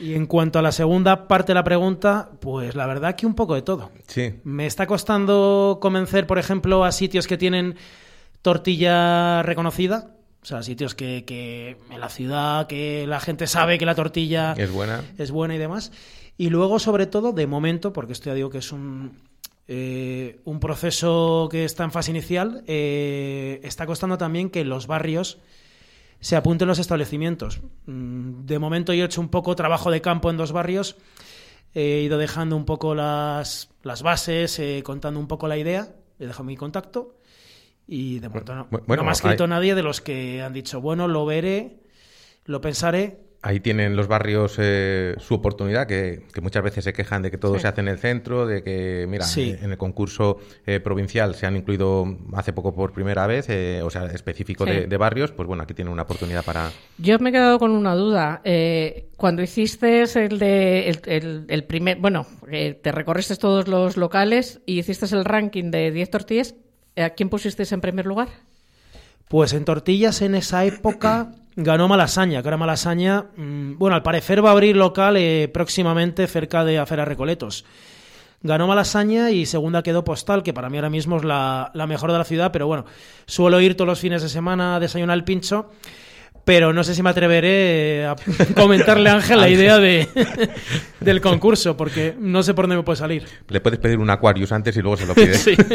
Y 0.00 0.14
en 0.14 0.26
cuanto 0.26 0.58
a 0.58 0.62
la 0.62 0.72
segunda 0.72 1.28
parte 1.28 1.50
de 1.52 1.54
la 1.54 1.64
pregunta, 1.64 2.30
pues 2.40 2.74
la 2.74 2.86
verdad 2.86 3.14
que 3.14 3.26
un 3.26 3.34
poco 3.34 3.54
de 3.54 3.62
todo. 3.62 3.92
Sí. 4.06 4.34
Me 4.44 4.66
está 4.66 4.86
costando 4.86 5.78
convencer, 5.80 6.26
por 6.26 6.38
ejemplo, 6.38 6.84
a 6.84 6.90
sitios 6.92 7.26
que 7.26 7.36
tienen 7.38 7.76
tortilla 8.42 9.42
reconocida. 9.42 10.10
O 10.42 10.44
sea, 10.44 10.62
sitios 10.64 10.96
que, 10.96 11.24
que 11.24 11.76
en 11.90 12.00
la 12.00 12.08
ciudad, 12.08 12.66
que 12.66 13.06
la 13.06 13.20
gente 13.20 13.46
sabe 13.46 13.78
que 13.78 13.86
la 13.86 13.94
tortilla 13.94 14.54
Es 14.56 14.72
buena. 14.72 15.02
es 15.16 15.30
buena 15.30 15.54
y 15.54 15.58
demás. 15.58 15.92
Y 16.38 16.50
luego, 16.50 16.78
sobre 16.78 17.06
todo, 17.06 17.32
de 17.32 17.46
momento, 17.46 17.92
porque 17.92 18.12
esto 18.12 18.26
ya 18.30 18.34
digo 18.34 18.50
que 18.50 18.58
es 18.58 18.72
un, 18.72 19.12
eh, 19.68 20.40
un 20.44 20.60
proceso 20.60 21.48
que 21.50 21.64
está 21.64 21.84
en 21.84 21.92
fase 21.92 22.10
inicial, 22.10 22.64
eh, 22.66 23.60
está 23.62 23.86
costando 23.86 24.18
también 24.18 24.50
que 24.50 24.64
los 24.64 24.86
barrios 24.86 25.38
se 26.20 26.36
apunten 26.36 26.68
los 26.68 26.78
establecimientos. 26.78 27.60
Mm, 27.86 28.44
De 28.46 28.58
momento 28.58 28.92
yo 28.92 29.02
he 29.04 29.06
hecho 29.06 29.20
un 29.20 29.28
poco 29.28 29.54
trabajo 29.56 29.90
de 29.90 30.00
campo 30.00 30.30
en 30.30 30.36
dos 30.36 30.52
barrios, 30.52 30.96
he 31.74 32.02
ido 32.02 32.18
dejando 32.18 32.56
un 32.56 32.64
poco 32.64 32.94
las, 32.94 33.70
las 33.82 34.02
bases, 34.02 34.58
eh, 34.58 34.82
contando 34.84 35.18
un 35.20 35.26
poco 35.28 35.48
la 35.48 35.56
idea, 35.58 35.94
he 36.18 36.26
dejado 36.26 36.44
mi 36.44 36.56
contacto 36.56 37.16
y 37.88 38.20
de 38.20 38.28
momento 38.28 38.54
no, 38.54 38.66
bueno, 38.70 38.96
no 38.96 39.02
me 39.04 39.08
ha 39.08 39.12
escrito 39.12 39.44
hay- 39.44 39.50
nadie 39.50 39.74
de 39.74 39.82
los 39.82 40.00
que 40.00 40.42
han 40.42 40.52
dicho, 40.52 40.80
bueno, 40.80 41.08
lo 41.08 41.24
veré, 41.26 41.78
lo 42.44 42.60
pensaré, 42.60 43.18
Ahí 43.44 43.58
tienen 43.58 43.96
los 43.96 44.06
barrios 44.06 44.54
eh, 44.58 45.16
su 45.18 45.34
oportunidad, 45.34 45.88
que, 45.88 46.22
que 46.32 46.40
muchas 46.40 46.62
veces 46.62 46.84
se 46.84 46.92
quejan 46.92 47.22
de 47.22 47.30
que 47.32 47.38
todo 47.38 47.54
Sí. 47.56 47.62
se 47.62 47.66
hace 47.68 47.80
en 47.80 47.88
el 47.88 47.98
centro, 47.98 48.46
de 48.46 48.62
que, 48.62 49.04
mira, 49.08 49.24
Sí. 49.24 49.56
en 49.60 49.72
el 49.72 49.76
concurso 49.76 50.38
eh, 50.64 50.78
provincial 50.78 51.34
se 51.34 51.46
han 51.46 51.56
incluido 51.56 52.06
hace 52.34 52.52
poco 52.52 52.72
por 52.72 52.92
primera 52.92 53.26
vez, 53.26 53.46
eh, 53.48 53.80
o 53.82 53.90
sea, 53.90 54.04
específico 54.06 54.64
Sí. 54.64 54.70
de, 54.70 54.86
de 54.86 54.96
barrios, 54.96 55.32
pues 55.32 55.48
bueno, 55.48 55.64
aquí 55.64 55.74
tienen 55.74 55.92
una 55.92 56.02
oportunidad 56.02 56.44
para... 56.44 56.70
Yo 56.98 57.18
me 57.18 57.30
he 57.30 57.32
quedado 57.32 57.58
con 57.58 57.72
una 57.72 57.96
duda. 57.96 58.40
Eh, 58.44 59.08
cuando 59.16 59.42
hiciste 59.42 60.02
el 60.02 60.38
de 60.38 60.88
el, 60.88 61.00
el- 61.06 61.44
el 61.48 61.64
primer, 61.64 61.98
bueno, 61.98 62.26
eh, 62.48 62.78
te 62.80 62.92
recorriste 62.92 63.34
todos 63.34 63.66
los 63.66 63.96
locales 63.96 64.60
y 64.66 64.78
hiciste 64.78 65.06
el 65.16 65.24
ranking 65.24 65.72
de 65.72 65.90
10 65.90 66.10
tortillas, 66.10 66.54
¿a 66.96 67.10
quién 67.10 67.28
pusiste 67.28 67.64
en 67.74 67.80
primer 67.80 68.06
lugar? 68.06 68.28
Pues 69.26 69.52
en 69.52 69.64
tortillas 69.64 70.22
en 70.22 70.36
esa 70.36 70.64
época 70.64 71.32
ganó 71.56 71.88
Malasaña, 71.88 72.42
que 72.42 72.48
ahora 72.48 72.56
Malasaña, 72.56 73.26
mm, 73.36 73.78
bueno, 73.78 73.96
al 73.96 74.02
parecer 74.02 74.44
va 74.44 74.50
a 74.50 74.52
abrir 74.52 74.76
local 74.76 75.16
eh, 75.16 75.50
próximamente 75.52 76.26
cerca 76.26 76.64
de 76.64 76.78
Afera 76.78 77.04
Recoletos. 77.04 77.64
Ganó 78.42 78.66
Malasaña 78.66 79.30
y 79.30 79.46
segunda 79.46 79.82
quedó 79.82 80.04
Postal, 80.04 80.42
que 80.42 80.52
para 80.52 80.68
mí 80.68 80.76
ahora 80.76 80.90
mismo 80.90 81.16
es 81.16 81.24
la, 81.24 81.70
la 81.74 81.86
mejor 81.86 82.10
de 82.10 82.18
la 82.18 82.24
ciudad, 82.24 82.50
pero 82.52 82.66
bueno, 82.66 82.84
suelo 83.26 83.60
ir 83.60 83.76
todos 83.76 83.88
los 83.88 84.00
fines 84.00 84.22
de 84.22 84.28
semana 84.28 84.76
a 84.76 84.80
desayunar 84.80 85.14
al 85.14 85.24
pincho, 85.24 85.70
pero 86.44 86.72
no 86.72 86.82
sé 86.84 86.94
si 86.94 87.02
me 87.02 87.10
atreveré 87.10 88.04
a 88.06 88.16
comentarle 88.56 89.10
a 89.10 89.14
Ángel 89.14 89.40
la 89.40 89.48
idea 89.48 89.78
de, 89.78 90.08
del 91.00 91.20
concurso, 91.20 91.76
porque 91.76 92.14
no 92.18 92.42
sé 92.42 92.54
por 92.54 92.64
dónde 92.64 92.76
me 92.76 92.82
puede 92.82 92.96
salir. 92.96 93.24
Le 93.48 93.60
puedes 93.60 93.78
pedir 93.78 93.98
un 93.98 94.10
Aquarius 94.10 94.52
antes 94.52 94.76
y 94.76 94.80
luego 94.82 94.96
se 94.96 95.06
lo 95.06 95.14
pides. 95.14 95.38
Sí. 95.42 95.56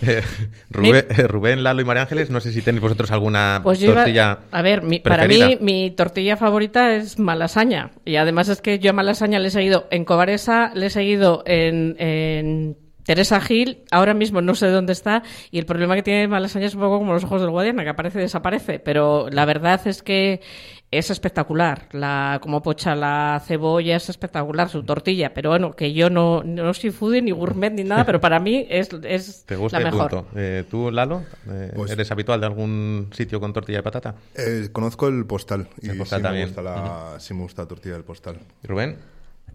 Eh, 0.00 0.22
Rubén, 0.70 1.06
eh, 1.10 1.22
Rubén, 1.26 1.62
Lalo 1.64 1.82
y 1.82 1.84
María 1.84 2.02
Ángeles, 2.02 2.30
no 2.30 2.38
sé 2.40 2.52
si 2.52 2.62
tenéis 2.62 2.80
vosotros 2.80 3.10
alguna 3.10 3.60
Pues 3.64 3.82
iba- 3.82 3.94
tortilla 3.94 4.38
a 4.52 4.62
ver, 4.62 4.82
mi- 4.82 5.00
para 5.00 5.26
mí 5.26 5.58
mi 5.60 5.90
tortilla 5.90 6.36
favorita 6.36 6.94
es 6.94 7.18
malasaña. 7.18 7.90
Y 8.04 8.14
además 8.16 8.48
es 8.48 8.60
que 8.60 8.78
yo 8.78 8.90
a 8.90 8.92
malasaña 8.92 9.40
le 9.40 9.48
he 9.48 9.50
seguido 9.50 9.88
en 9.90 10.04
Cobaresa, 10.04 10.70
le 10.74 10.86
he 10.86 10.90
seguido 10.90 11.42
en, 11.46 11.96
en 11.98 12.76
Teresa 13.08 13.40
Gil, 13.40 13.84
ahora 13.90 14.12
mismo 14.12 14.42
no 14.42 14.54
sé 14.54 14.66
dónde 14.66 14.92
está. 14.92 15.22
Y 15.50 15.58
el 15.58 15.64
problema 15.64 15.94
que 15.94 16.02
tiene 16.02 16.28
malasaña 16.28 16.66
es 16.66 16.74
un 16.74 16.82
poco 16.82 16.98
como 16.98 17.14
los 17.14 17.24
ojos 17.24 17.40
del 17.40 17.48
Guadiana, 17.48 17.82
que 17.82 17.88
aparece 17.88 18.18
y 18.18 18.20
desaparece. 18.20 18.80
Pero 18.80 19.30
la 19.30 19.46
verdad 19.46 19.80
es 19.86 20.02
que 20.02 20.42
es 20.90 21.10
espectacular. 21.10 21.88
La, 21.92 22.38
como 22.42 22.60
pocha 22.60 22.94
la 22.94 23.40
cebolla 23.46 23.96
es 23.96 24.10
espectacular, 24.10 24.68
su 24.68 24.82
tortilla. 24.82 25.32
Pero 25.32 25.48
bueno, 25.48 25.72
que 25.74 25.94
yo 25.94 26.10
no, 26.10 26.42
no 26.44 26.74
soy 26.74 26.90
foodie 26.90 27.22
ni 27.22 27.30
gourmet 27.30 27.72
ni 27.72 27.82
nada, 27.82 28.04
pero 28.04 28.20
para 28.20 28.40
mí 28.40 28.66
es, 28.68 28.90
es 29.02 29.46
¿Te 29.46 29.56
gusta 29.56 29.80
la 29.80 29.90
mejor. 29.90 30.10
punto. 30.10 30.26
Eh, 30.36 30.64
¿Tú, 30.70 30.90
Lalo, 30.90 31.22
eh, 31.50 31.72
Pues- 31.74 31.90
eres 31.90 32.10
habitual 32.10 32.40
de 32.40 32.46
algún 32.46 33.08
sitio 33.14 33.40
con 33.40 33.54
tortilla 33.54 33.78
de 33.78 33.84
patata? 33.84 34.16
Eh, 34.34 34.68
conozco 34.70 35.08
el 35.08 35.24
postal 35.24 35.66
y 35.80 35.88
El 35.88 35.96
postal 35.96 36.18
sí, 36.18 36.22
también. 36.24 36.50
Me 36.50 36.54
gusta 36.56 36.62
la, 36.62 37.18
sí 37.20 37.32
me 37.32 37.40
gusta 37.40 37.62
la 37.62 37.68
tortilla 37.68 37.94
del 37.94 38.04
postal. 38.04 38.36
¿Y 38.62 38.66
Rubén? 38.66 38.98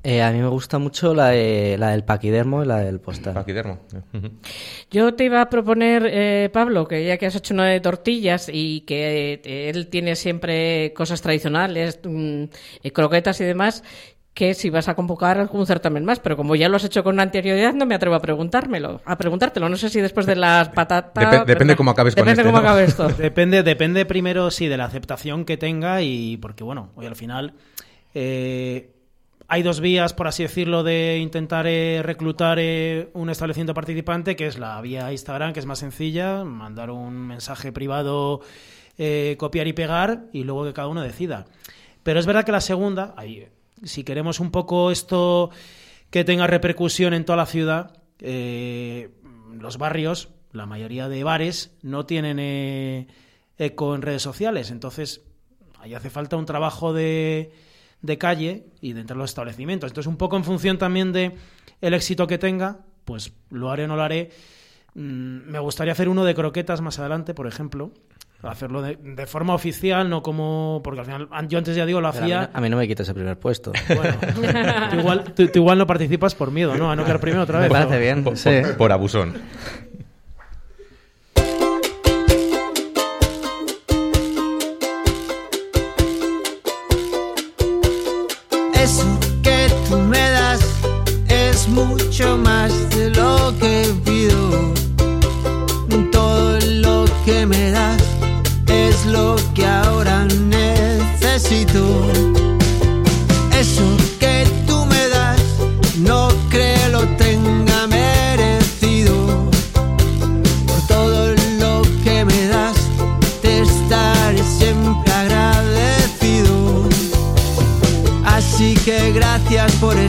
Eh, 0.05 0.21
a 0.21 0.31
mí 0.31 0.39
me 0.39 0.49
gusta 0.49 0.79
mucho 0.79 1.13
la, 1.13 1.29
de- 1.29 1.77
la 1.79 1.91
del 1.91 2.03
paquidermo 2.03 2.61
y 2.63 2.67
la 2.67 2.79
del 2.79 2.99
postal. 2.99 3.33
Paquidermo. 3.33 3.79
Yo 4.91 5.13
te 5.13 5.23
iba 5.23 5.41
a 5.41 5.49
proponer, 5.49 6.05
eh, 6.11 6.49
Pablo, 6.51 6.87
que 6.87 7.05
ya 7.05 7.17
que 7.17 7.25
has 7.27 7.35
hecho 7.35 7.53
una 7.53 7.67
de 7.67 7.79
tortillas 7.79 8.49
y 8.51 8.81
que 8.81 9.41
eh, 9.45 9.69
él 9.69 9.87
tiene 9.87 10.15
siempre 10.17 10.91
cosas 10.93 11.21
tradicionales, 11.21 11.99
mm, 12.03 12.43
croquetas 12.93 13.39
y 13.39 13.45
demás, 13.45 13.81
que 14.33 14.55
si 14.55 14.69
vas 14.69 14.89
a 14.89 14.95
convocar 14.95 15.37
algún 15.37 15.65
certamen 15.67 16.03
más, 16.03 16.19
pero 16.19 16.35
como 16.35 16.55
ya 16.55 16.67
lo 16.67 16.75
has 16.75 16.83
hecho 16.83 17.03
con 17.03 17.19
anterioridad, 17.21 17.73
no 17.73 17.85
me 17.85 17.95
atrevo 17.95 18.15
a 18.15 18.19
preguntármelo, 18.19 18.99
a 19.05 19.17
preguntártelo. 19.17 19.69
No 19.69 19.77
sé 19.77 19.89
si 19.89 20.01
después 20.01 20.25
de 20.25 20.35
las 20.35 20.67
patatas. 20.69 21.23
Depe- 21.23 21.45
depende 21.45 21.75
cómo 21.77 21.91
acabes 21.91 22.13
con 22.15 22.25
Depende 22.25 22.41
este, 22.41 22.51
cómo 22.51 22.61
¿no? 22.61 22.67
acabe 22.67 22.83
esto. 22.83 23.07
Depende, 23.17 23.63
depende 23.63 24.05
primero, 24.05 24.51
sí, 24.51 24.67
de 24.67 24.75
la 24.75 24.85
aceptación 24.85 25.45
que 25.45 25.55
tenga 25.55 26.01
y 26.01 26.35
porque, 26.37 26.63
bueno, 26.65 26.89
hoy 26.95 27.05
al 27.05 27.15
final 27.15 27.53
eh, 28.15 28.89
hay 29.47 29.63
dos 29.63 29.81
vías, 29.81 30.13
por 30.13 30.27
así 30.27 30.43
decirlo, 30.43 30.83
de 30.83 31.19
intentar 31.19 31.67
eh, 31.67 32.01
reclutar 32.03 32.57
eh, 32.59 33.09
un 33.13 33.29
establecimiento 33.29 33.73
participante, 33.73 34.35
que 34.35 34.47
es 34.47 34.57
la 34.57 34.79
vía 34.81 35.11
Instagram, 35.11 35.53
que 35.53 35.59
es 35.59 35.65
más 35.65 35.79
sencilla, 35.79 36.43
mandar 36.43 36.91
un 36.91 37.27
mensaje 37.27 37.71
privado, 37.71 38.41
eh, 38.97 39.35
copiar 39.37 39.67
y 39.67 39.73
pegar 39.73 40.25
y 40.31 40.43
luego 40.43 40.65
que 40.65 40.73
cada 40.73 40.87
uno 40.87 41.01
decida. 41.01 41.45
Pero 42.03 42.19
es 42.19 42.25
verdad 42.25 42.45
que 42.45 42.51
la 42.51 42.61
segunda, 42.61 43.15
si 43.83 44.03
queremos 44.03 44.39
un 44.39 44.51
poco 44.51 44.91
esto 44.91 45.49
que 46.09 46.23
tenga 46.23 46.47
repercusión 46.47 47.13
en 47.13 47.25
toda 47.25 47.37
la 47.37 47.45
ciudad, 47.45 47.97
los 48.19 49.77
barrios, 49.77 50.29
la 50.51 50.65
mayoría 50.65 51.07
de 51.07 51.23
bares, 51.23 51.71
no 51.81 52.05
tienen 52.05 53.07
eco 53.57 53.95
en 53.95 54.01
redes 54.01 54.21
sociales. 54.21 54.69
Entonces, 54.69 55.21
ahí 55.79 55.93
hace 55.93 56.09
falta 56.09 56.35
un 56.35 56.45
trabajo 56.45 56.91
de, 56.91 57.53
de 58.03 58.17
calle 58.19 58.65
y 58.81 58.93
dentro 58.93 59.15
de 59.15 59.21
los 59.23 59.31
establecimientos. 59.31 59.89
Entonces, 59.89 60.07
un 60.07 60.17
poco 60.17 60.37
en 60.37 60.43
función 60.43 60.77
también 60.77 61.11
de 61.11 61.31
el 61.81 61.93
éxito 61.95 62.27
que 62.27 62.37
tenga, 62.37 62.81
pues 63.05 63.33
lo 63.49 63.71
haré 63.71 63.85
o 63.85 63.87
no 63.87 63.95
lo 63.95 64.03
haré. 64.03 64.29
Mm, 64.93 65.49
Me 65.49 65.57
gustaría 65.59 65.93
hacer 65.93 66.07
uno 66.09 66.23
de 66.23 66.35
croquetas 66.35 66.81
más 66.81 66.99
adelante, 66.99 67.33
por 67.33 67.47
ejemplo. 67.47 67.91
Hacerlo 68.43 68.81
de, 68.81 68.97
de 68.97 69.25
forma 69.25 69.53
oficial, 69.53 70.09
no 70.09 70.21
como. 70.21 70.81
Porque 70.83 70.99
al 70.99 71.05
final, 71.05 71.29
yo 71.47 71.57
antes 71.57 71.77
ya 71.77 71.85
digo, 71.85 72.01
lo 72.01 72.11
Pero 72.11 72.23
a, 72.25 72.27
mí, 72.27 72.33
hacía. 72.33 72.49
no- 72.51 72.57
a 72.57 72.61
mí 72.61 72.69
no 72.69 72.75
me 72.75 72.87
quites 72.89 73.07
el 73.07 73.15
primer 73.15 73.39
puesto. 73.39 73.71
Tú 74.91 74.99
igual, 74.99 75.23
tú- 75.33 75.47
tú 75.47 75.59
igual 75.59 75.77
no 75.77 75.87
participas 75.87 76.35
por 76.35 76.51
miedo, 76.51 76.75
¿no? 76.75 76.91
A 76.91 76.95
no 76.97 77.05
quedar 77.05 77.21
primero 77.21 77.43
otra 77.43 77.59
Me 77.59 77.63
vez. 77.63 77.71
parece 77.71 77.89
pero- 77.91 78.01
bien. 78.01 78.23
Por, 78.25 78.37
sí. 78.37 78.49
por- 78.63 78.75
por 78.77 78.91
abusón. 78.91 79.33
Eso 88.83 89.17
que 89.41 89.71
tú 89.87 89.97
me 89.97 90.29
das 90.29 90.59
es 91.29 91.69
mucho 91.69 92.37
más 92.37 92.89
de 92.89 93.11
lo 93.11 93.57
que 93.57 93.95
pido. 94.03 94.73
Todo 96.11 96.59
lo 96.59 97.05
que 97.23 97.45
me 97.45 97.71
das 97.71 98.03
es 98.67 99.05
lo 99.05 99.37
que 99.55 99.65
ahora 99.65 100.25
necesito. 100.25 102.42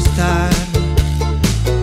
Estar, 0.04 0.50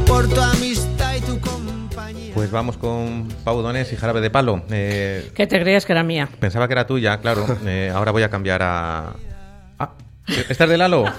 por 0.07 0.27
tu 0.27 0.41
amistad 0.41 1.15
y 1.15 1.21
tu 1.21 1.39
compañía. 1.39 2.33
Pues 2.33 2.51
vamos 2.51 2.77
con 2.77 3.27
Pau 3.43 3.61
Donés 3.61 3.91
y 3.93 3.95
Jarabe 3.97 4.21
de 4.21 4.29
Palo. 4.29 4.63
Eh, 4.69 5.31
Que 5.35 5.47
te 5.47 5.59
creías 5.59 5.85
que 5.85 5.93
era 5.93 6.03
mía. 6.03 6.29
pensaba 6.39 6.67
que 6.67 6.73
era 6.73 6.85
tuya, 6.87 7.17
claro. 7.19 7.45
Eh, 7.65 7.91
ahora 7.93 8.11
voy 8.11 8.23
a 8.23 8.29
cambiar 8.29 8.61
a... 8.63 9.13
Ah, 9.79 9.91
¿esta 10.49 10.63
es 10.65 10.69
de 10.69 10.77
Lalo? 10.77 11.05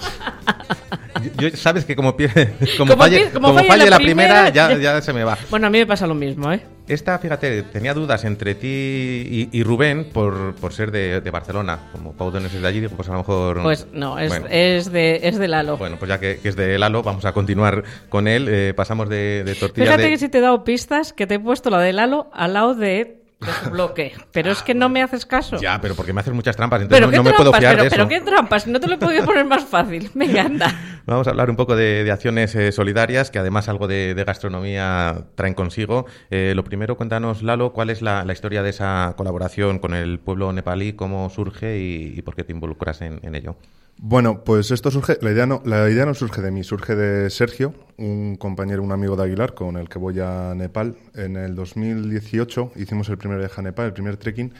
Yo, 1.38 1.48
yo- 1.48 1.56
sabes 1.56 1.84
que 1.84 1.94
como, 1.96 2.16
pie- 2.16 2.30
como, 2.78 2.90
Como 2.92 3.02
falle, 3.02 3.30
como 3.30 3.54
falle 3.54 3.68
falle 3.68 3.84
la 3.84 3.90
la 3.90 3.96
primera, 3.98 4.44
primera, 4.46 4.48
ya, 4.50 4.76
ya- 4.78 5.02
se 5.02 5.12
me 5.12 5.24
va. 5.24 5.36
Bueno, 5.50 5.66
a 5.66 5.70
mí 5.70 5.78
me 5.78 5.86
pasa 5.86 6.06
lo 6.06 6.14
mismo, 6.14 6.52
¿eh? 6.52 6.60
Esta, 6.88 7.18
fíjate, 7.18 7.62
tenía 7.64 7.94
dudas 7.94 8.24
entre 8.24 8.54
ti 8.56 8.66
y, 8.68 9.48
y 9.52 9.62
Rubén 9.62 10.10
por, 10.12 10.54
por 10.56 10.72
ser 10.72 10.90
de, 10.90 11.20
de 11.20 11.30
Barcelona. 11.30 11.78
Como 11.92 12.12
Pau 12.12 12.30
Donés 12.30 12.52
es 12.52 12.60
de 12.60 12.66
allí, 12.68 12.80
digo, 12.80 12.94
pues 12.96 13.08
a 13.08 13.12
lo 13.12 13.18
mejor... 13.18 13.62
Pues 13.62 13.86
no, 13.92 14.18
es, 14.18 14.28
Bueno. 14.30 14.46
es, 14.50 14.90
de, 14.90 15.20
es 15.22 15.38
de 15.38 15.48
Lalo. 15.48 15.76
Bueno, 15.76 15.96
pues 15.98 16.08
ya 16.08 16.18
que, 16.18 16.38
que 16.42 16.48
es 16.48 16.56
de 16.56 16.78
Lalo, 16.78 17.02
vamos 17.04 17.24
a 17.24 17.32
continuar 17.32 17.84
con 18.08 18.26
él. 18.26 18.48
Eh, 18.50 18.74
pasamos 18.74 19.08
de, 19.08 19.44
de 19.44 19.54
tortillas 19.54 19.88
Fíjate 19.88 20.02
de... 20.02 20.08
que 20.10 20.18
si 20.18 20.28
te 20.28 20.38
he 20.38 20.40
dado 20.40 20.64
pistas, 20.64 21.12
que 21.12 21.26
te 21.28 21.34
he 21.34 21.38
puesto 21.40 21.70
la 21.70 21.78
de 21.80 21.92
Lalo 21.92 22.28
al 22.32 22.52
lado 22.54 22.74
de, 22.74 23.21
de 23.46 23.70
bloque. 23.70 24.12
Pero 24.32 24.50
es 24.50 24.62
que 24.62 24.74
no 24.74 24.88
me 24.88 25.02
haces 25.02 25.26
caso. 25.26 25.56
Ya, 25.58 25.80
pero 25.80 25.94
porque 25.94 26.12
me 26.12 26.20
haces 26.20 26.34
muchas 26.34 26.56
trampas, 26.56 26.82
entonces 26.82 27.10
no, 27.10 27.22
me 27.22 27.32
puedo 27.32 27.52
fiar 27.52 27.72
pero, 27.72 27.82
de 27.82 27.88
eso. 27.88 27.96
pero 27.96 28.08
qué 28.08 28.20
trampas, 28.20 28.66
no 28.66 28.80
te 28.80 28.86
lo 28.86 28.94
he 28.94 28.98
podido 28.98 29.24
poner 29.24 29.44
más 29.44 29.64
fácil. 29.64 30.10
Venga, 30.14 30.42
anda. 30.42 30.74
Vamos 31.06 31.26
a 31.26 31.30
hablar 31.30 31.50
un 31.50 31.56
poco 31.56 31.74
de, 31.76 32.04
de 32.04 32.12
acciones 32.12 32.54
eh, 32.54 32.72
solidarias, 32.72 33.30
que 33.30 33.38
además 33.38 33.68
algo 33.68 33.88
de, 33.88 34.14
de 34.14 34.24
gastronomía 34.24 35.24
traen 35.34 35.54
consigo. 35.54 36.06
Eh, 36.30 36.52
lo 36.54 36.64
primero, 36.64 36.96
cuéntanos, 36.96 37.42
Lalo, 37.42 37.72
cuál 37.72 37.90
es 37.90 38.02
la, 38.02 38.24
la 38.24 38.32
historia 38.32 38.62
de 38.62 38.70
esa 38.70 39.14
colaboración 39.16 39.78
con 39.78 39.94
el 39.94 40.18
pueblo 40.20 40.52
nepalí, 40.52 40.92
cómo 40.92 41.28
surge 41.30 41.78
y, 41.78 42.14
y 42.16 42.22
por 42.22 42.34
qué 42.34 42.44
te 42.44 42.52
involucras 42.52 43.00
en, 43.02 43.20
en 43.22 43.34
ello. 43.34 43.56
Bueno, 43.98 44.42
pues 44.44 44.70
esto 44.72 44.90
surge, 44.90 45.18
la 45.20 45.30
idea, 45.30 45.46
no, 45.46 45.62
la 45.64 45.88
idea 45.88 46.04
no 46.06 46.14
surge 46.14 46.42
de 46.42 46.50
mí, 46.50 46.64
surge 46.64 46.96
de 46.96 47.30
Sergio, 47.30 47.72
un 47.98 48.36
compañero, 48.36 48.82
un 48.82 48.90
amigo 48.90 49.14
de 49.14 49.22
Aguilar 49.24 49.54
con 49.54 49.76
el 49.76 49.88
que 49.88 49.98
voy 49.98 50.18
a 50.18 50.54
Nepal. 50.56 50.96
En 51.14 51.36
el 51.36 51.54
2018 51.54 52.72
hicimos 52.76 53.08
el 53.10 53.18
primer 53.18 53.38
viaje 53.38 53.60
a 53.60 53.64
Nepal, 53.64 53.86
el 53.86 53.92
primer 53.92 54.16
trekking, 54.16 54.52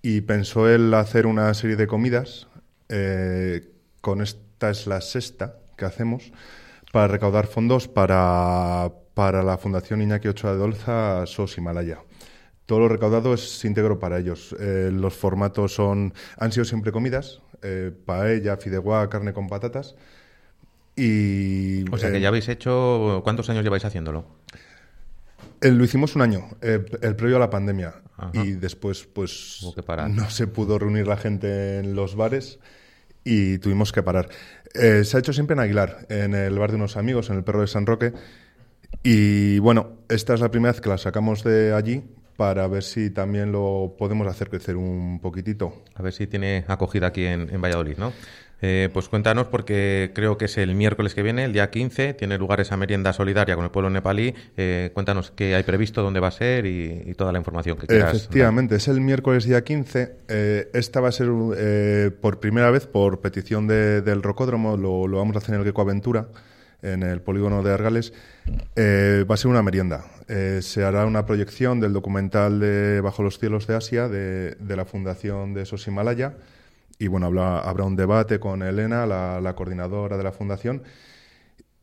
y 0.00 0.22
pensó 0.22 0.68
él 0.68 0.94
hacer 0.94 1.26
una 1.26 1.52
serie 1.54 1.76
de 1.76 1.86
comidas. 1.86 2.48
eh, 2.88 3.68
con 4.00 4.20
esta 4.20 4.70
es 4.70 4.86
la 4.86 5.00
sexta 5.00 5.56
que 5.76 5.84
hacemos 5.86 6.32
para 6.92 7.08
recaudar 7.08 7.46
fondos 7.46 7.88
para, 7.88 8.92
para 9.14 9.42
la 9.42 9.58
Fundación 9.58 10.02
Iñaki 10.02 10.28
Ochoa 10.28 10.52
de 10.52 10.58
Dolza, 10.58 11.24
SOS 11.26 11.58
Himalaya. 11.58 11.98
Todo 12.72 12.80
lo 12.80 12.88
recaudado 12.88 13.34
es 13.34 13.62
íntegro 13.66 13.98
para 13.98 14.18
ellos. 14.18 14.56
Eh, 14.58 14.88
los 14.90 15.12
formatos 15.12 15.74
son 15.74 16.14
han 16.38 16.52
sido 16.52 16.64
siempre 16.64 16.90
comidas, 16.90 17.42
eh, 17.60 17.92
paella, 18.06 18.56
fideuá, 18.56 19.10
carne 19.10 19.34
con 19.34 19.46
patatas. 19.46 19.94
Y 20.96 21.84
O 21.90 21.98
sea 21.98 22.10
que 22.10 22.16
eh, 22.16 22.20
ya 22.22 22.28
habéis 22.28 22.48
hecho... 22.48 23.20
¿Cuántos 23.24 23.50
años 23.50 23.62
lleváis 23.62 23.84
haciéndolo? 23.84 24.24
eh, 25.60 25.70
lo 25.70 25.84
hicimos 25.84 26.16
un 26.16 26.22
año, 26.22 26.48
eh, 26.62 26.82
el 27.02 27.14
previo 27.14 27.36
a 27.36 27.40
la 27.40 27.50
pandemia. 27.50 27.92
Ajá. 28.16 28.30
Y 28.42 28.52
después, 28.52 29.04
pues, 29.04 29.66
que 29.74 29.82
parar. 29.82 30.08
no 30.08 30.30
se 30.30 30.46
pudo 30.46 30.78
reunir 30.78 31.06
la 31.06 31.18
gente 31.18 31.78
en 31.78 31.94
los 31.94 32.16
bares 32.16 32.58
y 33.22 33.58
tuvimos 33.58 33.92
que 33.92 34.02
parar. 34.02 34.30
Eh, 34.72 35.04
se 35.04 35.18
ha 35.18 35.20
hecho 35.20 35.34
siempre 35.34 35.52
en 35.52 35.60
Aguilar, 35.60 36.06
en 36.08 36.34
el 36.34 36.58
bar 36.58 36.70
de 36.70 36.76
unos 36.76 36.96
amigos, 36.96 37.28
en 37.28 37.36
el 37.36 37.44
Perro 37.44 37.60
de 37.60 37.66
San 37.66 37.84
Roque. 37.84 38.14
Y 39.02 39.58
bueno, 39.58 39.98
esta 40.08 40.32
es 40.32 40.40
la 40.40 40.50
primera 40.50 40.72
vez 40.72 40.80
que 40.80 40.88
la 40.88 40.96
sacamos 40.96 41.44
de 41.44 41.74
allí 41.74 42.02
para 42.42 42.66
ver 42.66 42.82
si 42.82 43.10
también 43.10 43.52
lo 43.52 43.94
podemos 43.96 44.26
hacer 44.26 44.50
crecer 44.50 44.74
un 44.76 45.20
poquitito. 45.22 45.84
A 45.94 46.02
ver 46.02 46.12
si 46.12 46.26
tiene 46.26 46.64
acogida 46.66 47.06
aquí 47.06 47.24
en, 47.24 47.48
en 47.54 47.60
Valladolid, 47.62 47.96
¿no? 47.98 48.12
Eh, 48.60 48.88
pues 48.92 49.08
cuéntanos, 49.08 49.46
porque 49.46 50.10
creo 50.12 50.36
que 50.38 50.46
es 50.46 50.58
el 50.58 50.74
miércoles 50.74 51.14
que 51.14 51.22
viene, 51.22 51.44
el 51.44 51.52
día 51.52 51.70
15, 51.70 52.14
tiene 52.14 52.38
lugar 52.38 52.60
esa 52.60 52.76
merienda 52.76 53.12
solidaria 53.12 53.54
con 53.54 53.64
el 53.64 53.70
pueblo 53.70 53.90
nepalí. 53.90 54.34
Eh, 54.56 54.90
cuéntanos 54.92 55.30
qué 55.30 55.54
hay 55.54 55.62
previsto, 55.62 56.02
dónde 56.02 56.18
va 56.18 56.28
a 56.28 56.32
ser 56.32 56.66
y, 56.66 57.02
y 57.06 57.14
toda 57.14 57.30
la 57.30 57.38
información 57.38 57.78
que 57.78 57.86
quieras. 57.86 58.14
Efectivamente, 58.16 58.74
es 58.76 58.88
el 58.88 59.00
miércoles 59.00 59.44
día 59.44 59.62
15. 59.62 60.16
Eh, 60.28 60.68
esta 60.74 61.00
va 61.00 61.10
a 61.10 61.12
ser 61.12 61.28
eh, 61.56 62.10
por 62.20 62.40
primera 62.40 62.72
vez, 62.72 62.86
por 62.88 63.20
petición 63.20 63.68
de- 63.68 64.02
del 64.02 64.20
Rocódromo, 64.20 64.76
lo, 64.76 65.06
lo 65.06 65.18
vamos 65.18 65.36
a 65.36 65.38
hacer 65.38 65.54
en 65.54 65.60
el 65.60 65.66
Gecko 65.66 65.82
Aventura, 65.82 66.26
en 66.82 67.04
el 67.04 67.20
polígono 67.20 67.62
de 67.62 67.72
Argales. 67.72 68.12
Va 68.76 69.34
a 69.34 69.36
ser 69.36 69.48
una 69.50 69.62
merienda. 69.62 70.04
Eh, 70.34 70.62
se 70.62 70.82
hará 70.82 71.04
una 71.04 71.26
proyección 71.26 71.78
del 71.78 71.92
documental 71.92 72.58
de 72.58 73.02
Bajo 73.02 73.22
los 73.22 73.38
cielos 73.38 73.66
de 73.66 73.74
Asia, 73.74 74.08
de, 74.08 74.52
de 74.54 74.76
la 74.76 74.86
Fundación 74.86 75.52
de 75.52 75.66
Sos 75.66 75.86
Himalaya. 75.86 76.36
Y 76.98 77.08
bueno, 77.08 77.26
habrá, 77.26 77.58
habrá 77.58 77.84
un 77.84 77.96
debate 77.96 78.40
con 78.40 78.62
Elena, 78.62 79.04
la, 79.04 79.42
la 79.42 79.54
coordinadora 79.54 80.16
de 80.16 80.22
la 80.24 80.32
fundación, 80.32 80.84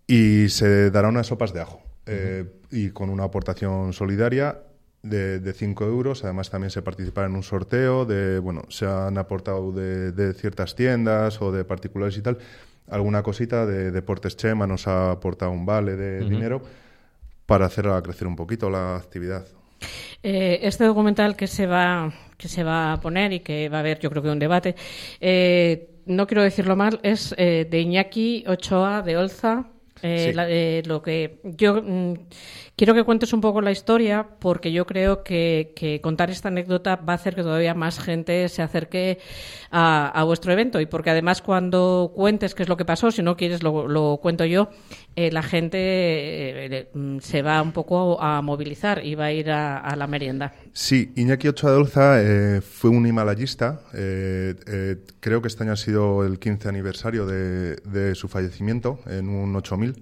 y 0.08 0.50
se 0.50 0.90
dará 0.90 1.10
unas 1.10 1.28
sopas 1.28 1.54
de 1.54 1.62
ajo. 1.62 1.84
eh, 2.08 2.46
y 2.72 2.90
con 2.90 3.12
una 3.12 3.26
aportación 3.26 3.94
solidaria 3.94 4.58
de, 5.04 5.40
de 5.40 5.54
5 5.54 5.86
euros. 5.86 6.24
Además, 6.24 6.50
también 6.50 6.72
se 6.72 6.82
participará 6.82 7.28
en 7.28 7.36
un 7.36 7.44
sorteo. 7.44 8.06
de 8.06 8.40
Bueno, 8.40 8.64
se 8.70 8.88
han 8.88 9.20
aportado 9.20 9.72
de, 9.72 10.12
de 10.12 10.34
ciertas 10.34 10.76
tiendas 10.76 11.40
o 11.42 11.52
de 11.52 11.66
particulares 11.66 12.18
y 12.18 12.24
tal. 12.24 12.40
Alguna 12.88 13.22
cosita 13.22 13.68
de 13.68 13.92
Deportes 13.92 14.36
Chema 14.38 14.66
nos 14.66 14.88
ha 14.88 15.12
aportado 15.12 15.52
un 15.52 15.68
vale 15.68 15.96
de 15.96 16.22
dinero 16.28 16.64
para 17.50 17.66
hacer 17.66 17.86
crecer 18.02 18.28
un 18.28 18.36
poquito 18.38 18.70
la 18.70 18.96
actividad. 18.96 19.46
Eh, 20.24 20.60
este 20.64 20.84
documental 20.86 21.36
que 21.36 21.48
se 21.48 21.66
va 21.66 22.14
que 22.38 22.48
se 22.48 22.64
va 22.64 22.94
a 22.94 23.02
poner 23.02 23.34
y 23.34 23.40
que 23.42 23.68
va 23.68 23.78
a 23.78 23.80
haber, 23.82 24.00
yo 24.00 24.10
creo 24.10 24.24
que 24.24 24.30
un 24.30 24.40
debate, 24.40 24.76
eh, 25.20 25.90
no 26.06 26.26
quiero 26.26 26.42
decirlo 26.44 26.76
mal, 26.78 27.00
es 27.04 27.36
eh, 27.38 27.68
de 27.70 27.80
Iñaki 27.82 28.46
Ochoa 28.48 29.02
de 29.02 29.18
Olza. 29.18 29.66
Sí. 30.02 30.32
la- 30.32 30.50
eh, 30.50 30.82
lo 30.86 31.02
que 31.02 31.42
yo 31.44 31.82
mm, 31.84 32.14
quiero 32.80 32.94
que 32.94 33.04
cuentes 33.04 33.34
un 33.34 33.42
poco 33.42 33.60
la 33.60 33.72
historia 33.72 34.26
porque 34.40 34.72
yo 34.72 34.86
creo 34.86 35.22
que, 35.22 36.00
contar 36.02 36.30
esta 36.30 36.48
anécdota 36.48 36.96
va 36.96 37.12
a 37.12 37.16
hacer 37.18 37.36
que 37.36 37.42
todavía 37.42 37.74
más 37.74 38.00
gente 38.00 38.48
se 38.48 38.62
acerque 38.62 39.20
a, 39.70 40.24
vuestro 40.24 40.54
evento 40.54 40.80
y 40.80 40.86
porque 40.86 41.10
además 41.10 41.42
cuando 41.42 42.14
cuentes 42.16 42.56
qué 42.56 42.64
es 42.64 42.70
lo 42.70 42.78
que 42.78 42.86
pasó, 42.86 43.12
si 43.12 43.22
no 43.22 43.36
quieres 43.36 43.64
lo, 43.64 44.18
cuento 44.22 44.46
yo, 44.46 44.70
eh, 45.18 45.30
la 45.30 45.44
gente 45.44 45.78
eh, 45.78 46.90
mm, 46.94 47.20
se 47.20 47.42
va 47.42 47.62
un 47.62 47.74
poco 47.74 48.22
a 48.22 48.42
movilizar 48.42 49.06
y 49.06 49.14
va 49.14 49.26
a 49.26 49.34
ir 49.34 49.52
a, 49.52 49.94
la 49.98 50.08
merienda. 50.08 50.54
Sí, 50.72 51.12
Iñaki 51.18 51.50
Ochoa 51.50 51.72
de 51.72 51.78
Olza 51.78 52.22
eh, 52.22 52.62
fue 52.62 52.92
un 52.92 53.06
himalayista. 53.06 53.82
eh, 53.94 54.56
creo 55.20 55.42
que 55.42 55.50
este 55.50 55.64
año 55.64 55.74
ha 55.74 55.76
sido 55.76 56.26
el 56.26 56.40
15 56.40 56.70
aniversario 56.70 57.26
de, 57.26 57.76
de 57.76 58.16
su 58.16 58.30
fallecimiento 58.30 59.02
en 59.06 59.28
un 59.28 59.54
8000. 59.54 60.02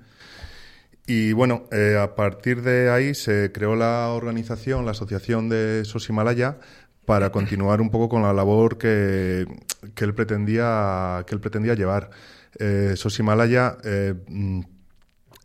Y 1.07 1.31
bueno, 1.31 1.63
eh, 1.71 1.97
a 1.99 2.15
partir 2.15 2.61
de 2.61 2.91
ahí 2.91 3.15
se 3.15 3.51
creó 3.53 3.75
la 3.77 4.09
organización, 4.09 4.85
la 4.85 4.91
Asociación 4.91 5.47
de 5.47 5.83
SOS 5.85 6.09
Himalaya, 6.09 6.59
para 7.05 7.31
continuar 7.31 7.79
un 7.79 7.89
poco 7.89 8.09
con 8.09 8.23
la 8.23 8.33
labor 8.33 8.77
que, 8.77 9.47
que 9.95 10.03
él 10.03 10.13
pretendía 10.13 11.23
que 11.25 11.33
él 11.33 11.39
pretendía 11.39 11.75
llevar. 11.75 12.09
Eh, 12.59 12.93
SOS 12.97 13.19
Himalaya 13.19 13.77
eh, 13.85 14.15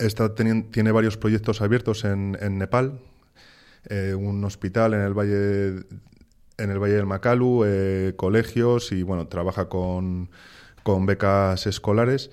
está 0.00 0.34
tiene 0.34 0.90
varios 0.90 1.16
proyectos 1.16 1.62
abiertos 1.62 2.04
en, 2.04 2.36
en 2.40 2.58
Nepal, 2.58 2.98
eh, 3.88 4.14
un 4.14 4.44
hospital 4.44 4.94
en 4.94 5.00
el 5.02 5.14
valle 5.14 5.84
en 6.58 6.70
el 6.70 6.78
valle 6.80 6.94
del 6.94 7.06
Makalu, 7.06 7.64
eh, 7.64 8.14
colegios 8.16 8.90
y 8.90 9.04
bueno 9.04 9.28
trabaja 9.28 9.68
con, 9.68 10.30
con 10.82 11.06
becas 11.06 11.66
escolares 11.68 12.30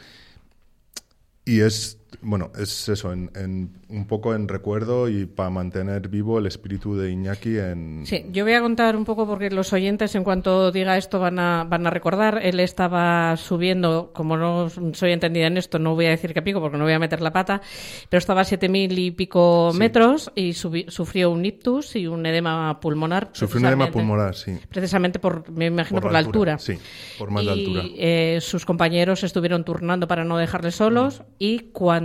y 1.45 1.61
es 1.61 1.98
bueno 2.21 2.51
es 2.59 2.89
eso 2.89 3.13
en, 3.13 3.29
en- 3.35 3.69
un 3.89 4.05
poco 4.05 4.35
en 4.35 4.47
recuerdo 4.47 5.09
y 5.09 5.25
para 5.25 5.49
mantener 5.49 6.09
vivo 6.09 6.37
el 6.37 6.45
espíritu 6.45 6.95
de 6.95 7.09
Iñaki 7.11 7.57
en 7.57 8.03
Sí, 8.05 8.25
yo 8.31 8.43
voy 8.43 8.53
a 8.53 8.61
contar 8.61 8.95
un 8.95 9.03
poco 9.05 9.25
porque 9.25 9.49
los 9.49 9.73
oyentes, 9.73 10.13
en 10.13 10.23
cuanto 10.23 10.71
diga 10.71 10.95
esto, 10.97 11.19
van 11.19 11.39
a, 11.39 11.63
van 11.63 11.87
a 11.87 11.89
recordar. 11.89 12.39
Él 12.43 12.59
estaba 12.59 13.35
subiendo, 13.37 14.11
como 14.13 14.37
no 14.37 14.69
soy 14.93 15.11
entendida 15.11 15.47
en 15.47 15.57
esto, 15.57 15.79
no 15.79 15.95
voy 15.95 16.05
a 16.05 16.09
decir 16.09 16.33
que 16.35 16.41
pico 16.43 16.61
porque 16.61 16.77
no 16.77 16.83
voy 16.83 16.93
a 16.93 16.99
meter 16.99 17.21
la 17.21 17.31
pata, 17.31 17.61
pero 18.09 18.19
estaba 18.19 18.41
a 18.41 18.43
siete 18.43 18.69
mil 18.69 18.97
y 18.99 19.09
pico 19.11 19.71
Sí. 19.73 19.79
metros 19.79 20.31
y 20.35 20.49
subi- 20.51 20.87
sufrió 20.89 21.31
un 21.31 21.43
ictus 21.45 21.95
y 21.95 22.05
un 22.05 22.25
edema 22.27 22.79
pulmonar. 22.79 23.29
sufrió 23.33 23.59
un 23.61 23.65
edema 23.67 23.89
pulmonar 23.91 24.35
sí 24.35 24.57
Precisamente 24.69 25.17
por, 25.19 25.49
me 25.49 25.65
imagino, 25.67 25.99
por, 26.01 26.11
la 26.11 26.19
altura. 26.19 26.59
sí 26.59 26.77
por 27.17 27.31
más 27.31 27.43
y, 27.43 27.45
de 27.47 27.51
altura 27.51 27.83
eh, 27.97 28.37
sus 28.41 28.65
compañeros 28.65 29.23
estuvieron 29.23 29.63
turnando 29.63 30.07
para 30.07 30.23
no 30.25 30.37
dejarle 30.37 30.71
solos 30.71 31.23
y 31.39 31.59
cuando 31.71 31.98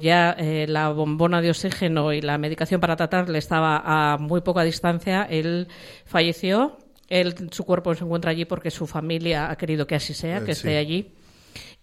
ya 0.00 0.32
eh, 0.38 0.66
la 0.68 0.90
bombona 0.90 1.40
de 1.40 1.50
oxígeno 1.50 2.12
y 2.12 2.20
la 2.20 2.38
medicación 2.38 2.80
para 2.80 2.96
tratarle 2.96 3.38
estaba 3.38 3.82
a 3.84 4.18
muy 4.18 4.40
poca 4.42 4.62
distancia, 4.62 5.24
él 5.24 5.68
falleció. 6.04 6.78
Él, 7.08 7.34
su 7.52 7.64
cuerpo 7.64 7.94
se 7.94 8.04
encuentra 8.04 8.30
allí 8.32 8.44
porque 8.44 8.70
su 8.70 8.86
familia 8.86 9.50
ha 9.50 9.56
querido 9.56 9.86
que 9.86 9.94
así 9.94 10.12
sea, 10.12 10.38
Eh, 10.38 10.44
que 10.44 10.54
sí. 10.54 10.60
esté 10.68 10.76
allí. 10.76 11.14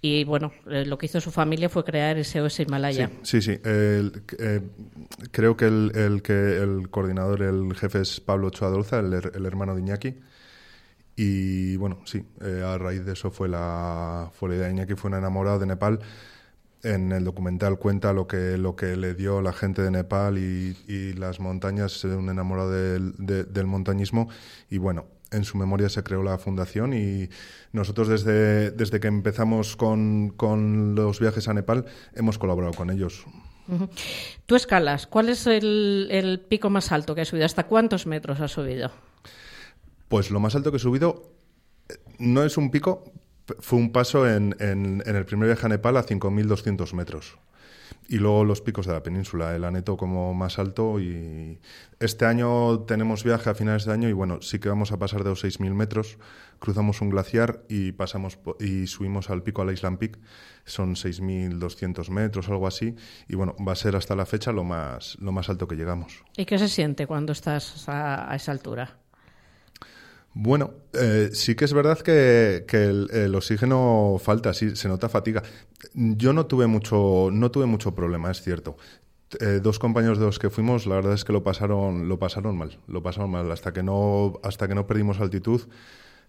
Y 0.01 0.23
bueno, 0.23 0.51
eh, 0.69 0.85
lo 0.85 0.99
que 0.99 1.07
hizo 1.07 1.19
su 1.19 1.31
familia 1.31 1.67
fue 1.67 1.83
crear 1.83 2.15
ese 2.19 2.39
OS 2.41 2.59
Himalaya. 2.59 3.09
Sí, 3.23 3.41
sí. 3.41 3.53
sí. 3.55 3.59
El- 3.63 4.21
eh, 4.37 4.61
creo 5.31 5.57
que 5.57 5.65
el, 5.65 5.91
el 5.95 6.21
que 6.21 6.57
el 6.61 6.89
coordinador, 6.91 7.41
el 7.41 7.75
jefe 7.75 8.01
es 8.01 8.19
Pablo 8.19 8.47
Ochoa 8.47 8.69
de 8.69 8.75
Olza, 8.75 8.99
el, 8.99 9.13
el 9.13 9.45
hermano 9.47 9.73
de 9.73 9.81
Iñaki. 9.81 10.13
Y 11.15 11.77
bueno, 11.77 12.01
sí, 12.05 12.23
eh, 12.41 12.61
a 12.63 12.77
raíz 12.77 13.05
de 13.05 13.13
eso 13.13 13.31
fue 13.31 13.47
la, 13.47 14.29
fue 14.33 14.49
la 14.49 14.55
idea. 14.55 14.69
Iñaki 14.69 14.95
fue 14.95 15.09
un 15.09 15.17
enamorado 15.17 15.59
de 15.59 15.65
Nepal. 15.65 15.99
En 16.85 17.11
el 17.11 17.23
documental 17.23 17.79
cuenta 17.79 18.13
lo 18.13 18.27
que, 18.27 18.57
lo 18.57 18.75
que 18.75 18.95
le 18.95 19.15
dio 19.15 19.41
la 19.41 19.53
gente 19.53 19.81
de 19.81 19.89
Nepal 19.89 20.37
y, 20.37 20.77
y 20.87 21.13
las 21.13 21.39
montañas, 21.39 22.03
un 22.03 22.29
enamorado 22.29 22.69
del, 22.71 23.13
de- 23.17 23.43
del 23.43 23.65
montañismo. 23.65 24.29
Y 24.69 24.77
bueno, 24.77 25.05
en 25.31 25.43
su 25.45 25.57
memoria 25.57 25.89
se 25.89 26.03
creó 26.03 26.21
la 26.21 26.37
fundación 26.37 26.93
y 26.93 27.27
nosotros 27.71 28.07
desde, 28.07 28.69
desde 28.69 28.99
que 28.99 29.07
empezamos 29.07 29.75
con, 29.75 30.29
con 30.29 30.93
los 30.93 31.19
viajes 31.19 31.47
a 31.47 31.53
Nepal 31.55 31.85
hemos 32.13 32.37
colaborado 32.37 32.73
con 32.73 32.91
ellos. 32.91 33.25
Tú 34.45 34.55
escalas, 34.55 35.07
¿cuál 35.07 35.29
es 35.29 35.47
el, 35.47 36.07
el 36.11 36.39
pico 36.39 36.69
más 36.69 36.91
alto 36.91 37.15
que 37.15 37.21
has 37.21 37.29
subido? 37.29 37.47
¿Hasta 37.47 37.63
cuántos 37.65 38.05
metros 38.05 38.39
has 38.39 38.51
subido? 38.51 38.91
Pues 40.07 40.29
lo 40.29 40.39
más 40.39 40.55
alto 40.55 40.69
que 40.69 40.77
he 40.77 40.79
subido 40.79 41.31
eh, 41.89 41.95
no 42.19 42.43
es 42.43 42.57
un 42.57 42.69
pico, 42.69 43.03
fue 43.59 43.79
un 43.79 43.91
paso 43.91 44.27
en, 44.29 44.55
en- 44.59 45.03
el 45.05 45.25
primer 45.25 45.47
viaje 45.47 45.65
a 45.65 45.69
Nepal 45.69 45.97
a 45.97 46.05
5.200 46.05 46.93
metros. 46.93 47.37
Y 48.07 48.17
luego 48.17 48.43
los 48.45 48.61
picos 48.61 48.85
de 48.85 48.93
la 48.93 49.01
península, 49.01 49.55
el 49.55 49.63
Aneto 49.63 49.97
como 49.97 50.33
más 50.35 50.59
alto. 50.59 50.99
Y 50.99 51.59
este 51.99 52.25
año 52.25 52.81
tenemos 52.81 53.23
viaje 53.23 53.49
a 53.49 53.55
finales 53.55 53.85
de 53.85 53.93
año 53.93 54.09
y 54.09 54.13
bueno, 54.13 54.41
sí 54.43 54.59
que 54.59 54.69
vamos 54.69 54.91
a 54.91 54.97
pasar 54.97 55.23
de 55.23 55.31
los 55.31 55.43
6.000 55.43 55.73
metros. 55.73 56.17
Cruzamos 56.59 57.01
un 57.01 57.09
glaciar 57.09 57.63
y 57.67 57.91
pasamos 57.93 58.37
y 58.59 58.85
subimos 58.87 59.29
al 59.31 59.41
pico, 59.41 59.61
al 59.63 59.71
Island 59.71 59.97
Peak. 59.97 60.19
Son 60.65 60.95
6.200 60.95 62.09
metros, 62.09 62.47
algo 62.49 62.67
así. 62.67 62.95
Y 63.27 63.35
bueno, 63.35 63.55
va 63.67 63.71
a 63.73 63.75
ser 63.75 63.95
hasta 63.95 64.15
la 64.15 64.25
fecha 64.27 64.51
lo 64.51 64.63
más, 64.63 65.17
lo 65.19 65.31
más 65.31 65.49
alto 65.49 65.67
que 65.67 65.75
llegamos. 65.75 66.23
¿Y 66.37 66.45
qué 66.45 66.57
se 66.59 66.67
siente 66.69 67.07
cuando 67.07 67.31
estás 67.31 67.85
a 67.89 68.35
esa 68.35 68.51
altura? 68.51 68.97
Bueno, 70.37 70.73
eh, 70.91 71.29
sí 71.31 71.55
que 71.55 71.63
es 71.63 71.71
verdad 71.71 71.97
que, 71.99 72.65
que 72.67 72.83
el, 72.83 73.09
el 73.11 73.33
oxígeno 73.35 74.17
falta, 74.21 74.53
sí, 74.53 74.75
se 74.75 74.89
nota 74.89 75.07
fatiga. 75.07 75.41
Yo 75.93 76.33
no 76.33 76.45
tuve 76.45 76.67
mucho, 76.67 77.29
no 77.31 77.51
tuve 77.51 77.65
mucho 77.65 77.95
problema, 77.95 78.29
es 78.29 78.41
cierto. 78.41 78.75
Eh, 79.39 79.59
dos 79.63 79.79
compañeros 79.79 80.19
de 80.19 80.25
los 80.25 80.37
que 80.37 80.49
fuimos, 80.49 80.87
la 80.87 80.95
verdad 80.95 81.13
es 81.13 81.23
que 81.23 81.31
lo 81.31 81.41
pasaron, 81.41 82.09
lo 82.09 82.19
pasaron 82.19 82.57
mal, 82.57 82.79
lo 82.87 83.01
pasaron 83.01 83.31
mal 83.31 83.49
hasta 83.49 83.71
que 83.71 83.81
no, 83.81 84.33
hasta 84.43 84.67
que 84.67 84.75
no 84.75 84.85
perdimos 84.85 85.21
altitud. 85.21 85.61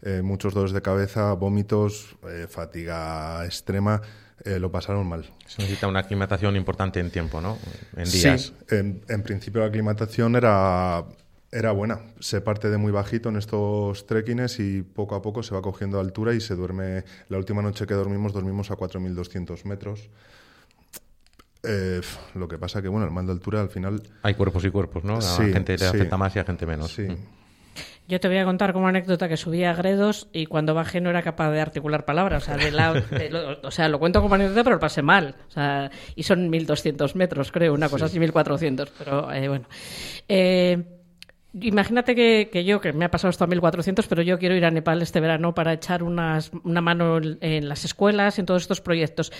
eh, 0.03 0.23
muchos 0.23 0.55
dolores 0.55 0.73
de 0.73 0.83
cabeza, 0.83 1.33
vómitos, 1.33 2.17
fatiga 2.49 3.45
extrema, 3.45 4.03
eh, 4.45 4.59
lo 4.59 4.71
pasaron 4.71 5.07
mal. 5.09 5.25
Se 5.47 5.63
necesita 5.63 5.89
una 5.89 6.01
aclimatación 6.01 6.57
importante 6.57 7.01
en 7.01 7.11
tiempo, 7.11 7.41
¿no? 7.41 7.59
En 7.97 8.11
días. 8.11 8.53
Sí, 8.69 8.75
en, 8.75 9.03
en 9.09 9.23
principio 9.23 9.63
la 9.63 9.69
aclimatación 9.69 10.37
era, 10.37 11.05
era 11.57 11.73
buena. 11.73 12.01
Se 12.21 12.41
parte 12.41 12.69
de 12.71 12.77
muy 12.77 12.93
bajito 12.93 13.29
en 13.31 13.37
estos 13.37 14.07
trekkings 14.07 14.61
y 14.61 14.83
poco 14.83 15.15
a 15.15 15.23
poco 15.23 15.43
se 15.43 15.55
va 15.55 15.63
cogiendo 15.63 15.99
altura 16.01 16.35
y 16.35 16.41
se 16.41 16.55
duerme. 16.55 17.05
La 17.29 17.39
última 17.39 17.63
noche 17.63 17.87
que 17.87 17.95
dormimos, 17.95 18.33
dormimos 18.33 18.71
a 18.71 18.75
4.200 18.77 19.65
metros. 19.65 20.11
Eh, 21.63 22.01
lo 22.35 22.47
que 22.47 22.59
pasa 22.59 22.81
que, 22.81 22.89
bueno, 22.89 23.07
el 23.07 23.13
mal 23.13 23.27
de 23.27 23.33
altura 23.33 23.61
al 23.61 23.71
final... 23.71 24.03
Hay 24.23 24.35
cuerpos 24.35 24.65
y 24.65 24.71
cuerpos, 24.71 25.03
¿no? 25.05 25.17
A 25.17 25.21
Sí, 25.23 25.53
gente 25.53 25.73
le 25.73 25.79
sí. 25.79 25.85
afecta 25.85 26.17
más 26.17 26.37
y 26.37 26.39
a 26.39 26.45
gente 26.45 26.67
menos. 26.67 26.93
Sí. 26.93 27.03
Mm. 27.03 27.17
Yo 28.09 28.21
te 28.21 28.29
voy 28.29 28.37
a 28.39 28.45
contar 28.45 28.73
como 28.73 28.87
anécdota 28.87 29.29
que 29.29 29.37
subí 29.37 29.65
a 29.65 29.75
Gredos 29.75 30.29
y 30.33 30.47
cuando 30.47 30.75
bajé 30.75 31.01
no 31.01 31.11
era 31.11 31.23
capaz 31.23 31.51
de 31.51 31.61
articular 31.61 32.05
palabras. 32.05 32.45
O 32.45 32.47
sea, 32.47 32.57
de 32.57 32.71
la- 32.71 32.93
de 32.93 33.31
lo, 33.31 33.61
o 33.67 33.71
sea, 33.73 33.89
lo 33.89 33.99
cuento 33.99 34.23
como 34.23 34.37
anécdota, 34.37 34.63
pero 34.63 34.77
lo 34.77 34.81
pasé 34.81 35.03
mal. 35.03 35.35
O 35.49 35.51
sea, 35.51 35.91
y 36.15 36.23
son 36.23 36.49
1.200 36.49 37.17
metros, 37.17 37.51
creo, 37.51 37.75
una 37.75 37.89
cosa 37.89 38.05
así, 38.05 38.21
1.400. 38.21 38.91
Pero 38.97 39.33
eh, 39.33 39.49
bueno. 39.49 39.67
Eh, 40.29 40.96
imagínate 41.61 42.15
que, 42.15 42.65
yo, 42.65 42.81
que 42.81 42.93
me 42.93 43.05
ha 43.05 43.11
pasado 43.11 43.31
esto 43.31 43.45
a 43.45 43.47
1.400, 43.49 44.07
pero 44.09 44.23
yo 44.23 44.39
quiero 44.39 44.55
ir 44.55 44.65
a 44.65 44.71
Nepal 44.71 45.01
este 45.03 45.21
verano 45.21 45.55
para 45.55 45.73
echar 45.73 46.03
una 46.03 46.41
mano 46.81 47.19
en, 47.41 47.69
las 47.69 47.85
escuelas, 47.85 48.39
en 48.39 48.47
todos 48.47 48.63
estos 48.63 48.81
proyectos. 48.81 49.33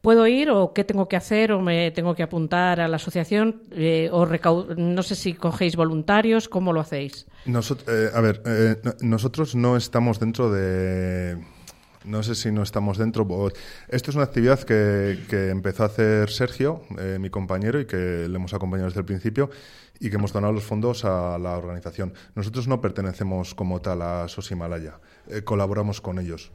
¿Puedo 0.00 0.26
ir 0.26 0.50
o 0.50 0.72
qué 0.72 0.84
tengo 0.84 1.08
que 1.08 1.16
hacer 1.16 1.52
o 1.52 1.60
me 1.60 1.90
tengo 1.90 2.14
que 2.14 2.22
apuntar 2.22 2.80
a 2.80 2.88
la 2.88 2.96
asociación? 2.96 3.62
Eh, 3.72 4.08
o 4.12 4.26
no 4.76 5.02
sé 5.02 5.14
si 5.14 5.34
cogéis 5.34 5.76
voluntarios, 5.76 6.48
¿cómo 6.48 6.72
lo 6.72 6.80
hacéis? 6.80 7.26
Nosot- 7.46 7.84
eh, 7.88 8.10
a 8.14 8.20
ver, 8.20 8.42
eh, 8.46 8.76
no- 8.82 8.94
nosotros 9.00 9.54
no 9.54 9.76
estamos 9.76 10.20
dentro 10.20 10.50
de... 10.50 11.36
No 12.04 12.22
sé 12.22 12.34
si 12.34 12.52
no 12.52 12.62
estamos 12.62 12.98
dentro. 12.98 13.26
Esto 13.88 14.10
es 14.10 14.14
una 14.14 14.24
actividad 14.24 14.60
que, 14.60 15.48
empezó 15.50 15.84
a 15.84 15.86
hacer 15.86 16.30
Sergio, 16.30 16.82
eh, 16.98 17.18
mi 17.18 17.30
compañero, 17.30 17.80
y 17.80 17.86
que 17.86 18.28
le 18.28 18.36
hemos 18.36 18.52
acompañado 18.52 18.88
desde 18.88 19.00
el 19.00 19.06
principio 19.06 19.50
y 20.00 20.10
que 20.10 20.16
hemos 20.16 20.32
donado 20.32 20.52
los 20.52 20.64
fondos 20.64 21.04
a 21.04 21.38
la 21.38 21.56
organización. 21.56 22.12
Nosotros 22.34 22.68
no 22.68 22.80
pertenecemos 22.80 23.54
como 23.54 23.80
tal 23.80 24.02
a 24.02 24.28
SOS 24.28 24.50
Himalaya, 24.50 24.98
eh, 25.28 25.42
colaboramos 25.42 26.00
con 26.00 26.18
ellos. 26.18 26.52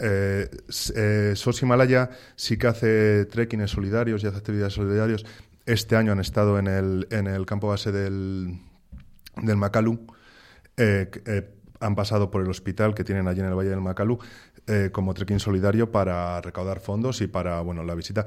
Eh, 0.00 0.48
eh, 0.94 1.32
SOS 1.34 1.62
Himalaya 1.62 2.10
sí 2.36 2.56
que 2.56 2.66
hace 2.66 3.24
trekkings 3.26 3.70
solidarios 3.70 4.22
y 4.22 4.26
hace 4.26 4.38
actividades 4.38 4.74
solidarios. 4.74 5.24
Este 5.66 5.96
año 5.96 6.12
han 6.12 6.20
estado 6.20 6.58
en 6.58 6.66
el, 6.66 7.06
en 7.10 7.26
el 7.26 7.46
campo 7.46 7.68
base 7.68 7.90
del, 7.90 8.60
del 9.42 9.58
eh, 10.76 11.50
han 11.80 11.94
pasado 11.94 12.30
por 12.30 12.42
el 12.42 12.48
hospital 12.48 12.94
que 12.94 13.04
tienen 13.04 13.28
allí 13.28 13.40
en 13.40 13.46
el 13.46 13.54
Valle 13.54 13.70
del 13.70 13.80
Makalu 13.80 14.18
eh, 14.66 14.90
como 14.92 15.14
trekking 15.14 15.40
solidario 15.40 15.90
para 15.90 16.40
recaudar 16.40 16.80
fondos 16.80 17.20
y 17.20 17.26
para 17.26 17.60
bueno 17.60 17.84
la 17.84 17.94
visita. 17.94 18.24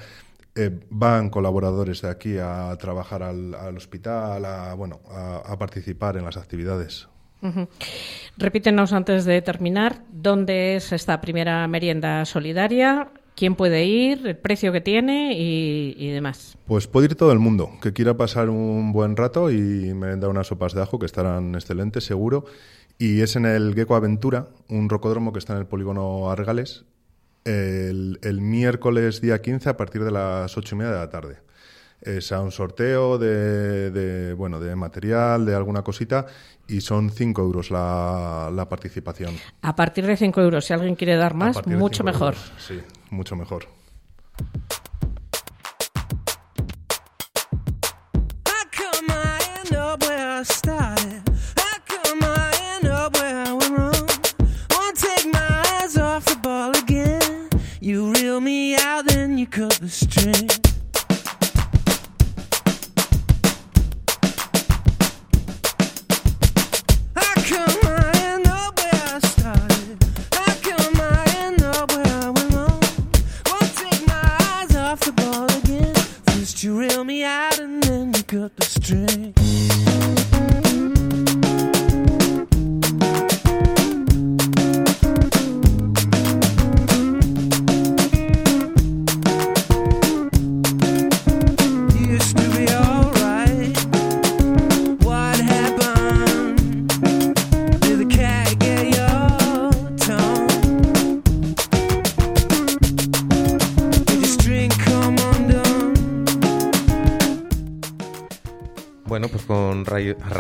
Eh, 0.56 0.72
van 0.90 1.30
colaboradores 1.30 2.02
de 2.02 2.10
aquí 2.10 2.38
a 2.40 2.76
trabajar 2.80 3.22
al, 3.22 3.54
al 3.54 3.78
hospital, 3.78 4.44
a, 4.44 4.74
bueno, 4.74 5.02
a, 5.10 5.44
a 5.46 5.58
participar 5.58 6.18
en 6.18 6.26
las 6.26 6.36
actividades. 6.38 7.08
Repítenos 8.38 8.92
antes 8.94 9.24
de 9.26 9.42
terminar 9.44 10.02
dónde 10.12 10.76
es 10.76 10.92
esta 10.92 11.22
primera 11.22 11.68
merienda 11.68 12.26
solidaria, 12.26 13.10
quién 13.36 13.54
puede 13.54 13.86
ir, 13.86 14.26
el 14.26 14.36
precio 14.36 14.72
que 14.72 14.82
tiene 14.82 15.38
y, 15.38 15.96
y 15.96 16.10
demás. 16.10 16.58
Pues 16.66 16.88
puede 16.88 17.06
ir 17.06 17.16
todo 17.16 17.32
el 17.32 17.38
mundo 17.38 17.70
que 17.80 17.94
quiera 17.94 18.18
pasar 18.18 18.50
un 18.50 18.92
buen 18.92 19.16
rato 19.16 19.52
y 19.52 19.94
merendar 19.94 20.32
unas 20.32 20.48
sopas 20.48 20.74
de 20.74 20.82
ajo 20.82 20.98
que 20.98 21.06
estarán 21.06 21.54
excelentes, 21.54 22.04
seguro. 22.04 22.46
Y 23.00 23.22
es 23.22 23.36
en 23.36 23.46
el 23.46 23.76
Gecko 23.76 23.96
Aventura, 23.96 24.48
un 24.70 24.90
rocódromo 24.90 25.32
que 25.32 25.40
está 25.40 25.54
en 25.54 25.60
el 25.60 25.66
polígono 25.68 26.32
Argales, 26.32 26.86
el, 27.46 28.20
el 28.24 28.42
miércoles 28.42 29.22
día 29.22 29.42
15 29.42 29.70
a 29.70 29.78
partir 29.78 30.04
de 30.04 30.12
las 30.12 30.58
ocho 30.58 30.76
y 30.76 30.80
media 30.80 30.92
de 30.92 30.98
la 30.98 31.10
tarde. 31.10 31.38
Es 32.02 32.32
a 32.32 32.42
un 32.42 32.52
sorteo 32.52 33.18
de, 33.18 33.92
de, 33.92 34.34
bueno, 34.34 34.60
de 34.60 34.76
material, 34.76 35.46
de 35.46 35.56
alguna 35.56 35.84
cosita, 35.84 36.26
y 36.68 36.82
son 36.82 37.10
5 37.10 37.42
euros 37.42 37.72
la, 37.72 38.52
la 38.54 38.68
participación. 38.70 39.36
A 39.62 39.76
partir 39.76 40.06
de 40.06 40.18
5 40.18 40.42
euros, 40.42 40.66
si 40.66 40.74
alguien 40.74 40.96
quiere 40.96 41.16
dar 41.16 41.34
más, 41.34 41.66
mucho 41.68 42.04
mejor. 42.04 42.34
euros, 42.36 42.52
Sí, 42.60 42.82
mucho 43.10 43.36
mejor. 43.36 43.68
How 48.46 48.64
come 48.76 49.14
I 49.14 50.77
come 67.48 67.87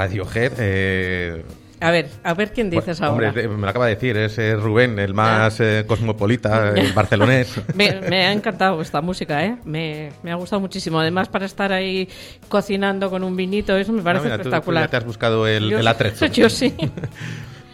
Radiohead. 0.07 0.51
eh, 0.59 1.43
A 1.79 1.91
ver, 1.91 2.09
a 2.23 2.33
ver 2.33 2.51
quién 2.53 2.69
dices 2.71 2.99
bueno, 2.99 3.13
ahora. 3.13 3.27
Hombre, 3.29 3.43
eh, 3.43 3.47
me 3.47 3.61
lo 3.61 3.67
acaba 3.69 3.85
de 3.87 3.95
decir, 3.95 4.17
es 4.17 4.37
eh, 4.39 4.55
Rubén, 4.55 4.97
el 4.97 5.13
más 5.13 5.59
eh, 5.59 5.83
cosmopolita, 5.87 6.69
el 6.75 6.91
barcelonés. 6.95 7.53
Me, 7.75 8.01
me 8.01 8.25
ha 8.25 8.31
encantado 8.31 8.81
esta 8.81 8.99
música, 9.01 9.45
¿eh? 9.45 9.57
Me, 9.63 10.11
me 10.23 10.31
ha 10.31 10.35
gustado 10.35 10.59
muchísimo. 10.59 10.99
Además, 10.99 11.27
para 11.29 11.45
estar 11.45 11.71
ahí 11.71 12.09
cocinando 12.49 13.09
con 13.11 13.23
un 13.23 13.35
vinito, 13.35 13.77
eso 13.77 13.93
me 13.93 14.01
parece 14.01 14.23
Ah, 14.25 14.31
mira, 14.31 14.37
tú- 14.37 14.43
tú 14.43 14.49
espectacular. 14.49 14.83
ya 14.85 14.89
te 14.89 14.97
has 14.97 15.05
buscado 15.05 15.45
el, 15.47 15.69
Yo- 15.69 15.79
el 15.79 15.87
atrezo. 15.87 16.25
Yo 16.33 16.49
sí. 16.49 16.73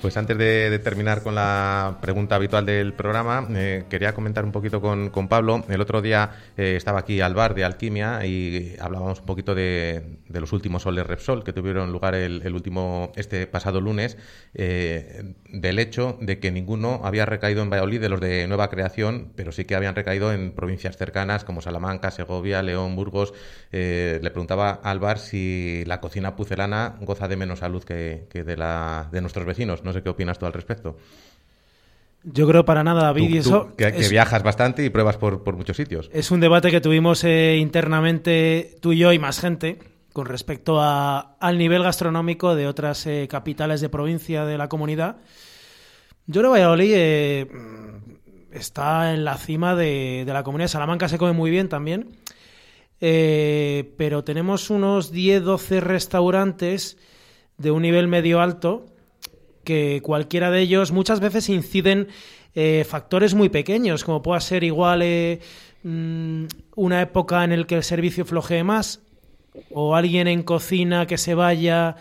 Pues 0.04 0.18
antes 0.18 0.38
de, 0.38 0.80
terminar 0.80 1.24
con 1.24 1.34
la 1.34 2.00
pregunta 2.02 2.36
habitual 2.36 2.66
del 2.66 2.92
programa, 2.92 3.48
eh, 3.52 3.86
quería 3.90 4.14
comentar 4.14 4.44
un 4.44 4.52
poquito 4.52 4.82
con, 4.82 5.10
con 5.12 5.30
Pablo. 5.30 5.64
El 5.70 5.80
otro 5.80 6.02
día 6.02 6.30
eh, 6.58 6.74
estaba 6.76 7.00
aquí 7.00 7.22
al 7.22 7.34
bar 7.34 7.56
de 7.56 7.64
Alquimia 7.64 8.26
y 8.26 8.76
hablábamos 8.82 9.22
un 9.22 9.26
poquito 9.26 9.56
de, 9.56 10.18
los 10.28 10.52
últimos 10.52 10.82
soles 10.82 11.08
Repsol 11.08 11.46
que 11.46 11.54
tuvieron 11.54 11.94
lugar 11.94 12.16
el, 12.16 12.42
el 12.44 12.54
último, 12.54 13.14
este 13.16 13.48
pasado 13.48 13.80
lunes, 13.80 14.18
eh, 14.56 15.36
del 15.48 15.80
hecho 15.80 16.18
de 16.20 16.38
que 16.40 16.52
ninguno 16.52 17.00
había 17.06 17.26
recaído 17.26 17.62
en 17.62 17.70
Valladolid 17.70 18.02
de 18.02 18.10
los 18.10 18.20
de 18.20 18.46
nueva 18.50 18.70
creación, 18.70 19.32
pero 19.38 19.54
sí 19.54 19.64
que 19.64 19.76
habían 19.76 19.96
recaído 19.96 20.34
en 20.34 20.52
provincias 20.52 20.98
cercanas 20.98 21.46
como 21.46 21.62
Salamanca, 21.62 22.12
Segovia, 22.12 22.62
León, 22.62 22.98
Burgos. 22.98 23.34
Eh, 23.72 24.20
le 24.22 24.32
preguntaba 24.32 24.72
al 24.72 25.00
bar 25.00 25.18
si 25.18 25.84
la 25.86 26.02
cocina 26.02 26.36
pucelana 26.36 26.98
goza 27.00 27.30
de 27.30 27.38
menos 27.38 27.60
salud 27.60 27.86
que, 27.86 28.28
de, 28.34 28.58
la, 28.58 29.08
de 29.14 29.22
nuestros 29.22 29.46
vecinos. 29.46 29.86
No 29.86 29.93
sé 29.94 30.02
qué 30.04 30.10
opinas 30.10 30.38
tú 30.40 30.46
al 30.46 30.54
respecto. 30.54 30.98
Yo 32.26 32.48
creo 32.48 32.64
para 32.66 32.84
nada, 32.84 33.04
David, 33.04 33.28
Tú- 33.30 33.36
y 33.36 33.38
eso 33.38 33.76
que, 33.78 33.92
que 33.92 34.00
es, 34.00 34.10
viajas 34.10 34.44
bastante 34.44 34.84
y 34.86 34.90
pruebas 34.90 35.18
por, 35.18 35.44
por 35.44 35.56
muchos 35.58 35.76
sitios. 35.78 36.10
es 36.14 36.32
un 36.32 36.40
debate 36.40 36.72
que 36.72 36.80
tuvimos 36.82 37.24
eh, 37.26 37.58
internamente 37.58 38.76
tú 38.82 38.94
y 38.94 39.00
yo 39.00 39.12
y 39.12 39.20
más 39.20 39.40
gente 39.42 39.80
con 40.14 40.26
respecto 40.28 40.80
a- 40.82 41.36
al 41.40 41.58
nivel 41.58 41.84
gastronómico 41.84 42.56
de 42.56 42.68
otras 42.68 43.06
eh, 43.08 43.28
capitales 43.30 43.82
de 43.82 43.90
provincia 43.90 44.46
de 44.46 44.58
la 44.58 44.70
comunidad. 44.70 45.18
Yo 46.28 46.40
creo 46.42 46.54
que 46.54 46.60
Valladolid 46.60 46.94
eh, 46.96 47.48
está 48.52 49.14
en 49.14 49.26
la 49.26 49.36
cima 49.38 49.76
de, 49.76 50.24
de 50.26 50.32
la 50.34 50.44
comunidad. 50.44 50.70
Salamanca 50.70 51.10
se 51.10 51.18
come 51.18 51.34
muy 51.34 51.52
bien 51.52 51.68
también. 51.68 52.16
Pero 53.00 54.24
tenemos 54.24 54.70
unos 54.70 55.14
10-12 55.14 55.82
restaurantes 55.82 56.98
de 57.58 57.72
un 57.72 57.82
nivel 57.82 58.08
medio 58.08 58.40
alto 58.40 58.86
que 59.64 60.02
cualquiera 60.04 60.52
de 60.52 60.62
ellos 60.62 60.92
muchas 60.92 61.20
veces 61.20 61.50
inciden 61.50 62.08
eh, 62.56 62.86
factores 62.88 63.34
muy 63.34 63.50
pequeños, 63.50 64.04
como 64.04 64.22
pueda 64.22 64.40
ser 64.40 64.64
igual 64.64 65.02
eh, 65.04 65.40
mm, 65.84 66.46
una 66.76 67.02
época 67.02 67.44
en 67.44 67.52
el 67.52 67.66
que 67.66 67.76
el 67.76 67.84
servicio 67.84 68.26
flojee 68.26 68.64
más, 68.64 69.02
o 69.72 69.96
alguien 69.96 70.28
en 70.28 70.44
cocina 70.44 71.06
que 71.08 71.18
se 71.18 71.36
vaya 71.36 71.96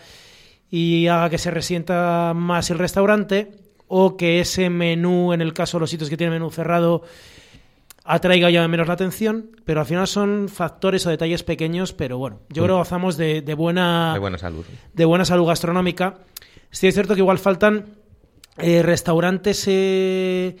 y 0.69 1.07
haga 1.07 1.29
que 1.29 1.37
se 1.37 1.51
resienta 1.51 2.33
más 2.35 2.69
el 2.71 2.79
restaurante, 2.79 3.51
o 3.87 4.17
que 4.17 4.39
ese 4.39 4.69
menú, 4.71 5.33
en 5.33 5.41
el 5.41 5.53
caso 5.53 5.77
de 5.77 5.81
los 5.81 5.89
sitios 5.91 6.09
que 6.09 6.17
tienen 6.17 6.33
menú 6.33 6.49
cerrado, 6.49 7.03
atraiga 8.05 8.49
ya 8.49 8.67
menos 8.67 8.87
la 8.87 8.93
atención, 8.95 9.51
pero 9.65 9.79
al 9.79 9.85
final 9.85 10.07
son 10.07 10.49
factores 10.49 11.05
o 11.05 11.09
detalles 11.09 11.43
pequeños, 11.43 11.93
pero 11.93 12.17
bueno, 12.17 12.39
yo 12.49 12.63
Mm. 12.63 12.65
creo 12.65 12.75
que 12.75 12.79
gozamos 12.79 13.17
de, 13.17 13.41
de 13.41 13.53
buena 13.53 14.13
De 14.13 14.19
buena 14.19 14.37
salud. 14.37 14.65
de 14.93 15.05
buena 15.05 15.25
salud 15.25 15.45
gastronómica. 15.47 16.15
Sí 16.73 16.87
es 16.87 16.95
cierto 16.95 17.13
que 17.13 17.21
igual 17.21 17.37
faltan 17.37 17.85
eh, 18.57 18.81
restaurantes, 18.81 19.63
eh, 19.67 20.57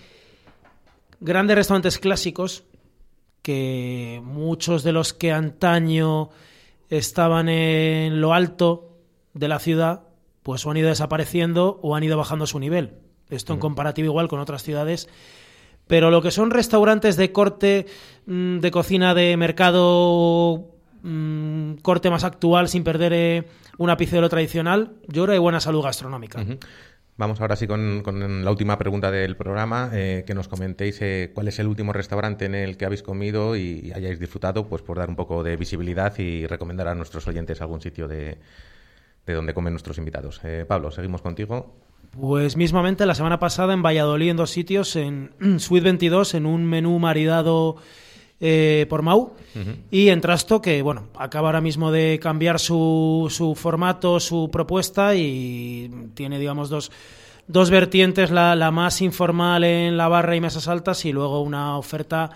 grandes 1.19 1.55
restaurantes 1.55 1.97
clásicos, 1.97 2.65
que 3.41 4.21
muchos 4.23 4.83
de 4.83 4.91
los 4.91 5.13
que 5.13 5.31
antaño 5.31 6.29
estaban 6.91 7.49
en 7.49 8.21
lo 8.21 8.35
alto 8.35 8.99
de 9.33 9.47
la 9.47 9.57
ciudad, 9.57 10.03
pues 10.43 10.63
o 10.67 10.69
han 10.69 10.77
ido 10.77 10.89
desapareciendo 10.89 11.79
o 11.81 11.95
han 11.95 12.03
ido 12.03 12.15
bajando 12.15 12.45
su 12.45 12.59
nivel. 12.59 12.99
Esto 13.31 13.53
en 13.53 13.59
comparativo 13.59 14.05
igual 14.05 14.27
con 14.27 14.39
otras 14.39 14.61
ciudades. 14.61 15.09
Pero 15.87 16.11
lo 16.11 16.21
que 16.21 16.29
son 16.29 16.51
restaurantes 16.51 17.17
de 17.17 17.31
corte, 17.31 17.87
mm, 18.27 18.59
de 18.59 18.69
cocina 18.69 19.15
de 19.15 19.35
mercado, 19.35 20.72
mm, 21.03 21.75
corte 21.81 22.09
más 22.09 22.23
actual, 22.23 22.67
sin 22.67 22.83
perder 22.83 23.13
eh, 23.13 23.43
un 23.77 23.89
ápice 23.89 24.15
de 24.15 24.21
lo 24.21 24.29
tradicional, 24.29 24.93
yo 25.07 25.23
creo 25.23 25.27
que 25.27 25.33
hay 25.33 25.39
buena 25.39 25.59
salud 25.59 25.83
gastronómica. 25.83 26.41
Ujú. 26.41 26.57
Vamos 27.15 27.39
ahora 27.41 27.55
sí 27.55 27.67
con, 27.67 28.01
con 28.01 28.43
la 28.43 28.49
última 28.49 28.79
pregunta 28.79 29.11
del 29.11 29.35
programa, 29.35 29.91
eh, 29.93 30.23
que 30.25 30.33
nos 30.33 30.47
comentéis 30.47 30.99
eh, 31.01 31.29
cuál 31.35 31.47
es 31.47 31.59
el 31.59 31.67
último 31.67 31.93
restaurante 31.93 32.45
en 32.45 32.55
el 32.55 32.75
que 32.75 32.85
habéis 32.85 33.03
comido 33.03 33.55
y, 33.55 33.81
y 33.85 33.91
hayáis 33.91 34.19
disfrutado, 34.19 34.67
pues 34.67 34.81
por 34.81 34.97
dar 34.97 35.09
un 35.09 35.15
poco 35.15 35.43
de 35.43 35.55
visibilidad 35.55 36.17
y 36.17 36.47
recomendar 36.47 36.87
a 36.87 36.95
nuestros 36.95 37.27
oyentes 37.27 37.61
algún 37.61 37.81
sitio 37.81 38.07
de, 38.07 38.39
de 39.25 39.33
donde 39.33 39.53
comen 39.53 39.73
nuestros 39.73 39.97
invitados. 39.97 40.41
Eh, 40.43 40.65
Pablo, 40.67 40.91
seguimos 40.91 41.21
contigo. 41.21 41.75
Pues 42.11 42.57
mismamente 42.57 43.05
la 43.05 43.15
semana 43.15 43.39
pasada 43.39 43.73
en 43.73 43.81
Valladolid 43.81 44.29
en 44.29 44.37
dos 44.37 44.51
sitios, 44.51 44.95
en 44.95 45.31
Suite 45.59 45.83
22, 45.83 46.35
en 46.35 46.45
un 46.45 46.65
menú 46.65 46.97
maridado 46.99 47.77
eh, 48.45 48.85
por 48.89 49.03
Mau, 49.03 49.31
y 49.89 50.09
en 50.09 50.19
Trasto, 50.19 50.61
que 50.61 50.81
bueno, 50.81 51.07
acaba 51.17 51.47
ahora 51.47 51.61
mismo 51.61 51.93
de 51.93 52.19
cambiar 52.21 52.59
su, 52.59 53.27
su 53.29 53.55
formato, 53.55 54.19
su 54.19 54.49
propuesta, 54.51 55.15
y 55.15 55.89
tiene, 56.13 56.39
digamos, 56.39 56.69
dos, 56.69 56.91
dos 57.47 57.69
vertientes, 57.69 58.31
la, 58.31 58.53
la 58.57 58.69
más 58.69 59.01
informal 59.01 59.63
en 59.63 59.95
la 59.95 60.09
barra 60.09 60.35
y 60.35 60.41
mesas 60.41 60.67
altas, 60.67 61.05
y 61.05 61.13
luego 61.13 61.41
una 61.41 61.77
oferta 61.77 62.31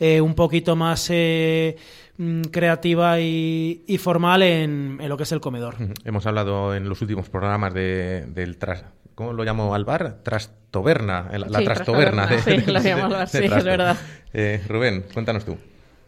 eh, 0.00 0.20
un 0.20 0.34
poquito 0.34 0.74
más 0.74 1.08
eh, 1.10 1.76
mm, 2.18 2.42
creativa 2.50 3.20
y, 3.20 3.84
y 3.86 3.98
formal 3.98 4.42
en, 4.42 4.98
en 5.00 5.08
lo 5.08 5.16
que 5.16 5.22
es 5.22 5.30
el 5.30 5.40
comedor. 5.40 5.76
Hemos 6.04 6.26
hablado 6.26 6.74
en 6.74 6.88
los 6.88 7.00
últimos 7.00 7.28
programas 7.28 7.72
de, 7.74 8.26
del 8.26 8.56
tras, 8.56 8.86
¿cómo 9.14 9.32
lo 9.32 9.44
llamo 9.44 9.74
al 9.74 9.84
bar? 9.84 10.18
Trastoberna, 10.22 11.28
la 11.32 11.58
Sí, 11.58 11.64
trastoberna. 11.64 12.26
trastoberna, 12.26 12.26
de- 12.26 12.60
sí, 12.64 12.70
lo 12.70 12.80
llamo 12.80 13.04
al 13.04 13.10
bar, 13.12 13.28
sí, 13.28 13.38
es 13.38 13.64
verdad. 13.64 13.96
Eh, 14.32 14.62
Rubén, 14.68 15.04
cuéntanos 15.12 15.44
tú. 15.44 15.56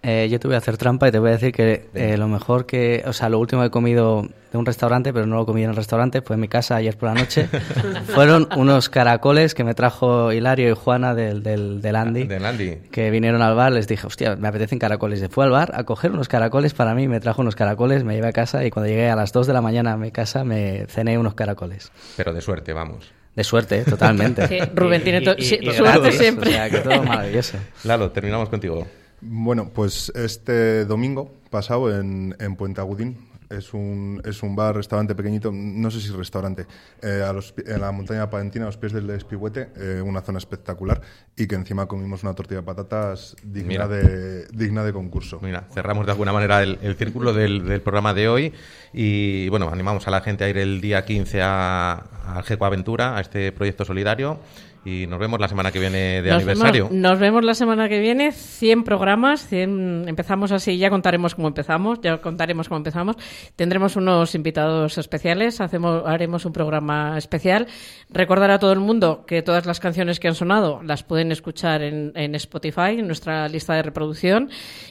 Eh, 0.09 0.29
yo 0.31 0.39
te 0.39 0.47
voy 0.47 0.55
a 0.55 0.59
hacer 0.59 0.77
trampa 0.77 1.09
y 1.09 1.11
te 1.11 1.19
voy 1.19 1.31
a 1.31 1.33
decir 1.33 1.51
que 1.53 1.89
eh, 1.95 2.17
lo 2.17 2.29
mejor 2.29 2.65
que, 2.65 3.03
o 3.07 3.13
sea, 3.13 3.29
lo 3.29 3.41
último 3.41 3.63
que 3.63 3.67
he 3.67 3.71
comido 3.71 4.25
de 4.53 4.57
un 4.57 4.65
restaurante, 4.65 5.13
pero 5.13 5.27
no 5.27 5.35
lo 5.35 5.45
comí 5.47 5.65
en 5.65 5.71
el 5.71 5.75
restaurante, 5.77 6.23
fue 6.23 6.35
en 6.35 6.41
mi 6.41 6.47
casa 6.49 6.77
ayer 6.77 6.97
por 6.97 7.09
la 7.09 7.15
noche, 7.17 7.49
fueron 8.15 8.49
unos 8.57 8.89
caracoles 8.89 9.53
que 9.55 9.65
me 9.65 9.75
trajo 9.75 10.31
Hilario 10.33 10.71
y 10.71 10.75
Juana 10.75 11.17
del, 11.17 11.43
del, 11.43 11.83
del 11.83 11.97
Andy, 11.97 12.23
Del 12.25 12.45
Andy. 12.45 12.77
que 12.93 13.11
vinieron 13.11 13.43
al 13.43 13.57
bar, 13.57 13.73
les 13.73 13.89
dije, 13.89 14.07
hostia, 14.07 14.37
me 14.37 14.47
apetecen 14.47 14.79
caracoles. 14.79 15.21
Y 15.21 15.27
fue 15.27 15.45
al 15.45 15.51
bar 15.51 15.73
a 15.75 15.83
coger 15.83 16.13
unos 16.13 16.29
caracoles 16.29 16.73
para 16.73 16.95
mí, 16.95 17.09
me 17.09 17.19
trajo 17.19 17.43
unos 17.43 17.57
caracoles, 17.57 18.05
me 18.05 18.15
llevé 18.15 18.29
a 18.29 18.33
casa 18.33 18.65
y 18.65 18.71
cuando 18.71 18.89
llegué 18.89 19.11
a 19.11 19.17
las 19.17 19.33
2 19.33 19.49
de 19.49 19.53
la 19.55 19.61
mañana 19.61 19.95
a 19.95 19.97
mi 19.97 20.13
casa 20.13 20.45
me 20.45 20.87
cené 20.87 21.19
unos 21.19 21.35
caracoles. 21.35 21.91
Pero 22.17 22.33
de 22.33 22.41
suerte, 22.41 22.73
vamos. 22.73 23.13
De 23.35 23.43
suerte, 23.43 23.83
totalmente. 23.83 24.47
Sí, 24.47 24.59
Rubén 24.73 25.03
tiene 25.03 25.19
y 25.37 25.43
suerte 25.45 25.75
gratis, 25.83 26.15
siempre. 26.19 26.51
O 26.51 26.53
sea, 26.53 26.71
que 26.71 26.79
todo 26.79 27.03
maravilloso. 27.03 27.59
Lalo, 27.83 28.11
terminamos 28.13 28.49
contigo. 28.49 28.87
Bueno, 29.21 29.71
pues 29.75 30.13
este 30.15 30.85
domingo 30.85 31.33
pasado 31.51 31.99
en, 31.99 32.37
en 32.39 32.57
Puente 32.57 32.81
Agudín 32.81 33.17
es 33.51 33.75
un, 33.75 34.21
es 34.25 34.43
un 34.43 34.57
bar, 34.57 34.75
restaurante 34.75 35.15
pequeñito, 35.15 35.51
no 35.53 35.91
sé 35.91 36.01
si 36.01 36.11
restaurante, 36.11 36.67
eh, 37.03 37.23
a 37.27 37.33
los 37.33 37.55
en 37.65 37.81
la 37.81 37.93
montaña 37.93 38.29
palentina, 38.29 38.65
a 38.65 38.69
los 38.69 38.77
pies 38.77 38.93
del 38.93 39.09
Espigüete, 39.11 39.69
eh, 39.77 40.03
una 40.05 40.21
zona 40.21 40.39
espectacular 40.39 41.01
y 41.37 41.47
que 41.47 41.55
encima 41.55 41.87
comimos 41.87 42.23
una 42.23 42.35
tortilla 42.35 42.61
de 42.61 42.67
patatas 42.67 43.37
digna, 43.43 43.69
Mira. 43.69 43.89
de, 43.89 44.47
digna 44.49 44.85
de 44.85 44.93
concurso. 44.93 45.39
Mira, 45.43 45.67
cerramos 45.73 46.07
de 46.07 46.13
alguna 46.13 46.33
manera 46.33 46.63
el, 46.63 46.79
el 46.83 46.97
círculo 46.97 47.33
del, 47.33 47.67
del 47.67 47.81
programa 47.81 48.15
de 48.15 48.29
hoy 48.29 48.53
y 48.93 49.49
bueno, 49.49 49.69
animamos 49.69 50.07
a 50.09 50.11
la 50.11 50.21
gente 50.21 50.45
a 50.45 50.49
ir 50.49 50.59
el 50.59 50.81
día 50.81 51.05
15 51.05 51.41
a, 51.43 52.43
GECO 52.45 52.65
Aventura, 52.65 53.17
a 53.17 53.21
este 53.21 53.53
proyecto 53.53 53.85
solidario 53.85 54.41
y 54.87 55.09
nos 55.09 55.19
vemos 55.19 55.41
la 55.41 55.49
semana 55.49 55.73
que 55.73 55.81
viene 55.81 56.23
de 56.23 56.31
Nos 56.31 56.37
aniversario. 56.37 56.85
Vemos, 56.85 57.03
nos 57.03 57.19
vemos 57.19 57.45
la 57.45 57.55
semana 57.55 57.89
que 57.89 57.99
viene, 57.99 58.31
100 58.31 58.85
programas, 58.85 59.45
100, 59.49 60.05
empezamos 60.07 60.53
así, 60.53 60.79
ya 60.79 60.91
contaremos 60.91 61.35
cómo 61.35 61.49
empezamos, 61.49 62.01
ya 62.01 62.19
contaremos 62.19 62.69
cómo 62.69 62.77
empezamos. 62.77 63.17
Tendremos 63.57 63.97
unos 63.97 64.37
invitados 64.37 64.97
especiales, 64.97 65.61
hacemos, 65.61 66.05
haremos 66.07 66.45
un 66.45 66.53
programa 66.53 67.19
especial. 67.19 67.67
Recordar 68.11 68.53
a 68.53 68.61
todo 68.61 68.73
el 68.73 68.79
mundo 68.79 69.25
que 69.27 69.43
todas 69.43 69.67
las 69.67 69.81
canciones 69.81 70.21
que 70.21 70.29
han 70.29 70.37
sonado 70.37 70.81
las 70.85 71.03
pueden 71.03 71.33
escuchar 71.33 71.83
en, 71.83 72.13
en 72.15 72.37
Spotify, 72.37 72.99
en 72.99 73.09
nuestra 73.09 73.49
lista 73.49 73.75
de 73.75 73.83
reproducción, 73.83 74.51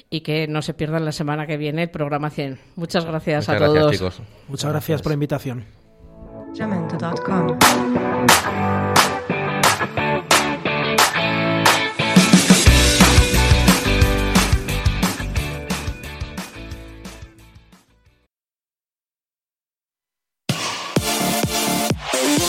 y 0.10 0.22
que 0.22 0.46
no 0.50 0.62
se 0.62 0.74
pierdan 0.74 1.06
la 1.06 1.14
semana 1.14 1.48
que 1.48 1.56
viene 1.56 1.84
el 1.84 1.90
programa 1.90 2.30
100. 2.30 2.60
Muchas 2.76 3.06
gracias 3.06 3.48
Muchas 3.48 3.62
a 3.62 3.66
gracias, 3.66 3.80
todos. 3.80 3.94
chicos. 3.94 4.22
Muchas 4.50 4.72
gracias 4.72 5.02
por 5.02 5.12
la 5.12 5.14
invitación. 5.14 5.64